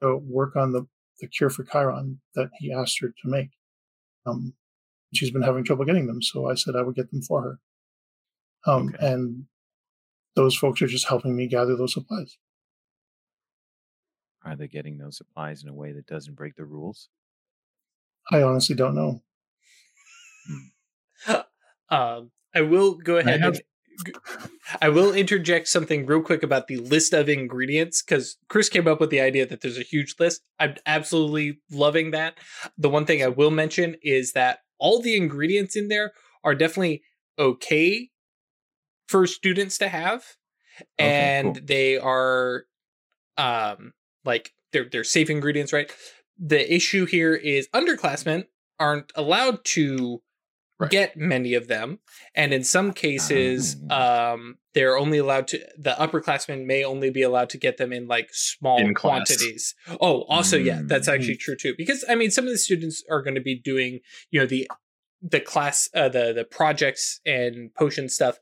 [0.00, 0.86] to work on the,
[1.24, 3.50] the cure for Chiron that he asked her to make.
[4.26, 4.54] Um,
[5.14, 7.58] she's been having trouble getting them, so I said I would get them for her.
[8.66, 9.06] Um, Okay.
[9.06, 9.44] And
[10.36, 12.36] those folks are just helping me gather those supplies.
[14.44, 17.08] Are they getting those supplies in a way that doesn't break the rules?
[18.30, 19.22] I honestly don't know.
[21.90, 23.62] Um, I will go ahead have- and
[24.80, 29.00] I will interject something real quick about the list of ingredients because Chris came up
[29.00, 30.42] with the idea that there's a huge list.
[30.58, 32.38] I'm absolutely loving that.
[32.78, 36.12] The one thing I will mention is that all the ingredients in there
[36.42, 37.02] are definitely
[37.38, 38.10] okay
[39.08, 40.24] for students to have,
[41.00, 41.64] Okay, and cool.
[41.64, 42.64] they are
[43.38, 43.92] um
[44.24, 45.90] like they're they're safe ingredients, right?
[46.38, 48.44] The issue here is underclassmen
[48.80, 50.20] aren't allowed to
[50.80, 50.90] Right.
[50.90, 52.00] get many of them
[52.34, 54.32] and in some cases Ah.
[54.32, 58.08] um they're only allowed to the upperclassmen may only be allowed to get them in
[58.08, 61.14] like small In quantities oh also yeah that's Mm.
[61.14, 64.00] actually true too because i mean some of the students are going to be doing
[64.32, 64.68] you know the
[65.22, 68.38] the class uh, the the projects and potion stuff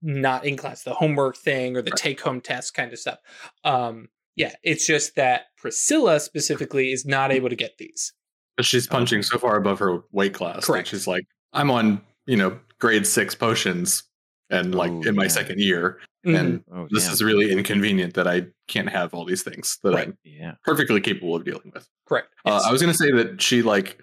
[0.00, 1.98] not in class the homework thing or the Right.
[1.98, 3.18] take home test kind of stuff
[3.64, 8.14] um yeah it's just that priscilla specifically is not able to get these
[8.56, 10.64] But she's punching so far above her weight class.
[10.64, 10.88] Correct.
[10.88, 14.04] She's like, I'm on, you know, grade six potions
[14.50, 15.28] and like Oh, in my yeah.
[15.28, 15.98] second year.
[16.26, 16.38] Mhm.
[16.38, 17.12] And Oh, this damn.
[17.12, 20.08] is really inconvenient that I can't have all these things that Right.
[20.08, 20.54] I'm yeah.
[20.64, 21.88] perfectly capable of dealing with.
[22.06, 22.62] correct Uh.
[22.66, 24.00] I was going to say that she like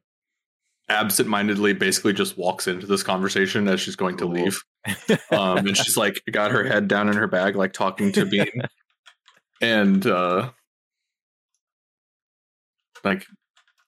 [0.87, 4.61] absent-mindedly basically just walks into this conversation as she's going to leave.
[5.31, 8.45] Um, and she's like got her head down in her bag, like talking to Bean.
[9.61, 10.51] and uh
[13.03, 13.25] like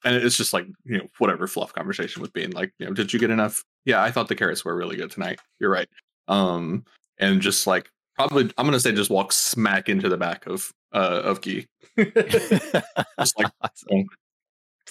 [0.07, 2.51] and it's just like, you know, whatever fluff conversation with Bean.
[2.51, 3.63] Like, you know, did you get enough?
[3.85, 5.39] Yeah, I thought the carrots were really good tonight.
[5.59, 5.89] You're right.
[6.27, 6.85] Um,
[7.19, 11.21] and just like probably I'm gonna say just walk smack into the back of uh
[11.23, 11.65] of Guy.
[11.97, 13.51] Just like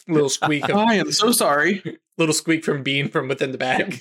[0.08, 1.82] little squeak of, I am so sorry.
[2.18, 4.00] little squeak from bean from within the bag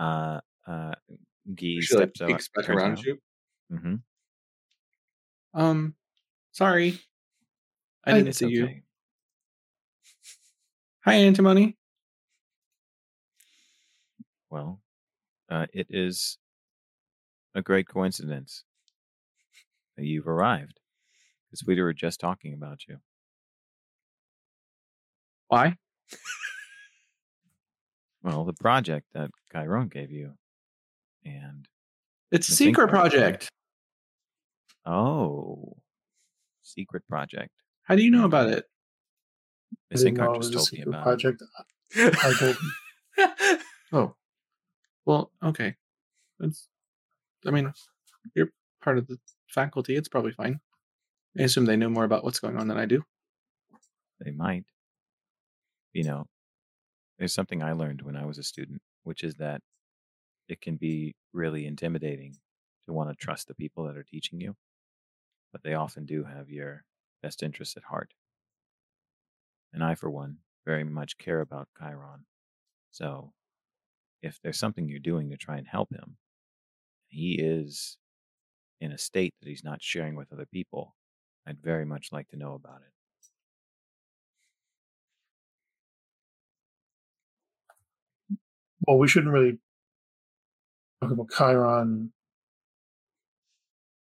[0.00, 0.92] uh, uh,
[1.54, 2.98] Guy She like steps, back around around.
[3.00, 3.18] you.
[3.72, 3.94] Mm-hmm.
[5.52, 5.94] Um,
[6.52, 6.98] sorry,
[8.04, 8.68] I didn't see you.
[11.04, 11.76] Hi, Antimony.
[14.50, 14.80] Well,
[15.48, 16.38] uh, it is
[17.54, 18.64] a great coincidence
[19.96, 20.78] that you've arrived
[21.46, 22.98] because we were just talking about you.
[25.48, 25.76] Why?
[28.22, 30.34] Well, the project that Chiron gave you,
[31.24, 31.66] and
[32.30, 33.48] It's a secret project.
[33.48, 33.50] project.
[34.84, 35.76] oh,
[36.72, 37.50] secret project.
[37.84, 38.64] How do you know about uh, it?
[39.92, 41.02] I The didn't know Syncart it was just told me secret about it.
[41.02, 41.42] project.
[41.96, 42.72] I told him.
[43.92, 44.14] Oh,
[45.04, 45.76] well, okay.
[46.38, 46.68] That's.
[47.46, 47.72] I mean,
[48.34, 48.50] you're
[48.82, 49.18] part of the
[49.48, 49.96] faculty.
[49.96, 50.60] It's probably fine.
[51.38, 53.04] I assume they know more about what's going on than I do.
[54.20, 54.64] They might.
[55.92, 56.26] You know,
[57.18, 59.62] there's something I learned when I was a student, which is that
[60.48, 62.36] it can be really intimidating
[62.86, 64.56] to want to trust the people that are teaching you,
[65.52, 66.84] but they often do have your
[67.22, 68.14] best interests at heart.
[69.72, 72.26] And I, for one, very much care about Chiron.
[72.90, 73.32] So
[74.22, 76.16] if there's something you're doing to try and help him,
[77.08, 77.96] he is
[78.80, 80.94] in a state that he's not sharing with other people,
[81.46, 82.92] I'd very much like to know about it.
[88.86, 89.58] Well, we shouldn't really
[91.02, 92.12] talk about Chiron.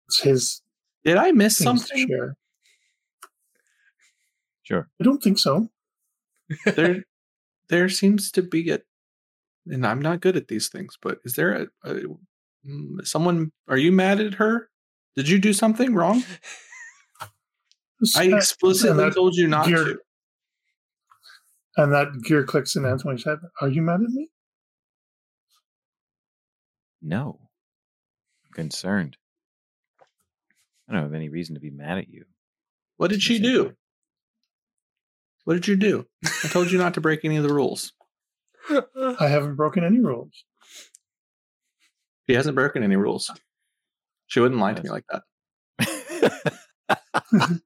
[0.09, 0.62] It's his
[1.04, 2.08] Did I miss things something?
[2.08, 2.36] share.
[4.62, 4.88] Sure.
[5.00, 5.68] I don't think so.
[6.64, 7.04] there,
[7.68, 8.80] there seems to be a,
[9.66, 11.52] and I'm not good at these things, but is there
[11.84, 11.94] a, a
[12.66, 13.52] mm, someone?
[13.68, 14.68] Are you mad at her?
[15.16, 16.22] Did you do something wrong?
[18.16, 19.98] I explicitly that told you not gear- to.
[21.76, 23.38] And that gear clicks in Anthony's head.
[23.60, 24.28] Are you mad at me?
[27.00, 27.40] No.
[28.44, 29.16] I'm concerned.
[30.93, 32.27] I don't have any reason to be mad at you.
[32.98, 33.64] What did she do?
[33.64, 33.73] do.
[35.44, 36.06] What did you do?
[36.44, 37.93] I told you not to break any of the rules.
[38.70, 40.44] I haven't broken any rules.
[42.28, 43.31] She hasn't broken any rules.
[44.27, 45.23] She wouldn't lie to me like that.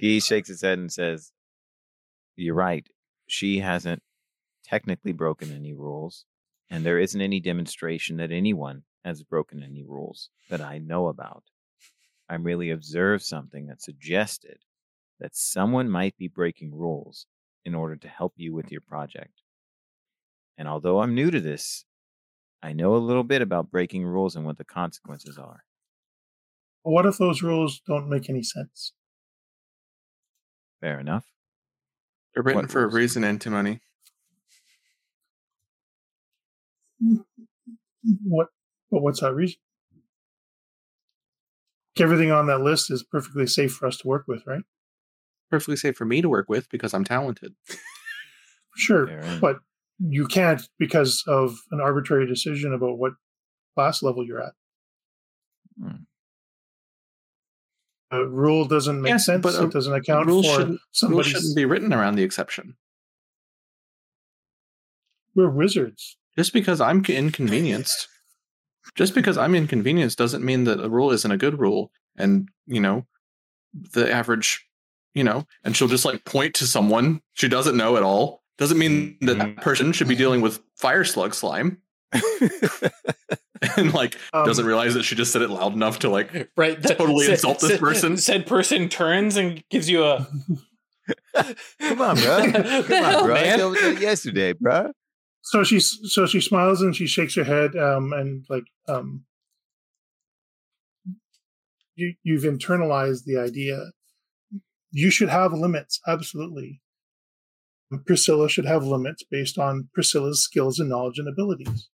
[0.00, 1.32] Guy shakes his head and says,
[2.36, 2.86] You're right.
[3.26, 4.02] She hasn't
[4.64, 6.24] technically broken any rules,
[6.70, 11.44] and there isn't any demonstration that anyone has broken any rules that I know about.
[12.28, 14.58] I merely observed something that suggested
[15.18, 17.26] that someone might be breaking rules
[17.64, 19.42] in order to help you with your project.
[20.58, 21.84] And although I'm new to this,
[22.62, 25.64] I know a little bit about breaking rules and what the consequences are.
[26.82, 28.92] What if those rules don't make any sense?
[30.80, 31.24] Fair enough.
[32.34, 32.94] They're written What for a rules?
[32.94, 33.80] reason, antimony.
[38.24, 38.48] What?
[38.90, 39.58] But what's that reason?
[41.98, 44.62] Everything on that list is perfectly safe for us to work with, right?
[45.50, 47.54] Perfectly safe for me to work with because I'm talented.
[48.76, 49.56] Sure, Fair but
[49.98, 53.14] you can't because of an arbitrary decision about what
[53.74, 54.52] class level you're at.
[55.82, 55.96] Hmm.
[58.12, 59.42] A rule doesn't make Yes, sense.
[59.42, 62.76] but a it doesn't account rule for shouldn't- Rules shouldn't be written around the exception.
[65.34, 66.16] We're wizards.
[66.36, 68.06] Just because I'm inconvenienced,
[68.94, 71.90] just because I'm inconvenienced doesn't mean that a rule isn't a good rule.
[72.16, 73.06] And you know,
[73.74, 74.66] the average,
[75.14, 78.42] you know, and she'll just like point to someone she doesn't know at all.
[78.58, 81.78] Doesn't mean that that person should be dealing with fire slug slime.
[83.76, 86.80] and like Um, Doesn't realize that she just said it loud enough to like right.
[86.80, 88.16] the- Totally said- insult this said- person.
[88.16, 90.26] Said person turns and gives you a.
[91.80, 92.52] Come on, bro.
[92.52, 93.34] Come on, hell, bro.
[93.36, 93.58] I man?
[93.58, 94.92] told you yesterday, bro.
[95.48, 99.24] So she so she smiles and she shakes her head um, and like um,
[101.94, 103.92] you you've internalized the idea.
[104.90, 106.82] You should have limits, absolutely.
[108.04, 111.88] Priscilla should have limits based on Priscilla's skills and knowledge and abilities.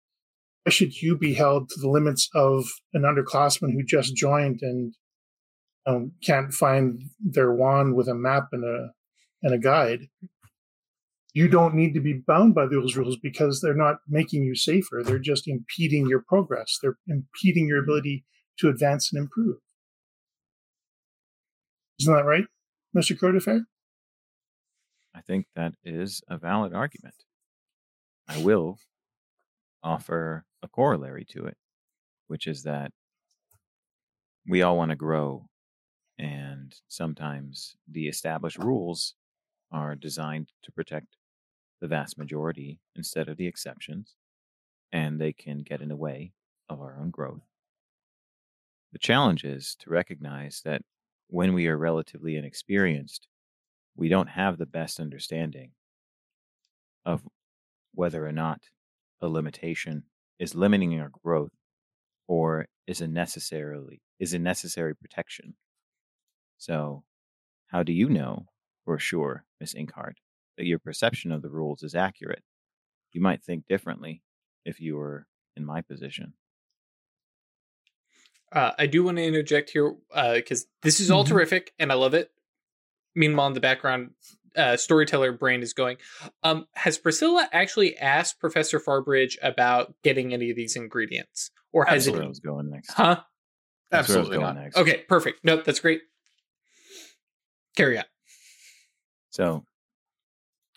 [0.65, 4.95] Why should you be held to the limits of an underclassman who just joined and
[5.87, 8.89] um, can't find their wand with a map and a
[9.45, 10.09] and a guide?
[11.35, 15.03] You don't need to be bound by those rules because they're not making you safer.
[15.05, 16.79] They're just impeding your progress.
[16.81, 18.25] They're impeding your ability
[18.61, 19.57] to advance and improve.
[21.99, 22.45] Isn't that right,
[22.97, 23.19] Mr.
[23.19, 23.65] Crodefair?
[25.13, 27.15] I think that is a valid argument.
[28.29, 28.79] I will
[29.83, 31.57] offer a corollary to it,
[32.29, 32.93] which is that
[34.49, 35.47] we all want to grow,
[36.17, 39.15] and sometimes the established rules
[39.73, 41.17] are designed to protect
[41.85, 44.15] the vast majority instead of the exceptions,
[44.91, 46.33] and they can get in the way
[46.71, 47.43] of our own growth.
[48.95, 50.81] The challenge is to recognize that
[51.29, 53.29] when we are relatively inexperienced,
[53.95, 55.73] we don't have the best understanding
[57.05, 57.21] of
[57.93, 58.63] whether or not
[59.21, 60.05] a limitation
[60.39, 61.53] is limiting our growth
[62.27, 65.55] or is a necessarily is a necessary protection.
[66.57, 67.05] So,
[67.67, 68.47] how do you know
[68.87, 70.15] for sure, Miss Inkheart,
[70.57, 72.43] that your perception of the rules is accurate?
[73.13, 74.23] You might think differently
[74.65, 75.27] if you were
[75.57, 76.35] in my position.
[78.53, 79.95] Uh, I do want to interject here
[80.35, 81.29] because this is all Mhm.
[81.29, 82.31] terrific and I love it.
[83.15, 84.15] Meanwhile, in the background,
[84.57, 85.97] uh, storyteller brain is going.
[86.43, 92.07] Um, has Priscilla actually asked Professor Farbridge about getting any of these ingredients, or has
[92.09, 92.29] I it?
[92.29, 92.93] was going next.
[92.93, 93.23] Huh?
[93.91, 94.63] That's where I was Absolutely going not.
[94.63, 94.77] next.
[94.77, 95.45] Okay, perfect.
[95.45, 96.03] Nope, that's great.
[97.77, 98.05] Carry on.
[99.31, 99.67] So,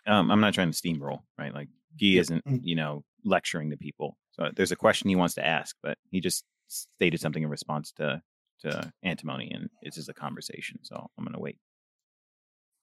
[0.07, 1.53] um, I'm not trying to steamroll, right?
[1.53, 1.69] Like,
[1.99, 2.59] Guy isn't, Mm.
[2.63, 4.17] you know, lecturing to people.
[4.31, 7.91] So there's a question he wants to ask, but he just stated something in response
[7.93, 8.21] to
[8.61, 10.79] to antimony, and it's just a conversation.
[10.83, 11.59] So I'm gonna wait.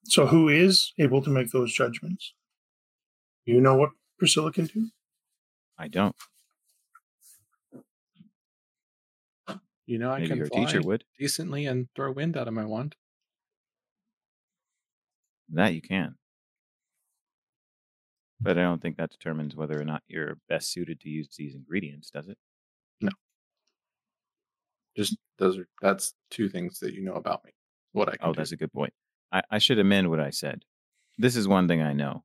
[0.05, 2.32] So who is able to make those judgments?
[3.44, 4.88] You know what Priscilla can do?
[5.78, 6.14] I don't.
[9.86, 11.05] You know, I Maybe can your fly teacher would.
[11.18, 12.96] decently and throw wind out of my wand.
[15.51, 16.14] That you can.
[18.44, 21.54] But I don't think that determines whether or not you're best suited to use these
[21.54, 22.36] ingredients, does it?
[23.00, 23.10] No.
[24.96, 27.52] Just those are that's two things that you know about me.
[27.92, 28.36] What I Oh, do.
[28.38, 28.92] that's a good point.
[29.32, 30.64] I, I should amend what I said.
[31.18, 32.24] This is one thing I know.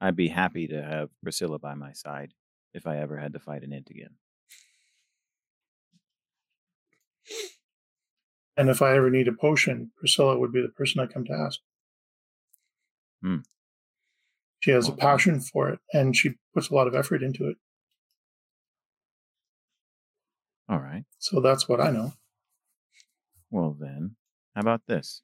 [0.00, 2.34] I'd be happy to have Priscilla by my side
[2.74, 4.16] if I ever had to fight an ent again.
[8.56, 11.32] And if I ever need a potion, Priscilla would be the person I come to
[11.32, 11.60] ask.
[13.22, 13.38] Hmm.
[14.66, 17.56] She has a passion for it and she puts a lot of effort into it.
[20.68, 21.04] All right.
[21.20, 22.14] So that's what I know.
[23.48, 24.16] Well, then,
[24.56, 25.22] how about this?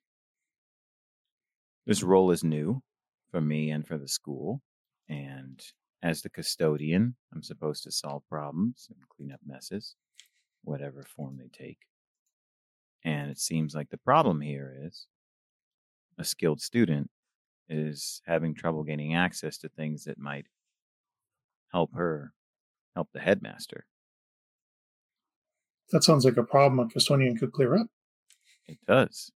[1.86, 2.84] This role is new
[3.32, 4.62] for me and for the school.
[5.08, 5.60] And
[6.04, 9.96] as the custodian, I'm supposed to solve problems and clean up messes,
[10.62, 11.78] whatever form they take.
[13.04, 15.08] And it seems like the problem here is
[16.16, 17.10] a skilled student
[17.68, 20.46] is having trouble gaining access to things that might
[21.72, 22.32] help her
[22.94, 23.86] help the headmaster.
[25.90, 27.86] That sounds like a problem a custodian could clear up.
[28.66, 29.32] It does.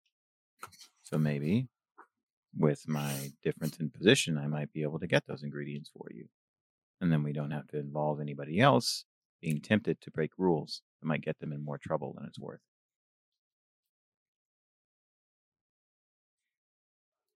[1.02, 1.68] So maybe
[2.56, 6.26] with my difference in position, I might be able to get those ingredients for you.
[7.00, 9.04] And then we don't have to involve anybody else
[9.40, 12.60] being tempted to break rules that might get them in more trouble than it's worth.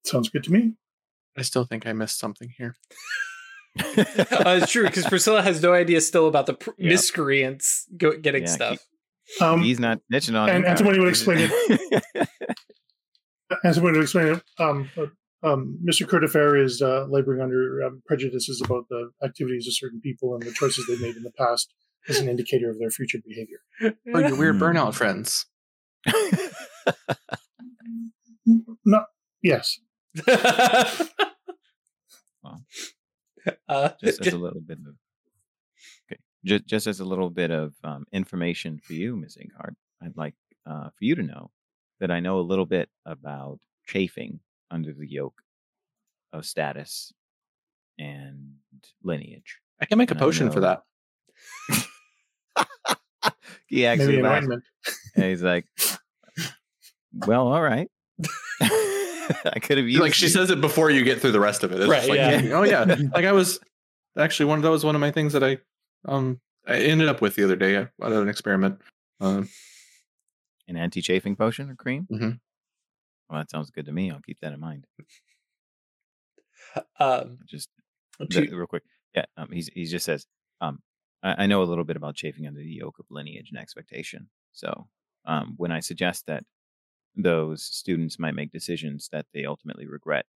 [0.06, 0.72] Sounds good to me.
[1.36, 2.74] I still think I missed something here.
[3.78, 6.90] uh, it's true because Priscilla has no idea still about the pr- Yeah.
[6.90, 8.78] miscreants go- getting Yeah, stuff.
[9.40, 10.70] Um, He's not snitching on and him.
[10.70, 11.50] Antimony would explain
[13.64, 15.06] as I'm going to explain it, um, uh,
[15.46, 16.06] um, Mr.
[16.06, 20.52] Curtifair is uh, laboring under um, prejudices about the activities of certain people and the
[20.52, 21.72] choices they made in the past
[22.08, 23.58] as an indicator of their future behavior.
[24.14, 24.62] Oh, your weird Hmm.
[24.62, 25.46] burnout friends.
[28.84, 29.06] Not
[29.42, 29.78] yes.
[33.68, 34.94] uh, just as a little bit of
[36.10, 40.16] okay, just, just as a little bit of um, information for you, Miss Inghart, I'd
[40.16, 40.34] like
[40.66, 41.50] uh, for you to know
[42.00, 44.40] that I know a little bit about chafing
[44.70, 45.42] under the yoke
[46.32, 47.12] of status
[47.98, 48.54] and
[49.02, 49.58] lineage.
[49.80, 50.82] I can make a potion for that.
[53.66, 54.48] he Maybe actually an laughed,
[55.16, 55.66] and he's like,
[57.12, 57.88] "Well, all right."
[59.44, 60.30] I could have used Like she you.
[60.30, 61.80] says it before you get through the rest of it.
[61.80, 62.50] It's Right, like, yeah.
[62.52, 62.84] oh yeah.
[63.14, 63.58] Like I was
[64.18, 65.58] actually one Of, that was one of my things that I
[66.06, 67.78] um I ended up with the other day.
[67.78, 68.80] I I did an experiment.
[69.20, 69.48] Um,
[70.68, 72.06] an anti-chafing potion or cream.
[72.12, 72.40] Mhm.
[73.30, 74.10] Well, that sounds good to me.
[74.10, 74.84] I'll keep that in mind.
[77.00, 77.70] um, Just
[78.30, 78.82] to- the- real quick.
[79.14, 80.26] Yeah, um, he's he just says,
[80.60, 80.80] um,
[81.22, 84.28] I, I know a little bit about chafing under the yoke of lineage and expectation.
[84.52, 84.88] So
[85.24, 86.44] um, when I suggest that
[87.16, 90.26] those students might make decisions that they ultimately regret,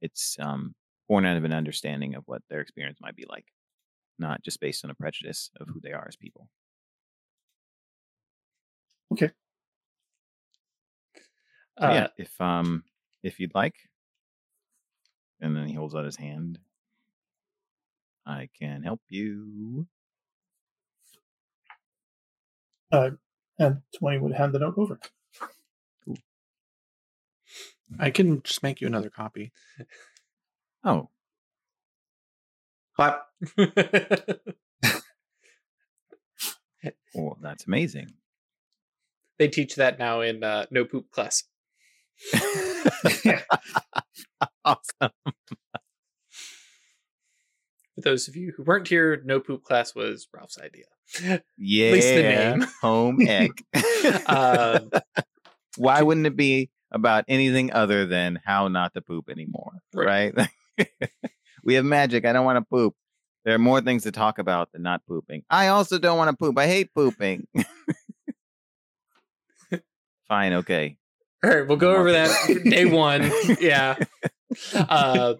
[0.00, 0.74] it's um,
[1.08, 3.46] born out of an understanding of what their experience might be like,
[4.18, 6.48] not just based on a prejudice of who they are as people.
[11.78, 12.84] So, uh, yeah, if um
[13.22, 13.76] if you'd like,
[15.40, 16.58] and then he holds out his hand.
[18.26, 19.86] I can help you.
[23.58, 24.98] And Tony would hand the note over.
[27.98, 29.52] I can just make you another copy.
[30.84, 31.10] Oh,
[32.98, 33.26] Clap.
[37.14, 38.08] well, that's amazing.
[39.38, 41.44] They teach that now in uh, no poop class.
[44.64, 45.12] awesome.
[47.94, 50.86] For those of you who weren't here, no poop class was Ralph's idea.
[51.56, 51.92] Yeah.
[51.92, 52.66] least the name.
[52.82, 53.52] Home ec.
[54.26, 54.90] Um,
[55.76, 59.72] Why wouldn't it be about anything other than how not to poop anymore?
[59.94, 60.34] Right.
[61.64, 62.24] we have magic.
[62.24, 62.94] I don't want to poop.
[63.44, 65.42] There are more things to talk about than not pooping.
[65.48, 66.58] I also don't want to poop.
[66.58, 67.46] I hate pooping.
[70.28, 70.52] Fine.
[70.54, 70.98] Okay.
[71.44, 72.30] All right, we'll go over that
[72.64, 73.30] day one.
[73.60, 73.96] Yeah.
[74.74, 75.34] Uh,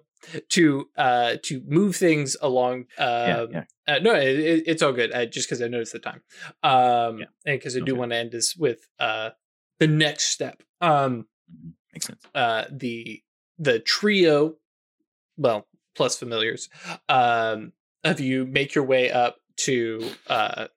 [0.50, 2.86] to uh, to move things along.
[2.98, 3.04] yeah.
[3.04, 3.64] Uh, Yeah.
[3.86, 5.12] uh, no, it, it- it's all good.
[5.12, 6.22] Uh, just because I noticed the time,
[6.62, 7.24] um, Yeah.
[7.46, 7.98] and because I do Okay.
[7.98, 9.30] want to end this with uh,
[9.78, 10.62] the next step.
[10.80, 11.72] Um, Mhm.
[11.92, 12.22] Makes sense.
[12.34, 13.22] uh, the
[13.58, 14.56] the trio,
[15.36, 15.66] well,
[15.96, 16.68] plus familiars,
[17.08, 17.72] um,
[18.04, 20.68] of you make your way up to uh,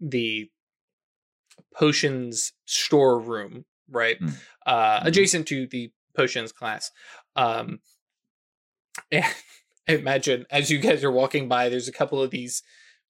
[0.00, 0.50] the
[1.74, 4.34] potions storeroom, right, Mm.
[4.66, 5.06] uh, Mhm.
[5.06, 6.90] adjacent to the potions class.
[7.36, 7.80] Um,
[9.12, 9.24] and
[9.88, 12.62] I imagine as you guys are walking by, there's a couple of these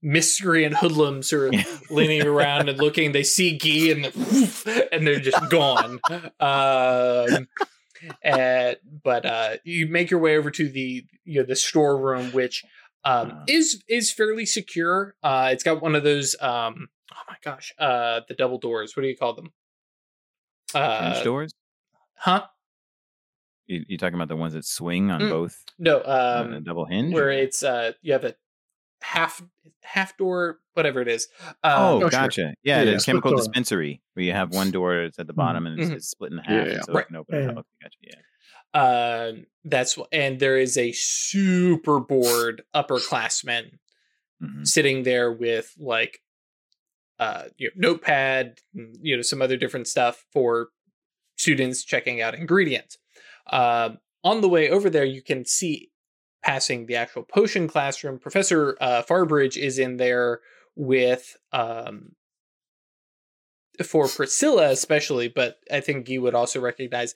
[0.03, 1.53] mystery and hoodlums are
[1.91, 3.13] leaning around and looking.
[3.13, 6.01] They see Guy and woof, and they're just gone.
[6.41, 7.49] Um,
[8.23, 12.65] and, but uh, you make your way over to the you know the storeroom, which
[13.05, 13.45] um, Uh.
[13.49, 15.15] is is fairly secure.
[15.23, 16.35] Uh, it's got one of those.
[16.41, 18.97] Um, oh my gosh, uh, the double doors.
[18.97, 19.53] What do you call them?
[20.73, 21.53] French Uh, doors?
[22.15, 22.47] huh?
[23.67, 27.13] You, you talking about the ones that swing on Mm, both No, um, double hinge?
[27.15, 28.35] where it's uh, you have a
[29.03, 29.43] half
[29.83, 31.29] half door, whatever it is.
[31.65, 32.11] Oh, Um, sure.
[32.11, 32.55] gotcha.
[32.63, 32.99] Yeah, Yeah, the yeah.
[32.99, 35.95] chemical dispensary where you have one door that's at the bottom and it's, Mhm.
[35.97, 36.81] it's split in half, Yeah, yeah.
[36.83, 37.03] so Right.
[37.03, 37.63] it can open it Yeah.
[37.83, 37.99] Gotcha.
[38.03, 38.15] Yeah.
[38.73, 43.79] Um, that's and there is a super bored upperclassman
[44.43, 44.67] Mhm.
[44.67, 46.21] sitting there with like
[47.19, 50.69] uh you know, notepad and, you know some other different stuff for
[51.37, 52.97] students checking out ingredients
[53.49, 55.91] um on the way over there you can see
[56.43, 60.41] passing the actual potion classroom professor uh farbridge is in there
[60.77, 62.13] with um
[63.85, 67.15] for priscilla especially but i think you would also recognize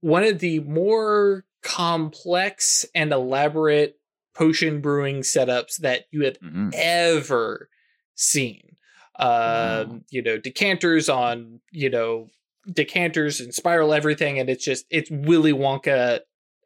[0.00, 3.98] one of the more complex and elaborate
[4.34, 6.70] potion brewing setups that you have Mhm.
[6.74, 7.68] ever
[8.14, 8.76] seen.
[9.18, 10.00] Um, Wow.
[10.10, 12.28] you know, decanters on, you know,
[12.70, 16.20] decanters and spiral everything, and it's just it's Willy Wonka.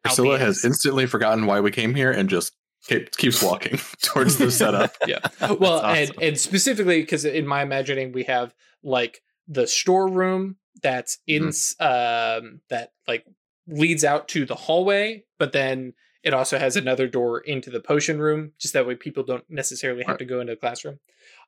[0.05, 2.53] Out Priscilla the has instantly forgotten why we came here and just
[2.87, 4.95] keep, keeps walking towards the setup.
[5.07, 5.19] yeah.
[5.59, 11.19] Well, That's and, and specifically because in my imagining we have like the storeroom that's
[11.27, 13.25] in um that like
[13.67, 18.19] leads out to the hallway, but then it also has another door into the potion
[18.19, 20.19] room, just that way people don't necessarily have Right.
[20.19, 20.99] to go into the classroom.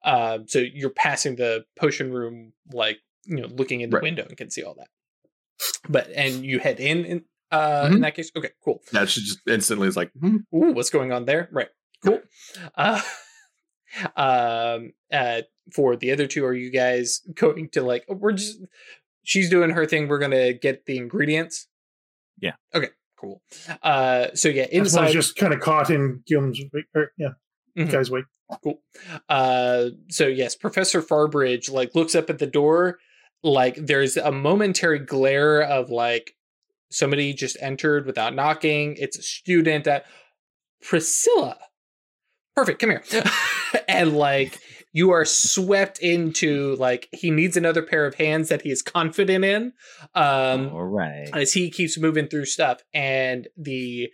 [0.03, 4.03] Um, so you're passing the potion room like you know looking in the Right.
[4.03, 4.87] window and can see all that.
[5.87, 7.23] But and you head in in
[7.53, 7.95] uh Mhm.
[7.95, 8.31] in that case.
[8.35, 8.81] Okay, cool.
[8.93, 11.47] Yeah, she just instantly is like, hmm, Ooh, what's going on there?
[11.51, 11.69] Right.
[12.03, 12.19] Cool.
[12.75, 13.01] Uh,
[14.15, 15.41] um, uh,
[15.71, 18.59] for the other two, are you guys going to like, we're just,
[19.23, 20.07] she's doing her thing.
[20.07, 21.67] We're going to get the ingredients.
[22.39, 22.53] Yeah.
[22.73, 23.41] Okay, cool.
[23.81, 26.85] Uh, so yeah, This one's inside, just kind of caught in Guillaume's wake.
[26.95, 27.29] Or, yeah,
[27.77, 27.91] Mhm.
[27.91, 28.25] guy's wake.
[28.63, 28.81] cool.
[29.29, 32.99] Uh, so yes, Professor Farbridge like looks up at the door.
[33.43, 36.35] Like there's a momentary glare of like
[36.93, 38.95] somebody just entered without knocking.
[38.97, 40.05] It's a student at
[40.81, 41.57] Priscilla.
[42.55, 42.79] Perfect.
[42.79, 43.03] Come here.
[43.87, 44.59] and like
[44.91, 49.43] you are swept into like he needs another pair of hands that he is confident
[49.43, 49.73] in.
[50.13, 51.29] Um All right.
[51.33, 54.09] as he keeps moving through stuff and the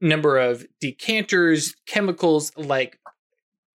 [0.00, 2.98] number of decanters chemicals like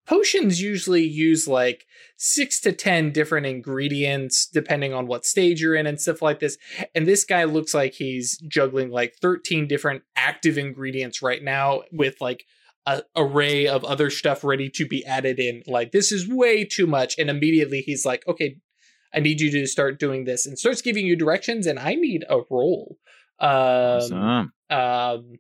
[0.10, 1.86] potions usually use like
[2.18, 6.58] six to ten different ingredients depending on what stage you're in and stuff like this
[6.96, 12.16] and this guy looks like he's juggling like 13 different active ingredients right now with
[12.20, 12.46] like
[12.88, 16.88] a array of other stuff ready to be added in like this is way too
[16.88, 18.58] much and immediately he's like okay
[19.14, 22.26] I need you to start doing this and starts giving you directions and I need
[22.30, 22.98] a roll.
[23.40, 24.54] Um, awesome.
[24.70, 25.40] um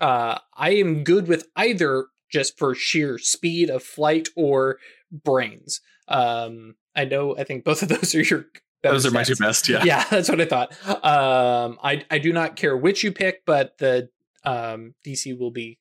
[0.00, 4.78] uh I am good with either just for sheer speed of flight or
[5.10, 5.80] brains.
[6.08, 8.46] Um I know I think both of those are your
[8.82, 9.68] those are my two best.
[9.68, 9.82] Yeah.
[9.84, 10.72] Yeah, that's what I thought.
[11.04, 14.10] Um I I do not care which you pick, but the
[14.44, 15.78] um DC will be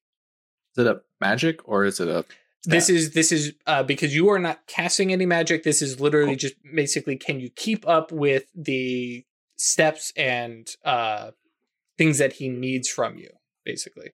[0.76, 2.26] Is it a magic or is it a?
[2.66, 5.64] this is this is uh, because you are not casting any magic.
[5.64, 9.26] This is literally just basically can you keep up with the
[9.58, 11.32] steps and uh,
[11.98, 13.30] things that he needs from you,
[13.64, 14.12] basically.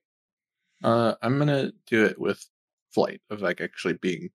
[0.84, 2.45] Uh, I'm gonna do it with
[2.92, 4.30] flight of like actually being.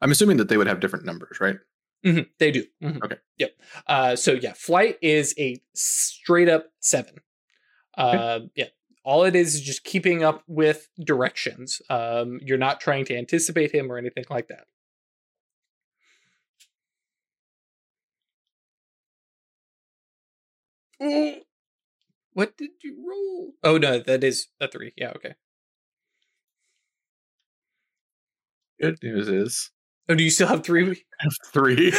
[0.00, 1.58] I'm assuming that they would have different numbers, right?
[2.04, 2.64] Mhm, they do.
[2.82, 3.02] Mhm.
[3.04, 3.18] Okay.
[3.38, 3.60] Yep.
[3.86, 7.16] Uh, so yeah, flight is a straight up seven.
[7.96, 8.68] Uh, yeah.
[9.04, 11.82] All it is is just keeping up with directions.
[11.90, 14.66] Um, you're not trying to anticipate him or anything like that.
[21.02, 21.42] Ooh.
[22.32, 23.52] What did you roll?
[23.64, 24.92] Oh no, that is a three.
[24.96, 25.34] Yeah, okay.
[28.80, 29.70] Good news is
[30.08, 31.04] Oh, do you still have three?
[31.52, 31.92] three.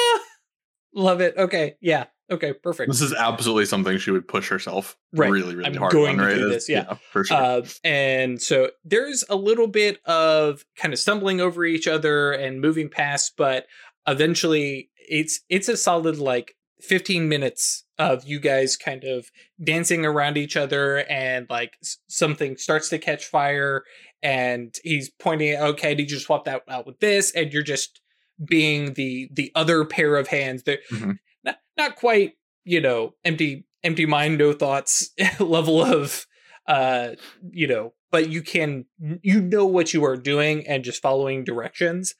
[0.94, 1.36] Love it.
[1.36, 1.74] Okay.
[1.80, 2.06] Yeah.
[2.30, 2.52] Okay.
[2.54, 2.90] Perfect.
[2.90, 5.30] This is absolutely something she would push herself Right.
[5.30, 6.34] really, really I'm hard going on, to right?
[6.38, 6.94] do this, yeah.
[7.12, 7.36] for sure.
[7.36, 12.60] Uh, and so there's a little bit of kind of stumbling over each other and
[12.60, 13.66] moving past, but
[14.06, 19.26] eventually it's it's a solid like 15 minutes of you guys kind of
[19.62, 23.84] dancing around each other and like s- something starts to catch fire
[24.22, 27.32] and he's pointing at okay did you just swap that out with this?
[27.34, 28.00] And you're just
[28.44, 30.62] being the the other pair of hands.
[30.64, 31.18] That Mhm.
[31.44, 35.10] not, not quite you know empty empty mind no thoughts
[35.40, 36.26] level of
[36.66, 37.10] uh
[37.50, 38.84] you know but you can
[39.22, 42.14] you know what you are doing and just following directions.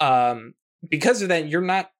[0.00, 0.54] Um
[0.88, 1.91] because of that you're not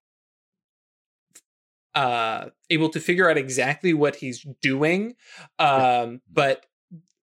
[1.94, 5.14] uh able to figure out exactly what he's doing
[5.58, 6.66] um but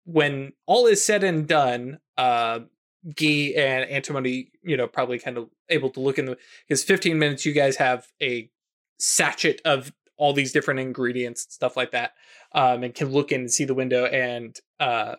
[0.05, 2.61] when all is said and done uh
[3.17, 7.19] Guy and antimony you know probably kind of able to look in the because 15
[7.19, 8.51] minutes you guys have a
[8.99, 12.13] sachet of all these different ingredients and stuff like that
[12.53, 15.17] um and can look in and see the window and uh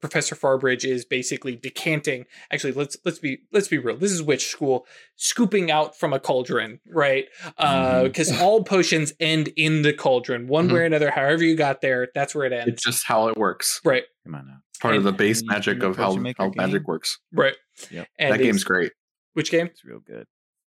[0.00, 2.26] Professor Farbridge is basically decanting.
[2.52, 3.96] Actually, let's let's be let's be real.
[3.96, 7.26] This is witch school, scooping out from a cauldron, right?
[7.56, 11.10] Because all potions end in the cauldron, one way or another.
[11.10, 12.68] However you got there, that's where it ends.
[12.68, 13.80] it's just how it works.
[13.84, 14.56] right, Come on now.
[14.80, 17.18] Part of the base and magic the of how, how magic works.
[17.32, 17.56] right.
[17.90, 18.92] Yeah, And that game's it's- great.
[19.32, 19.66] Which game?
[19.66, 20.26] It's real good.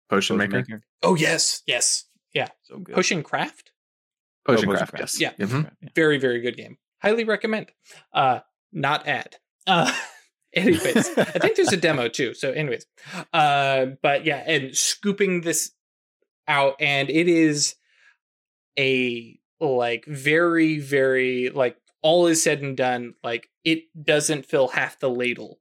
[0.09, 0.81] Potion, Potion Maker.
[1.03, 2.47] Oh yes, yes, yeah.
[2.63, 2.95] So good.
[2.95, 3.71] Potion Craft,
[4.45, 5.19] Potion Oh, Craft, Craft.
[5.19, 5.19] yes.
[5.21, 5.45] Yeah.
[5.45, 5.61] Mhm.
[5.63, 5.89] Craft, yeah.
[5.95, 6.77] very very good game.
[7.01, 7.71] Highly recommend.
[8.13, 8.39] Uh,
[8.71, 9.35] not ad.
[9.65, 9.91] Uh,
[10.53, 12.33] anyways, I think there's a demo too.
[12.33, 12.85] So, anyways,
[13.33, 15.71] uh, but yeah, and scooping this
[16.47, 17.75] out, and it is
[18.79, 24.99] a like very, very like all is said and done, like it doesn't fill half
[24.99, 25.59] the ladle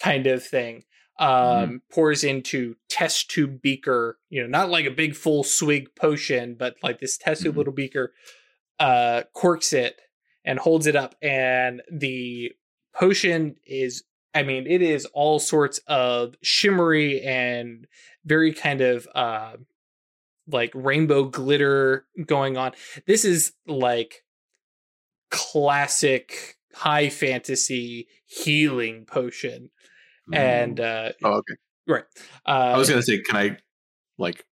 [0.00, 0.84] kind of thing.
[1.18, 6.54] Um, pours into test tube beaker, you know, not like a big full swig potion,
[6.56, 7.58] but like this test tube Mhm.
[7.58, 8.12] little beaker,
[8.78, 9.96] uh, corks it
[10.44, 12.52] and holds it up, and the
[12.94, 17.86] potion is I mean, it is all sorts of shimmery and
[18.24, 19.56] very kind of uh
[20.46, 22.72] like rainbow glitter going on.
[23.06, 24.24] This is like
[25.30, 29.70] classic high fantasy healing potion.
[30.32, 31.54] And uh Oh, okay.
[31.86, 32.04] right.
[32.46, 33.56] Uh I was gonna say, can I
[34.18, 34.44] like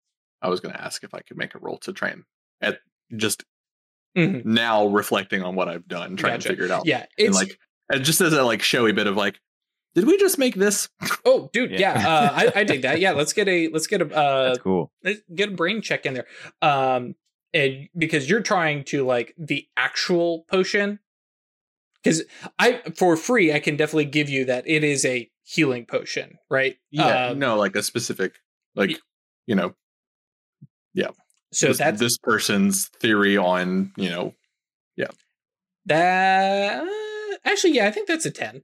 [0.43, 2.25] I was gonna ask if I could make a roll to try and
[2.61, 2.79] at
[3.15, 3.45] just
[4.17, 6.43] mhm, now reflecting on what I've done, trying Gotcha.
[6.45, 6.87] to figure it out.
[6.87, 7.59] yeah, and it's like
[7.93, 9.39] and just as a like showy bit of like,
[9.95, 10.89] did we just make this?
[11.25, 12.09] oh dude, yeah, Yeah.
[12.09, 13.01] uh I, I dig that.
[13.01, 14.91] Yeah, let's get a let's get a uh That's cool.
[15.05, 16.27] let's get a brain check in there
[16.63, 17.15] um
[17.55, 20.99] and because you're trying to like the actual potion
[22.03, 22.23] because
[22.59, 26.77] i for free i can definitely give you that it is a healing potion right
[26.99, 28.35] Um, no, like a specific
[28.75, 28.99] like
[29.47, 29.75] you know
[31.57, 34.35] so this, that's this person's theory on you know
[34.97, 35.09] yeah.
[35.87, 36.85] that
[37.45, 38.63] actually yeah i think that's a 10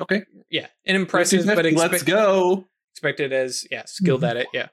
[0.00, 4.68] okay yeah an impressive but let's go expected as yeah skilled at it yeah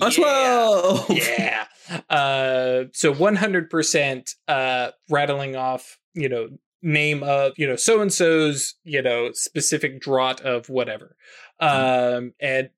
[0.00, 0.24] let's Yeah.
[0.24, 1.66] go yeah.
[2.08, 6.48] Uh, so 100% uh, rattling off, you know,
[6.82, 11.16] name of, you know, so and so's, you know, specific draught of whatever.
[11.60, 12.70] Um, and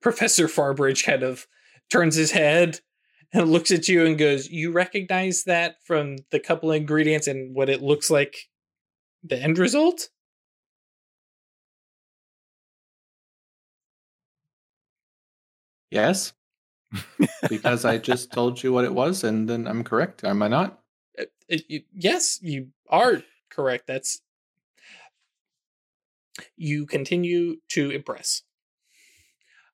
[0.00, 1.46] Professor Farbridge kind of
[1.90, 2.80] turns his head
[3.34, 7.70] and looks at you and goes, You recognize that from the couple ingredients and what
[7.70, 8.36] it looks like
[9.24, 10.10] the end result?
[15.90, 16.34] yes
[17.48, 20.80] because i just told you what it was and then i'm correct am i not
[21.18, 23.86] Uh, uh, you- yes, you are correct.
[23.86, 24.20] That's
[26.56, 28.42] you continue to impress.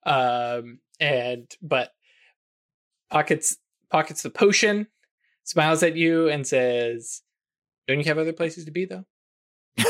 [0.05, 1.93] Um, and but
[3.11, 3.57] pockets
[3.91, 4.87] pockets the potion,
[5.45, 7.23] smiles at you and says,
[7.89, 9.05] "Don't you have other places to be though?"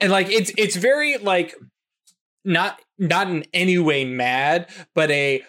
[0.00, 1.56] And like it's it's very like
[2.44, 5.42] not not in any way mad, but a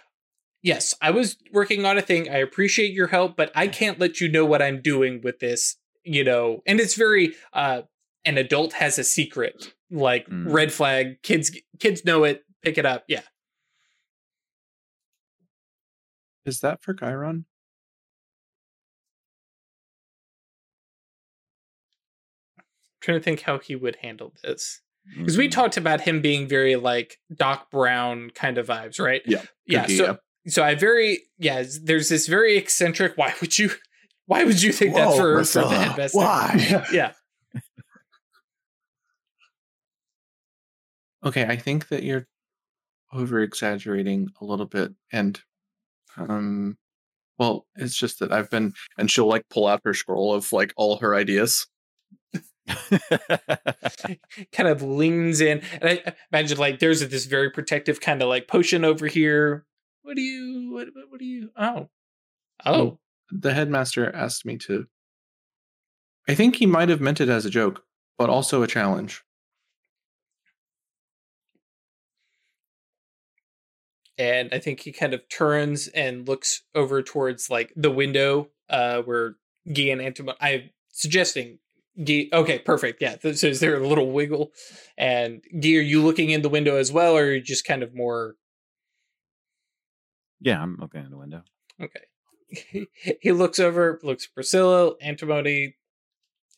[0.63, 2.29] yes, I was working on a thing.
[2.29, 5.77] I appreciate your help, but I can't let you know what I'm doing with this,
[6.03, 6.61] you know.
[6.65, 7.83] And it's very uh
[8.25, 10.51] an adult has a secret, like Mm.
[10.51, 13.03] red flag, kids kids know it, pick it up.
[13.07, 13.21] Yeah.
[16.45, 17.45] Is that for Chiron?
[23.01, 24.81] trying to think how he would handle this
[25.17, 25.51] because we Mhm.
[25.51, 29.21] talked about him being very like Doc Brown kind of vibes, right?
[29.25, 29.43] Yeah.
[29.65, 29.87] yeah.
[29.87, 30.51] Be, So, yeah.
[30.51, 31.63] so I very yeah.
[31.81, 33.17] There's this very eccentric.
[33.17, 33.71] Why would you?
[34.25, 36.17] Why would you think that for, for the Priscilla, headmaster?
[36.17, 36.85] Why?
[36.93, 37.13] Yeah.
[41.23, 42.27] Okay, I think that you're
[43.11, 45.41] over exaggerating a little bit and
[46.17, 46.77] um
[47.37, 50.73] well, it's just that I've been and she'll like pull out her scroll of like
[50.75, 51.67] all her ideas.
[54.51, 58.47] kind of leans in and I imagine like there's this very protective kind of like
[58.47, 59.65] potion over here.
[60.03, 60.71] What do you?
[60.71, 60.87] What?
[61.09, 61.49] What, do you?
[61.55, 61.89] Oh.
[62.65, 62.99] Oh.
[63.31, 64.87] The headmaster asked me to
[66.27, 67.83] I think he might have meant it as a joke,
[68.17, 69.23] but also a challenge.
[74.19, 79.01] And I think he kind of turns and looks over towards like the window uh
[79.01, 79.37] where
[79.73, 81.57] Guy and Antimon I'm suggesting
[82.03, 83.01] Guy okay, perfect.
[83.01, 83.15] Yeah.
[83.33, 84.51] So is there a little wiggle?
[84.97, 87.81] And Guy, are you looking in the window as well, or are you just kind
[87.81, 88.35] of more
[90.41, 91.43] yeah, I'm looking in the window.
[91.81, 92.87] okay.
[93.21, 95.75] he looks over, looks at Priscilla, Antimony,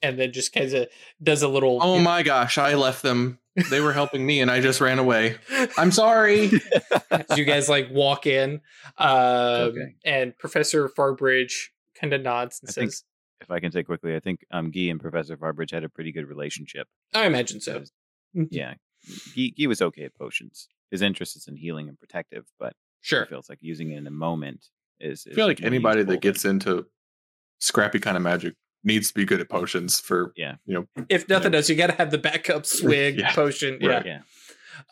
[0.01, 0.87] and then just kind of
[1.21, 3.39] does a little Oh my gosh, I left them.
[3.69, 5.35] They were helping me and I just ran away.
[5.77, 6.51] I'm sorry.
[7.11, 8.61] as you guys like walk in.
[8.97, 9.95] Um Okay.
[10.05, 13.03] and Professor Farbridge kind of nods and I think- says,
[13.41, 16.11] If I can say quickly, I think um, Guy and Professor Farbridge had a pretty
[16.11, 16.87] good relationship.
[17.13, 17.83] I imagine so.
[18.33, 18.75] Yeah,
[19.35, 20.67] Guy, Guy was okay at potions.
[20.91, 23.23] His interest is in healing and protective, but Sure.
[23.25, 24.67] he feels like using it in the moment
[24.99, 25.25] is.
[25.29, 26.85] I feel like anybody that gets into
[27.59, 30.55] scrappy kind of magic needs to be good at potions for Yeah.
[30.65, 31.57] you know If nothing Yeah.
[31.57, 33.33] else, you got to have the backup swig Yeah.
[33.33, 33.79] potion.
[33.81, 34.05] Right.
[34.05, 34.21] Yeah.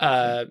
[0.01, 0.45] yeah, Uh,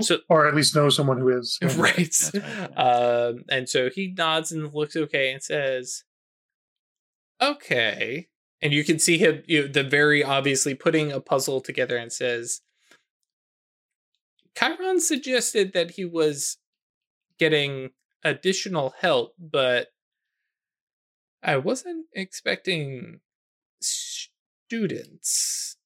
[0.00, 1.58] So- or at least know someone who is.
[1.62, 1.76] right.
[1.76, 2.64] Right, yeah.
[2.76, 6.04] Um, and so he nods and looks okay and says,
[7.40, 8.28] "Okay."
[8.62, 12.12] And you can see him, you know, the very obviously putting a puzzle together and
[12.12, 12.60] says,
[14.56, 16.58] "Chiron suggested that he was
[17.38, 17.90] getting
[18.22, 19.88] additional help, but
[21.42, 23.20] I wasn't expecting
[23.80, 25.76] students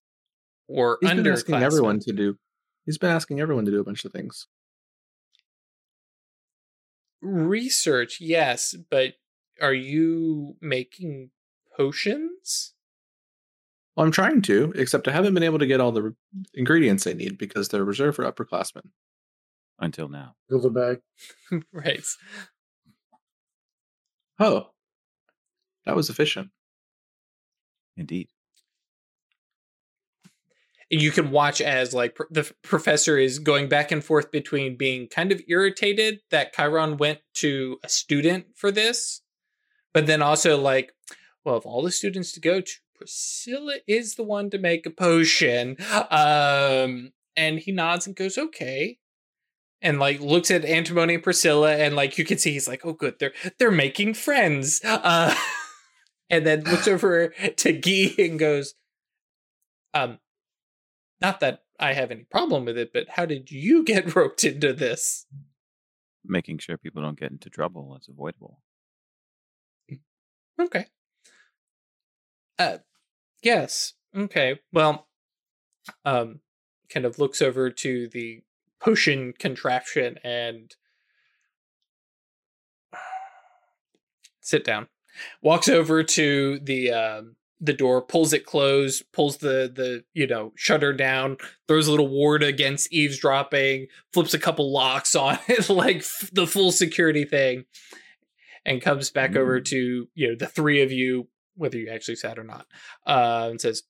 [0.68, 2.38] or he's been asking everyone underclassmen." to do
[2.84, 4.46] he's been asking everyone to do a bunch of things.
[7.22, 9.14] research yes but
[9.62, 11.30] are you making
[11.76, 12.74] potions
[13.96, 16.12] Well, I'm trying to, except I haven't been able to get all the re-
[16.54, 18.90] ingredients I need because they're reserved for upperclassmen.
[19.78, 20.34] until now.
[20.48, 21.00] Fill the bag.
[21.72, 22.04] right
[24.40, 24.70] Oh,
[25.86, 26.50] that was efficient.
[27.96, 28.28] Indeed.
[30.90, 34.76] you can watch as like pr- the f- professor is going back and forth between
[34.76, 39.22] being kind of irritated that chiron went to a student for this
[39.92, 40.92] but then also like
[41.44, 44.90] well of all the students to go to priscilla is the one to make a
[44.90, 45.76] potion
[46.10, 48.98] um and he nods and goes okay
[49.82, 52.92] and like looks at antimony and priscilla and like you can see he's like oh
[52.92, 55.34] good they're they're making friends uh
[56.30, 58.74] and then looks over to Guy and goes
[59.92, 60.18] um
[61.20, 64.72] not that I have any problem with it, but how did you get roped into
[64.72, 65.26] this?
[66.24, 67.92] Making sure people don't get into trouble.
[67.92, 68.60] That's avoidable.
[70.60, 70.86] Okay.
[72.58, 72.78] Uh
[73.42, 73.94] yes.
[74.16, 74.60] Okay.
[74.72, 75.08] Well,
[76.04, 76.40] um
[76.88, 78.42] kind of looks over to the
[78.80, 80.74] potion contraption and
[84.40, 84.88] sit down.
[85.42, 90.52] Walks over to the um the door, pulls it closed, pulls the the you know
[90.56, 91.36] shutter down,
[91.68, 96.46] throws a little ward against eavesdropping, flips a couple locks on it, like f- the
[96.46, 97.64] full security thing,
[98.66, 99.64] and comes back over Mm.
[99.66, 102.66] to you know the three of you, whether you actually sat or not,
[103.06, 103.84] uh, and says,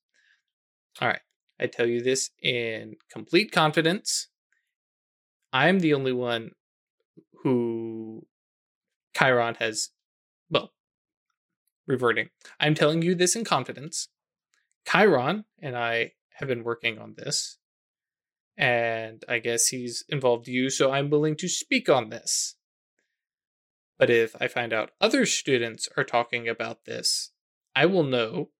[1.01, 1.21] "All right,
[1.59, 4.29] I tell you this in complete confidence.
[5.53, 6.51] I'm the only one
[7.43, 8.27] who
[9.17, 9.91] Chiron has,
[11.87, 12.31] reverting.
[12.59, 14.09] I'm telling you this in confidence.
[14.87, 17.59] Chiron and I have been working on this,
[18.57, 22.57] and I guess he's involved you, so I'm willing to speak on this.
[23.99, 27.31] But if I find out other students are talking about this,
[27.77, 28.51] I will know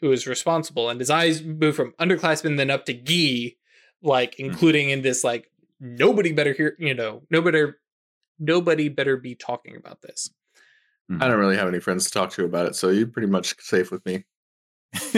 [0.00, 0.88] who is responsible.
[0.88, 3.56] And his eyes move from underclassmen then up to Guy,
[4.02, 4.46] like hmm.
[4.46, 5.50] including in this, like
[5.80, 7.64] nobody better hear, you know, nobody,
[8.38, 10.30] nobody better be talking about this.
[11.10, 11.22] Mhm.
[11.22, 13.54] I don't really have any friends to talk to about it, so you're pretty much
[13.60, 14.24] safe with me.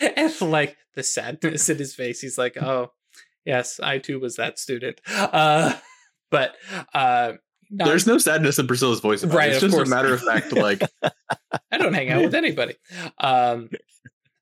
[0.00, 2.92] and like the sadness in his face, he's like, "Oh,
[3.44, 5.74] yes, I too was that student." Uh,
[6.30, 6.56] but
[6.94, 7.32] uh,
[7.70, 9.22] not- There's no sadness in Priscilla's voice.
[9.22, 9.52] About Right, it.
[9.52, 9.88] It's just course.
[9.88, 10.52] a matter of fact.
[10.52, 10.82] Like,
[11.70, 12.74] I don't hang out with anybody.
[13.18, 13.70] Um,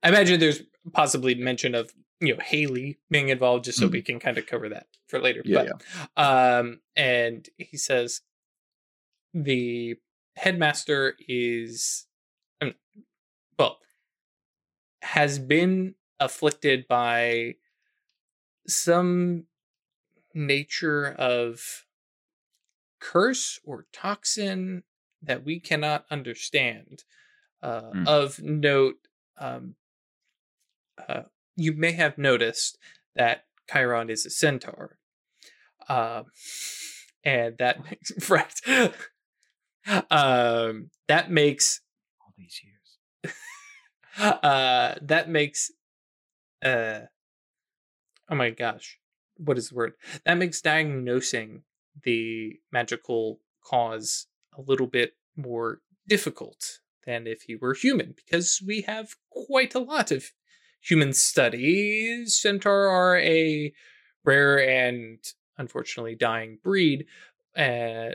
[0.03, 1.91] I imagine there's possibly mention of
[2.21, 3.93] you know Haley being involved, just so Hmm.
[3.93, 5.43] we can kind of cover that for later.
[5.45, 5.67] Yeah,
[6.17, 6.23] but,
[6.61, 8.21] Um, and he says
[9.35, 9.97] the
[10.37, 12.07] headmaster is,
[13.59, 13.79] well,
[15.03, 17.55] has been afflicted by
[18.67, 19.45] some
[20.35, 21.85] nature of
[23.01, 24.83] curse or toxin
[25.23, 27.05] that we cannot understand.
[27.63, 28.05] Uh, Hmm.
[28.07, 28.97] Of note,
[29.37, 29.75] um,
[31.09, 31.23] uh,
[31.57, 32.79] you may have noticed
[33.17, 34.99] that Chiron is a centaur.
[35.89, 36.27] Um,
[37.25, 38.55] and that makes, right.
[40.11, 41.81] Um, that makes
[42.21, 43.35] All these years.
[44.43, 45.71] uh that makes
[46.65, 47.01] uh
[48.29, 48.99] oh my gosh
[49.37, 49.93] what is the word
[50.25, 51.63] that makes diagnosing
[52.05, 54.27] the magical cause
[54.57, 59.79] a little bit more difficult than if he were human because we have quite a
[59.79, 60.33] lot of
[60.81, 63.73] human studies centaur are a
[64.25, 65.19] rare and
[65.59, 67.05] unfortunately dying breed
[67.57, 68.11] uh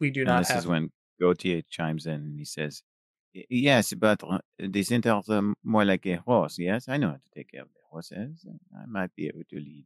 [0.00, 2.82] we do And not this have is when Gautier chimes in and he says,
[3.48, 6.56] Yes, but uh, the centaurs are more like a horse.
[6.58, 8.46] Yes, I know how to take care of the horses.
[8.76, 9.84] I might be able to lead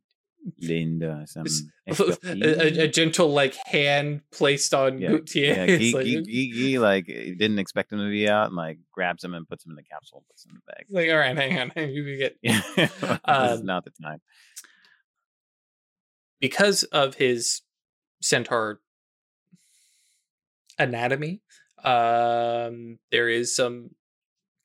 [0.61, 1.65] Linda some This-
[2.25, 5.55] a, a, gentle like hand placed on yeah, Gautier.
[5.55, 8.79] yeah, he, like, he, he, he, like didn't expect him to be out and like
[8.93, 10.87] grabs him and puts him in the capsule, puts him in the bag.
[10.91, 14.21] like, all right, hang on, you get Yeah, this is Um, not the time.
[16.41, 17.63] because of his
[18.21, 18.81] centaur
[20.79, 21.43] anatomy.
[21.85, 23.91] Um, there is some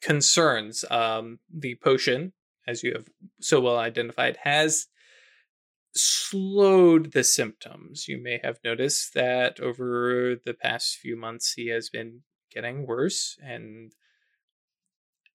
[0.01, 0.83] concerns.
[0.90, 2.33] Um, the potion,
[2.67, 3.08] as you have
[3.42, 4.88] so well identified, has
[5.95, 8.08] slowed the symptoms.
[8.08, 13.38] You may have noticed that over the past few months, he has been getting worse,
[13.43, 13.92] and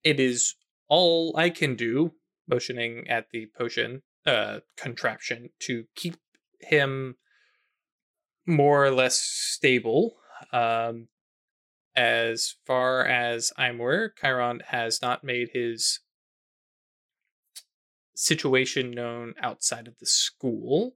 [0.03, 0.55] it is
[0.87, 2.13] all I can do,
[2.47, 6.17] motioning at the potion uh, contraption, to keep
[6.59, 7.15] him
[8.45, 10.15] more or less stable.
[10.51, 11.07] Um,
[11.95, 15.99] as far as I'm aware, Chiron has not made his
[18.15, 20.95] situation known outside of the school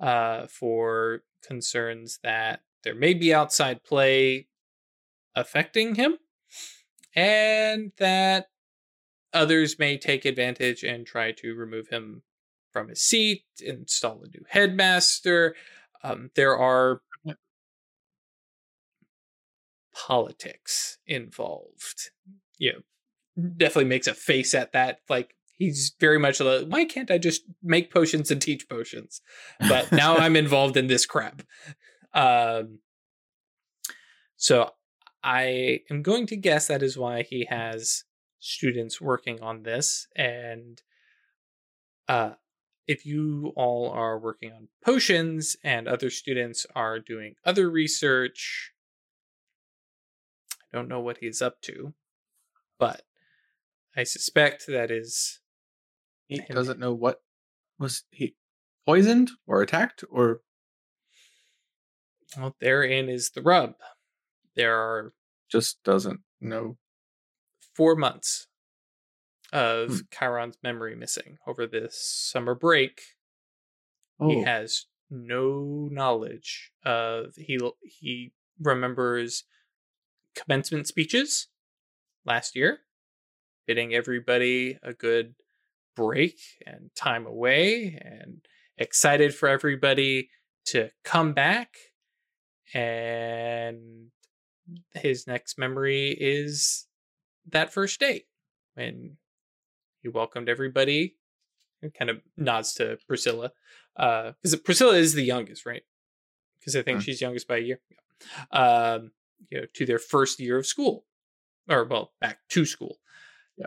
[0.00, 4.46] uh, for concerns that there may be outside play
[5.34, 6.16] affecting him
[7.14, 8.46] and that
[9.32, 12.22] others may take advantage and try to remove him
[12.72, 15.54] from his seat, install a new headmaster.
[16.02, 17.00] Um, there are
[20.06, 22.10] politics involved.
[22.58, 25.00] You know, definitely makes a face at that.
[25.08, 29.20] Like he's very much like, why can't I just make potions and teach potions?
[29.60, 31.42] But now I'm involved in this crap.
[32.12, 32.80] Um,
[34.36, 34.70] so
[35.22, 38.04] I am going to guess that is why he has
[38.38, 40.82] students working on this and
[42.06, 42.30] uh
[42.86, 48.72] if you all are working on potions and other students are doing other research
[50.76, 51.94] don't know what he's up to
[52.78, 53.02] but
[53.96, 55.40] I suspect that is
[56.26, 57.22] he doesn't know what
[57.78, 58.36] was he
[58.86, 60.42] poisoned or attacked or
[62.36, 63.72] well therein is the rub
[64.54, 65.12] there are
[65.50, 66.76] just doesn't know.
[67.74, 68.48] four months
[69.52, 69.96] of Hmm.
[70.10, 71.96] Chiron's memory missing over this
[72.32, 73.00] summer break
[74.26, 79.44] he Oh, has no knowledge of he he remembers
[80.36, 81.48] commencement speeches
[82.24, 82.80] last year
[83.66, 85.34] bidding everybody a good
[85.96, 88.44] break and time away and
[88.78, 90.28] excited for everybody
[90.66, 91.74] to come back
[92.74, 94.08] and
[94.94, 96.86] his next memory is
[97.50, 98.26] that first date
[98.74, 99.16] when
[100.02, 101.16] he welcomed everybody
[101.82, 103.52] and kind of nods to Priscilla
[103.96, 105.82] because Priscilla is the youngest, right?
[106.58, 107.02] Because I think Hmm.
[107.04, 107.80] she's youngest by a year.
[108.50, 109.12] Um,
[109.50, 111.06] you know, to their first year of school,
[111.70, 112.98] or well, back to school.
[113.58, 113.66] Yeah.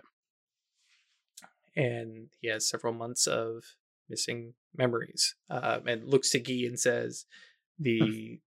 [1.76, 3.64] And he has several months of
[4.10, 7.26] missing memories, um, and looks to Guy and says,
[7.80, 8.42] "The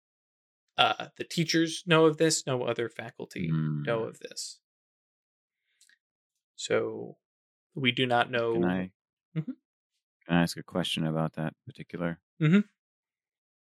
[0.79, 2.47] uh, the teachers know of this.
[2.47, 4.09] No other faculty know Mm.
[4.09, 4.61] of this.
[6.57, 7.19] So
[7.75, 8.93] we do not know." Can I,
[9.37, 9.57] Mhm.
[10.25, 12.21] can I ask a question about that particular?
[12.41, 12.61] Mhm.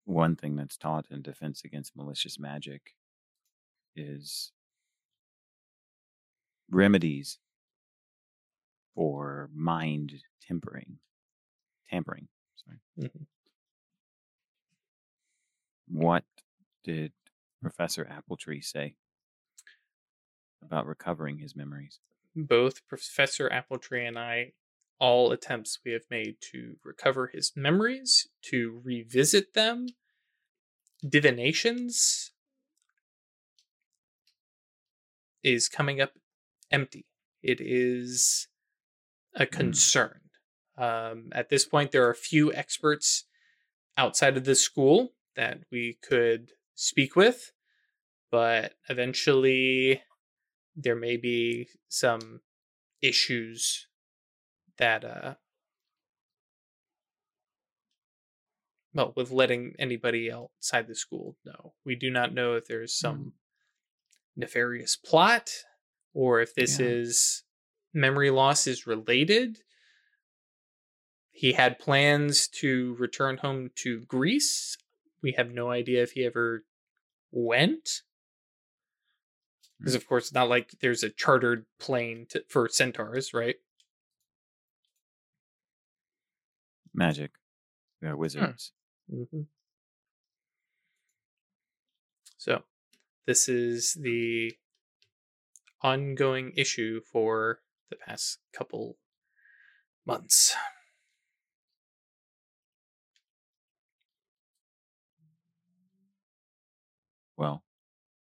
[0.05, 2.95] One thing that's taught in defense against malicious magic
[3.95, 4.51] is
[6.69, 7.37] remedies
[8.93, 10.97] for mind tempering,
[11.89, 12.27] tampering.
[12.55, 12.79] Sorry.
[12.97, 13.25] Mhm.
[15.87, 16.25] What
[16.83, 17.13] did
[17.61, 18.95] Professor Appletree say
[20.61, 21.99] about recovering his memories?
[22.35, 24.53] Both Professor Appletree and I,
[24.99, 29.87] all attempts we have made to recover his memories, to revisit them,
[31.07, 32.31] divinations,
[35.45, 36.13] is coming up
[36.71, 37.05] empty.
[37.43, 38.47] It is
[39.35, 40.21] a concern.
[40.77, 43.25] Um, at this point, there are a few experts
[43.95, 47.51] outside of the school that we could speak with,
[48.31, 50.01] but eventually
[50.75, 52.41] there may be some
[53.01, 53.87] issues
[54.77, 55.35] that uh
[58.93, 63.33] well with letting anybody outside the school know we do not know if there's some
[64.35, 65.49] nefarious plot
[66.13, 66.85] or if this Yeah.
[66.87, 67.43] is
[67.93, 69.59] memory loss is related
[71.31, 74.77] he had plans to return home to greece
[75.21, 76.65] we have no idea if he ever
[77.31, 78.01] went
[79.79, 83.55] because of course not like there's a chartered plane to, for centaurs right
[86.95, 87.31] Magic.
[88.01, 88.71] We are wizards.
[89.13, 89.41] Mm-hmm.
[92.37, 92.63] So,
[93.25, 94.53] this is the
[95.81, 98.97] ongoing issue for the past couple
[100.05, 100.55] months.
[107.37, 107.63] Well,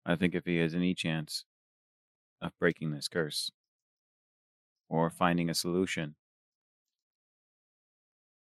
[0.06, 1.46] I think if he has any chance
[2.42, 3.52] of breaking this curse
[4.90, 6.16] or finding a solution,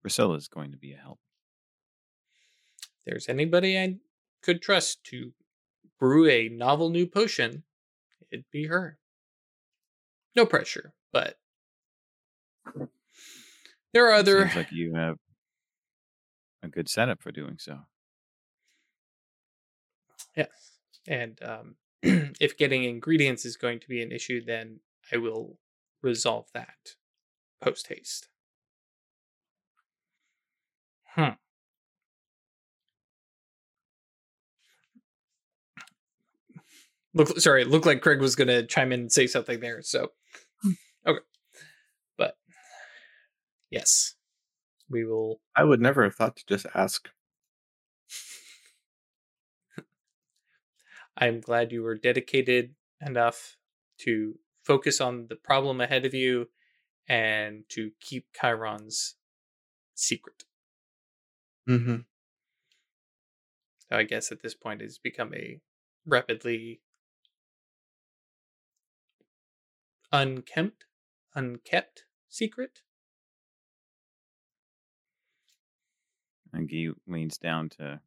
[0.01, 1.19] Priscilla's going to be a help.
[2.83, 3.97] If there's anybody I
[4.41, 5.33] could trust to
[6.01, 7.63] brew a novel new potion,
[8.31, 8.97] it'd be her.
[10.35, 11.37] No pressure, but
[13.93, 15.17] there are other Seems like you have
[16.63, 17.81] a good setup for doing so.
[20.35, 20.79] Yes.
[21.07, 21.75] And um,
[22.39, 24.79] if getting ingredients is going to be an issue, then
[25.11, 25.59] I will
[26.01, 26.95] resolve that
[27.61, 28.29] post haste.
[31.15, 31.40] Hmm.
[37.13, 39.81] Look, sorry, it looked like Craig was going to chime in and say something there.
[39.81, 40.11] So,
[41.05, 41.19] okay.
[42.17, 42.37] But
[43.69, 44.15] yes,
[44.89, 47.09] we will I would never have thought to just ask.
[51.17, 52.75] I'm glad you were dedicated
[53.05, 53.57] enough
[53.99, 56.47] to focus on the problem ahead of you
[57.07, 59.15] and to keep Chiron's
[59.95, 60.45] secret.
[61.67, 61.97] Mm-hmm.
[63.89, 65.59] So I guess at this point it's become a
[66.05, 66.81] rapidly
[70.11, 70.85] unkempt,
[71.35, 72.81] unkept secret.
[76.53, 77.99] And Guy leans down to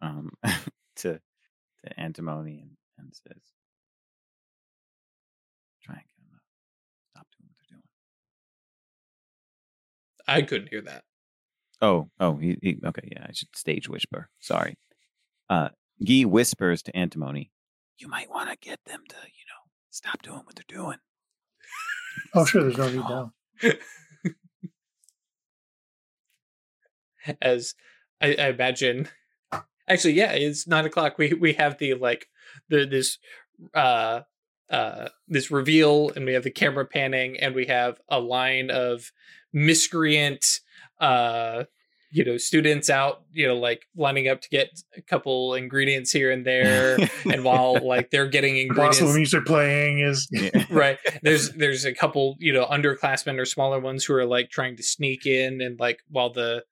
[0.00, 0.30] um
[0.96, 1.20] to
[1.84, 3.42] to antimony and, and says,
[5.82, 6.40] Try and get them to
[7.10, 7.82] stop doing what they're doing.
[10.28, 11.04] I couldn't hear that.
[11.80, 14.28] Oh, oh, he, he okay, yeah, I should stage whisper.
[14.40, 14.76] Sorry.
[15.48, 15.70] Uh
[16.06, 17.52] Guy whispers to antimony,
[17.98, 20.98] You might want to get them to, you know, stop doing what they're doing.
[22.34, 22.62] Oh, sure.
[22.62, 23.32] There's no need now.
[27.40, 27.74] As
[28.20, 29.08] I, I imagine,
[29.88, 31.18] actually, yeah, it's nine o'clock.
[31.18, 32.26] We we have the like
[32.68, 33.18] the this
[33.74, 34.22] uh
[34.70, 39.12] uh this reveal, and we have the camera panning, and we have a line of
[39.52, 40.60] miscreant
[41.00, 41.64] uh
[42.12, 46.30] you know students out you know like lining up to get a couple ingredients here
[46.30, 50.64] and there and while like they're getting ingredients Possible music playing is Yeah.
[50.70, 54.76] right there's there's a couple you know underclassmen or smaller ones who are like trying
[54.76, 56.64] to sneak in and like while the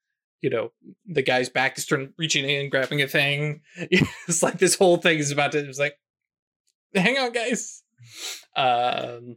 [0.43, 0.73] you know
[1.07, 5.19] the guy's back is turned reaching in grabbing a thing it's like this whole thing
[5.19, 5.97] is about to it's like
[6.95, 7.83] hang on guys
[8.57, 9.37] um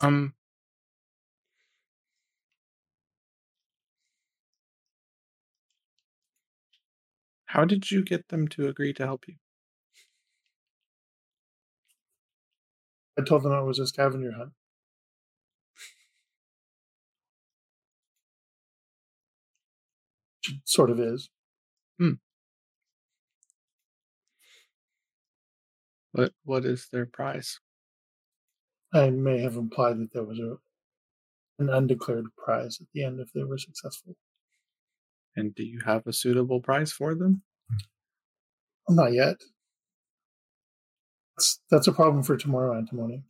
[0.00, 0.34] Um.
[7.48, 9.38] How did you get them to agree to help you?
[13.18, 14.54] I told them it was a scavenger hunt.
[20.48, 21.30] It sort of is.
[21.98, 22.14] Hmm.
[26.12, 27.60] What What is their prize?
[28.92, 30.58] I may have implied that there was a
[31.58, 34.16] an undeclared prize at the end if they were successful.
[35.38, 37.42] And do you have a suitable price for them?
[38.88, 39.36] Not yet.
[41.36, 43.22] That's, that's a problem for tomorrow, antimony.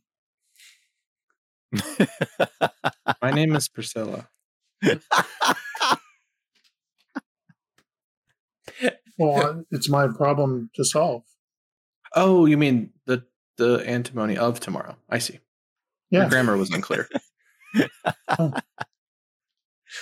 [3.21, 4.27] My name is Priscilla.
[9.19, 11.21] Well, it's my problem to solve.
[12.15, 13.23] Oh, you mean the
[13.57, 14.95] the antimony of tomorrow?
[15.09, 15.39] I see.
[16.09, 16.29] Your Yeah.
[16.29, 17.07] grammar was unclear.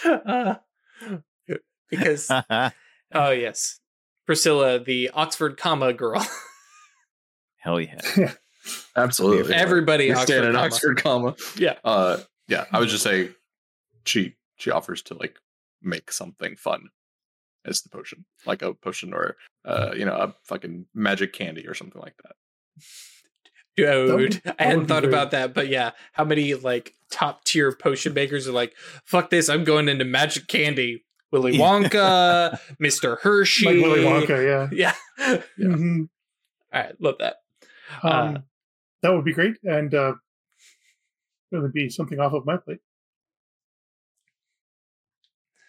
[0.05, 0.55] Uh,
[1.89, 2.29] because
[3.13, 3.79] oh yes,
[4.25, 6.25] Priscilla, the Oxford comma girl.
[7.57, 7.99] Hell yeah.
[8.15, 8.33] yeah.
[8.95, 9.53] Absolutely.
[9.53, 10.65] Everybody You're Oxford standing comma.
[10.65, 11.35] Oxford comma.
[11.57, 11.75] Yeah.
[11.83, 12.17] Uh,
[12.47, 12.65] yeah.
[12.71, 13.29] I would just say
[14.05, 15.37] she she offers to like
[15.81, 16.89] make something fun
[17.65, 19.35] as the potion, like a potion or
[19.65, 22.35] uh, you know, a fucking magic candy or something like that.
[23.75, 25.13] Dude, That would- I hadn't thought great.
[25.13, 28.73] about that, but yeah, how many like top tier potion makers are like,
[29.05, 31.03] fuck this, I'm going into magic candy.
[31.31, 33.19] Willy Wonka, Mr.
[33.19, 33.65] Hershey.
[33.65, 34.93] Like Willy Wonka, yeah.
[35.19, 35.41] Yeah.
[35.59, 36.09] Mhm.
[36.73, 37.35] All right, love that.
[38.03, 38.39] Um, Uh,
[39.01, 40.13] that would be great, and uh,
[41.51, 42.79] it would be something off of my plate.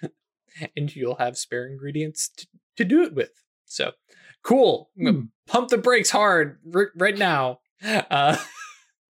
[0.76, 2.46] And you'll have spare ingredients to,
[2.78, 3.30] to do it with.
[3.64, 3.92] So
[4.42, 4.90] cool.
[4.98, 5.20] Hmm.
[5.46, 7.60] pump the brakes hard r- right now.
[7.84, 8.36] Uh,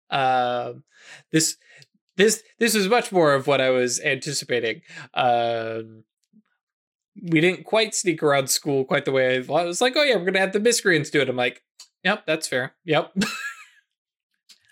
[0.09, 0.83] um,
[1.31, 1.57] this
[2.15, 4.81] this this is much more of what I was anticipating.
[5.13, 6.03] Um,
[7.21, 9.61] we didn't quite sneak around school quite the way I thought.
[9.61, 11.29] I was like, oh yeah, we're gonna have the miscreants do it.
[11.29, 11.63] I'm like,
[12.03, 12.73] yep, that's fair.
[12.85, 13.15] Yep.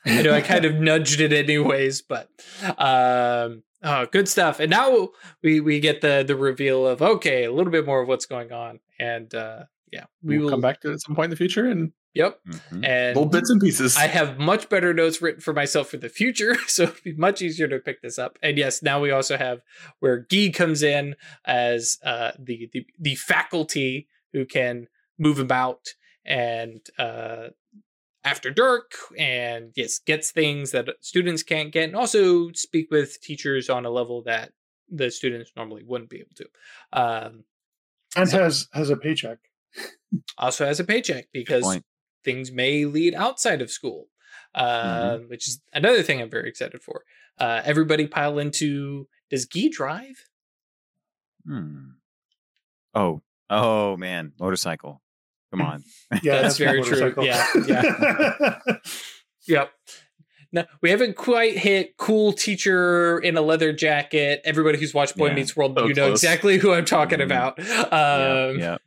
[0.05, 2.29] I know I kind of nudged it anyways, but
[2.77, 4.59] um, oh, good stuff.
[4.59, 5.09] And now
[5.43, 8.51] we we get the the reveal of okay, a little bit more of what's going
[8.51, 11.25] on, and uh, yeah, we We will will come back to it at some point
[11.25, 12.85] in the future and Yep, Mhm.
[12.85, 13.95] and little bits and pieces.
[13.95, 17.41] I have much better notes written for myself for the future, so it'd be much
[17.41, 18.37] easier to pick this up.
[18.43, 19.61] And yes, now we also have
[19.99, 24.87] where Guy comes in as uh, the, the the faculty who can
[25.17, 25.93] move about
[26.25, 27.47] and uh,
[28.25, 33.69] after Dirk, and yes, gets things that students can't get, and also speak with teachers
[33.69, 34.51] on a level that
[34.89, 36.45] the students normally wouldn't be able to.
[36.91, 37.45] Um,
[38.17, 39.37] and has has a paycheck.
[40.37, 41.79] Also has a paycheck because
[42.23, 44.07] things may lead outside of school,
[44.55, 47.03] uh, which is another thing I'm very excited for.
[47.39, 49.07] Uh, everybody pile into.
[49.29, 50.27] Does Guy drive?
[51.45, 51.91] Hmm.
[52.93, 55.01] Oh, oh man, motorcycle.
[55.51, 55.83] Come on.
[56.21, 57.11] Yeah, That's very true.
[57.13, 57.25] motorcycle.
[57.25, 58.59] Yeah,
[59.47, 59.71] Yep.
[60.53, 64.41] No, we haven't quite hit cool teacher in a leather jacket.
[64.43, 65.35] Everybody who's watched Boy Yeah.
[65.35, 66.21] Meets World, So you know close.
[66.23, 67.23] exactly who I'm talking Mhm.
[67.25, 67.57] about.
[67.57, 68.77] yeah, Um, yeah.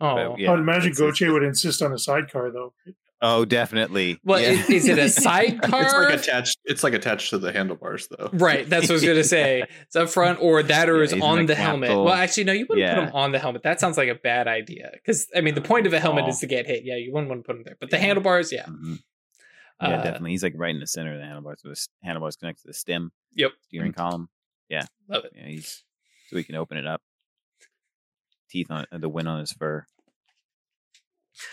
[0.00, 2.74] Oh, But, yeah, I would imagine it's- it's- Goche would insist on a sidecar, though.
[3.22, 4.20] Oh, definitely.
[4.24, 4.50] Well, Yeah.
[4.50, 5.82] is, is it a sidecar?
[5.82, 6.58] it's like attached.
[6.66, 8.28] It's like attached to the handlebars, though.
[8.34, 9.64] Right, that's what I was gonna say.
[9.86, 11.88] It's up front, or that, or Yeah, it's he's in on the the helmet.
[11.88, 12.04] capsule.
[12.04, 13.06] Well, actually, no, you wouldn't put Yeah.
[13.08, 13.62] him on the helmet.
[13.62, 14.90] That sounds like a bad idea.
[14.92, 16.28] Because I mean, the point of a helmet Oh.
[16.28, 16.84] is to get hit.
[16.84, 17.76] Yeah, you wouldn't want to put him there.
[17.80, 18.98] But the handlebars, yeah, Mhm.
[19.80, 20.30] Yeah, Uh, definitely.
[20.32, 21.60] He's like right in the center of the handlebars.
[21.62, 23.12] So the handlebars connect to the stem.
[23.34, 23.52] Yep.
[23.68, 24.28] Steering column.
[24.68, 24.84] Yeah.
[25.08, 25.32] Love it.
[25.34, 25.84] Yeah, he's
[26.28, 27.00] so we can open it up.
[28.50, 29.86] Teeth on uh, the wind on his fur.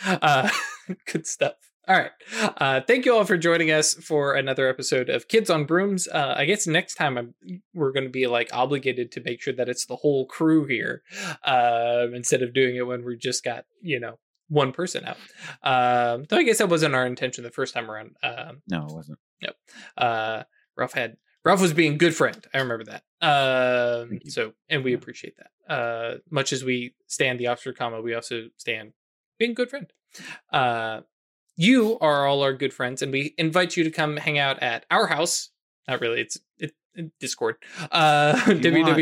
[0.06, 0.50] Uh,
[1.12, 1.54] good stuff.
[1.86, 2.12] All right.
[2.58, 6.08] Uh, thank you all for joining us for another episode of Kids on Brooms.
[6.08, 7.34] Uh, I guess next time I'm,
[7.74, 11.04] we're going to be like obligated to make sure that it's the whole crew here
[11.44, 15.18] um, instead of doing it when we just got, you know, one person out.
[15.62, 18.16] Um, though I guess that wasn't our intention the first time around.
[18.24, 19.20] Um, No, it wasn't.
[19.42, 19.56] Yep.
[19.98, 20.44] Uh,
[20.78, 22.46] Ralph had Ralph was being good friend.
[22.54, 23.04] I remember that.
[23.22, 25.74] Um, so and we appreciate that.
[25.74, 28.94] Uh, much as we stand the Oxford comma, we also stand
[29.40, 29.92] being good friend.
[30.52, 31.02] Uh,
[31.56, 34.86] you are all our good friends, and we invite you to come hang out at
[34.90, 35.50] our house.
[35.88, 36.22] Not really.
[36.22, 37.56] It's it, it- Discord.
[37.92, 38.98] Uh, If you want.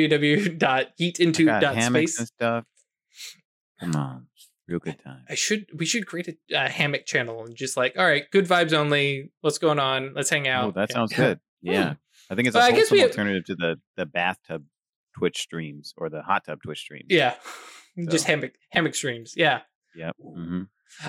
[1.76, 2.66] Hammocks and stuff.
[3.80, 4.28] Come on,
[4.68, 5.24] real good time.
[5.30, 8.74] I should we should create a, hammock channel and just like all right, good vibes
[8.74, 9.32] only.
[9.42, 10.14] What's going on?
[10.16, 10.70] Let's hang out.
[10.70, 11.40] Oh, that sounds good.
[11.64, 11.94] Yeah,
[12.32, 14.64] I think it's a Well, I guess wholesome we alternative to the the bathtub
[15.18, 17.08] Twitch streams or the hot tub Twitch streams.
[17.10, 17.36] Yeah.
[18.10, 19.34] Just hammock hammock streams.
[19.36, 19.62] Yeah.
[19.96, 20.16] Yep.
[20.24, 20.62] hmm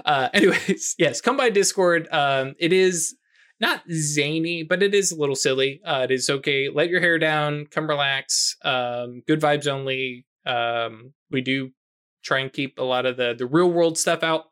[0.05, 2.09] Uh anyways, yes, come by Discord.
[2.11, 3.15] Um it is
[3.61, 5.81] not zany, but it is a little silly.
[5.85, 6.69] Uh it is okay.
[6.69, 8.57] Let your hair down, come relax.
[8.65, 10.27] Um good vibes only.
[10.45, 11.71] Um we do
[12.25, 14.47] try and keep a lot of the the real world stuff out.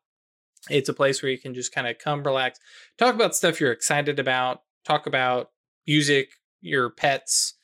[0.68, 2.60] It's a place where you can just kind of come relax,
[2.96, 5.48] talk about stuff you're excited about, talk about
[5.86, 6.28] music,
[6.60, 7.54] your pets,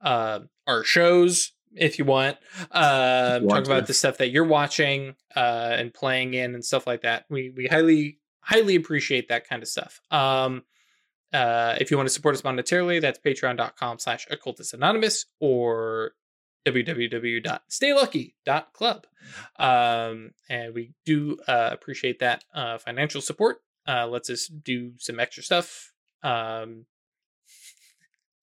[0.00, 2.36] uh, our shows if you want.
[2.70, 6.64] Uh, you talk want about the stuff that you're watching uh, and playing in and
[6.64, 7.24] stuff like that.
[7.28, 10.00] We we highly highly appreciate that kind of stuff.
[10.10, 10.62] Um,
[11.32, 16.12] uh, if you want to support us monetarily, that's patreon.com slash occultist anonymous or
[16.64, 19.06] www.staylucky.club.
[19.56, 23.58] Um, and we do uh, appreciate that uh, financial support.
[23.86, 25.92] Uh, lets us do some extra stuff.
[26.22, 26.86] Um,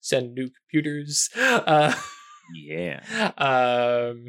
[0.02, 1.30] send new computers.
[1.38, 1.94] Uh,
[2.54, 3.00] Yeah.
[3.38, 4.26] um,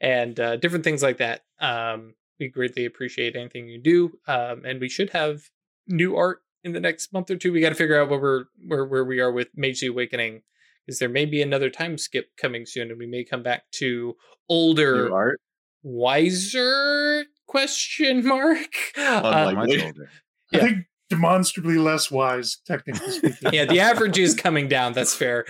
[0.00, 1.40] and uh, different things like that.
[1.60, 5.40] Um, we greatly appreciate anything you do, um, and we should have
[5.88, 7.52] new art in the next month or two.
[7.52, 10.42] We got to figure out where we're where where we are with Mage the Awakening,
[10.86, 14.14] because there may be another time skip coming soon, and we may come back to
[14.48, 15.40] older, New art.
[15.82, 18.68] wiser question mark.
[18.96, 19.92] Uh, older.
[20.52, 20.60] Yeah.
[20.60, 23.36] I think demonstrably less wise, technically speaking.
[23.52, 24.92] yeah, the average is coming down.
[24.92, 25.44] That's fair.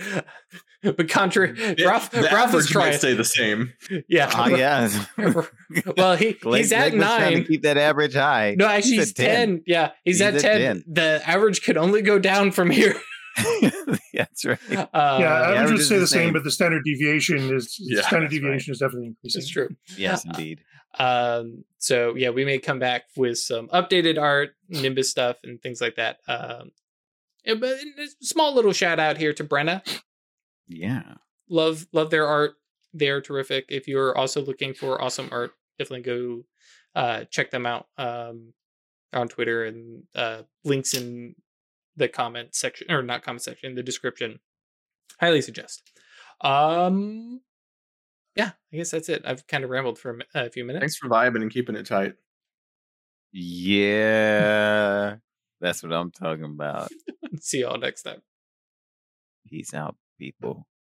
[0.81, 2.97] But contra, The- Ralph, the Ralph is average might trying.
[2.99, 3.73] stay the same.
[4.07, 5.03] Yeah, Ah, yeah.
[5.97, 7.45] well, he Blake- he's at Blake was trying to nine.
[7.45, 8.55] keep that average high.
[8.57, 9.47] No, actually, He's he's, at 10.
[9.55, 9.63] 10.
[9.67, 10.61] Yeah, he's, He's at, at 10.
[10.61, 10.83] 10.
[10.87, 12.95] The average could only go down from here.
[14.13, 14.59] That's right.
[14.71, 16.33] Uh, yeah, I average would is say the the same, same.
[16.33, 18.41] but the standard deviation is Yeah, standard that's right.
[18.41, 19.39] deviation is definitely increasing.
[19.41, 19.69] it's true.
[19.97, 20.61] Yes, indeed.
[20.97, 25.81] Um, so yeah, we may come back with some updated art, Nimbus stuff, and things
[25.81, 26.19] like that.
[26.27, 26.71] Um,
[27.59, 27.77] but
[28.21, 29.81] small little shout out here to Brenna.
[30.67, 31.15] Yeah.
[31.49, 32.55] Love love their art.
[32.93, 33.65] They're terrific.
[33.69, 36.43] If you're also looking for awesome art, definitely go
[36.95, 38.53] uh, check them out um,
[39.13, 41.35] on Twitter and uh, links in
[41.95, 44.39] the comment section or not comment section, the description.
[45.19, 45.91] Highly suggest.
[46.41, 47.41] Um,
[48.35, 49.23] yeah, I guess that's it.
[49.25, 50.81] I've kind of rambled for a, uh, a few minutes.
[50.81, 52.13] Thanks for vibing and keeping it tight.
[53.31, 55.17] Yeah.
[55.61, 56.89] That's what I'm talking about.
[57.39, 58.23] See y'all next time.
[59.47, 60.65] Peace out, people.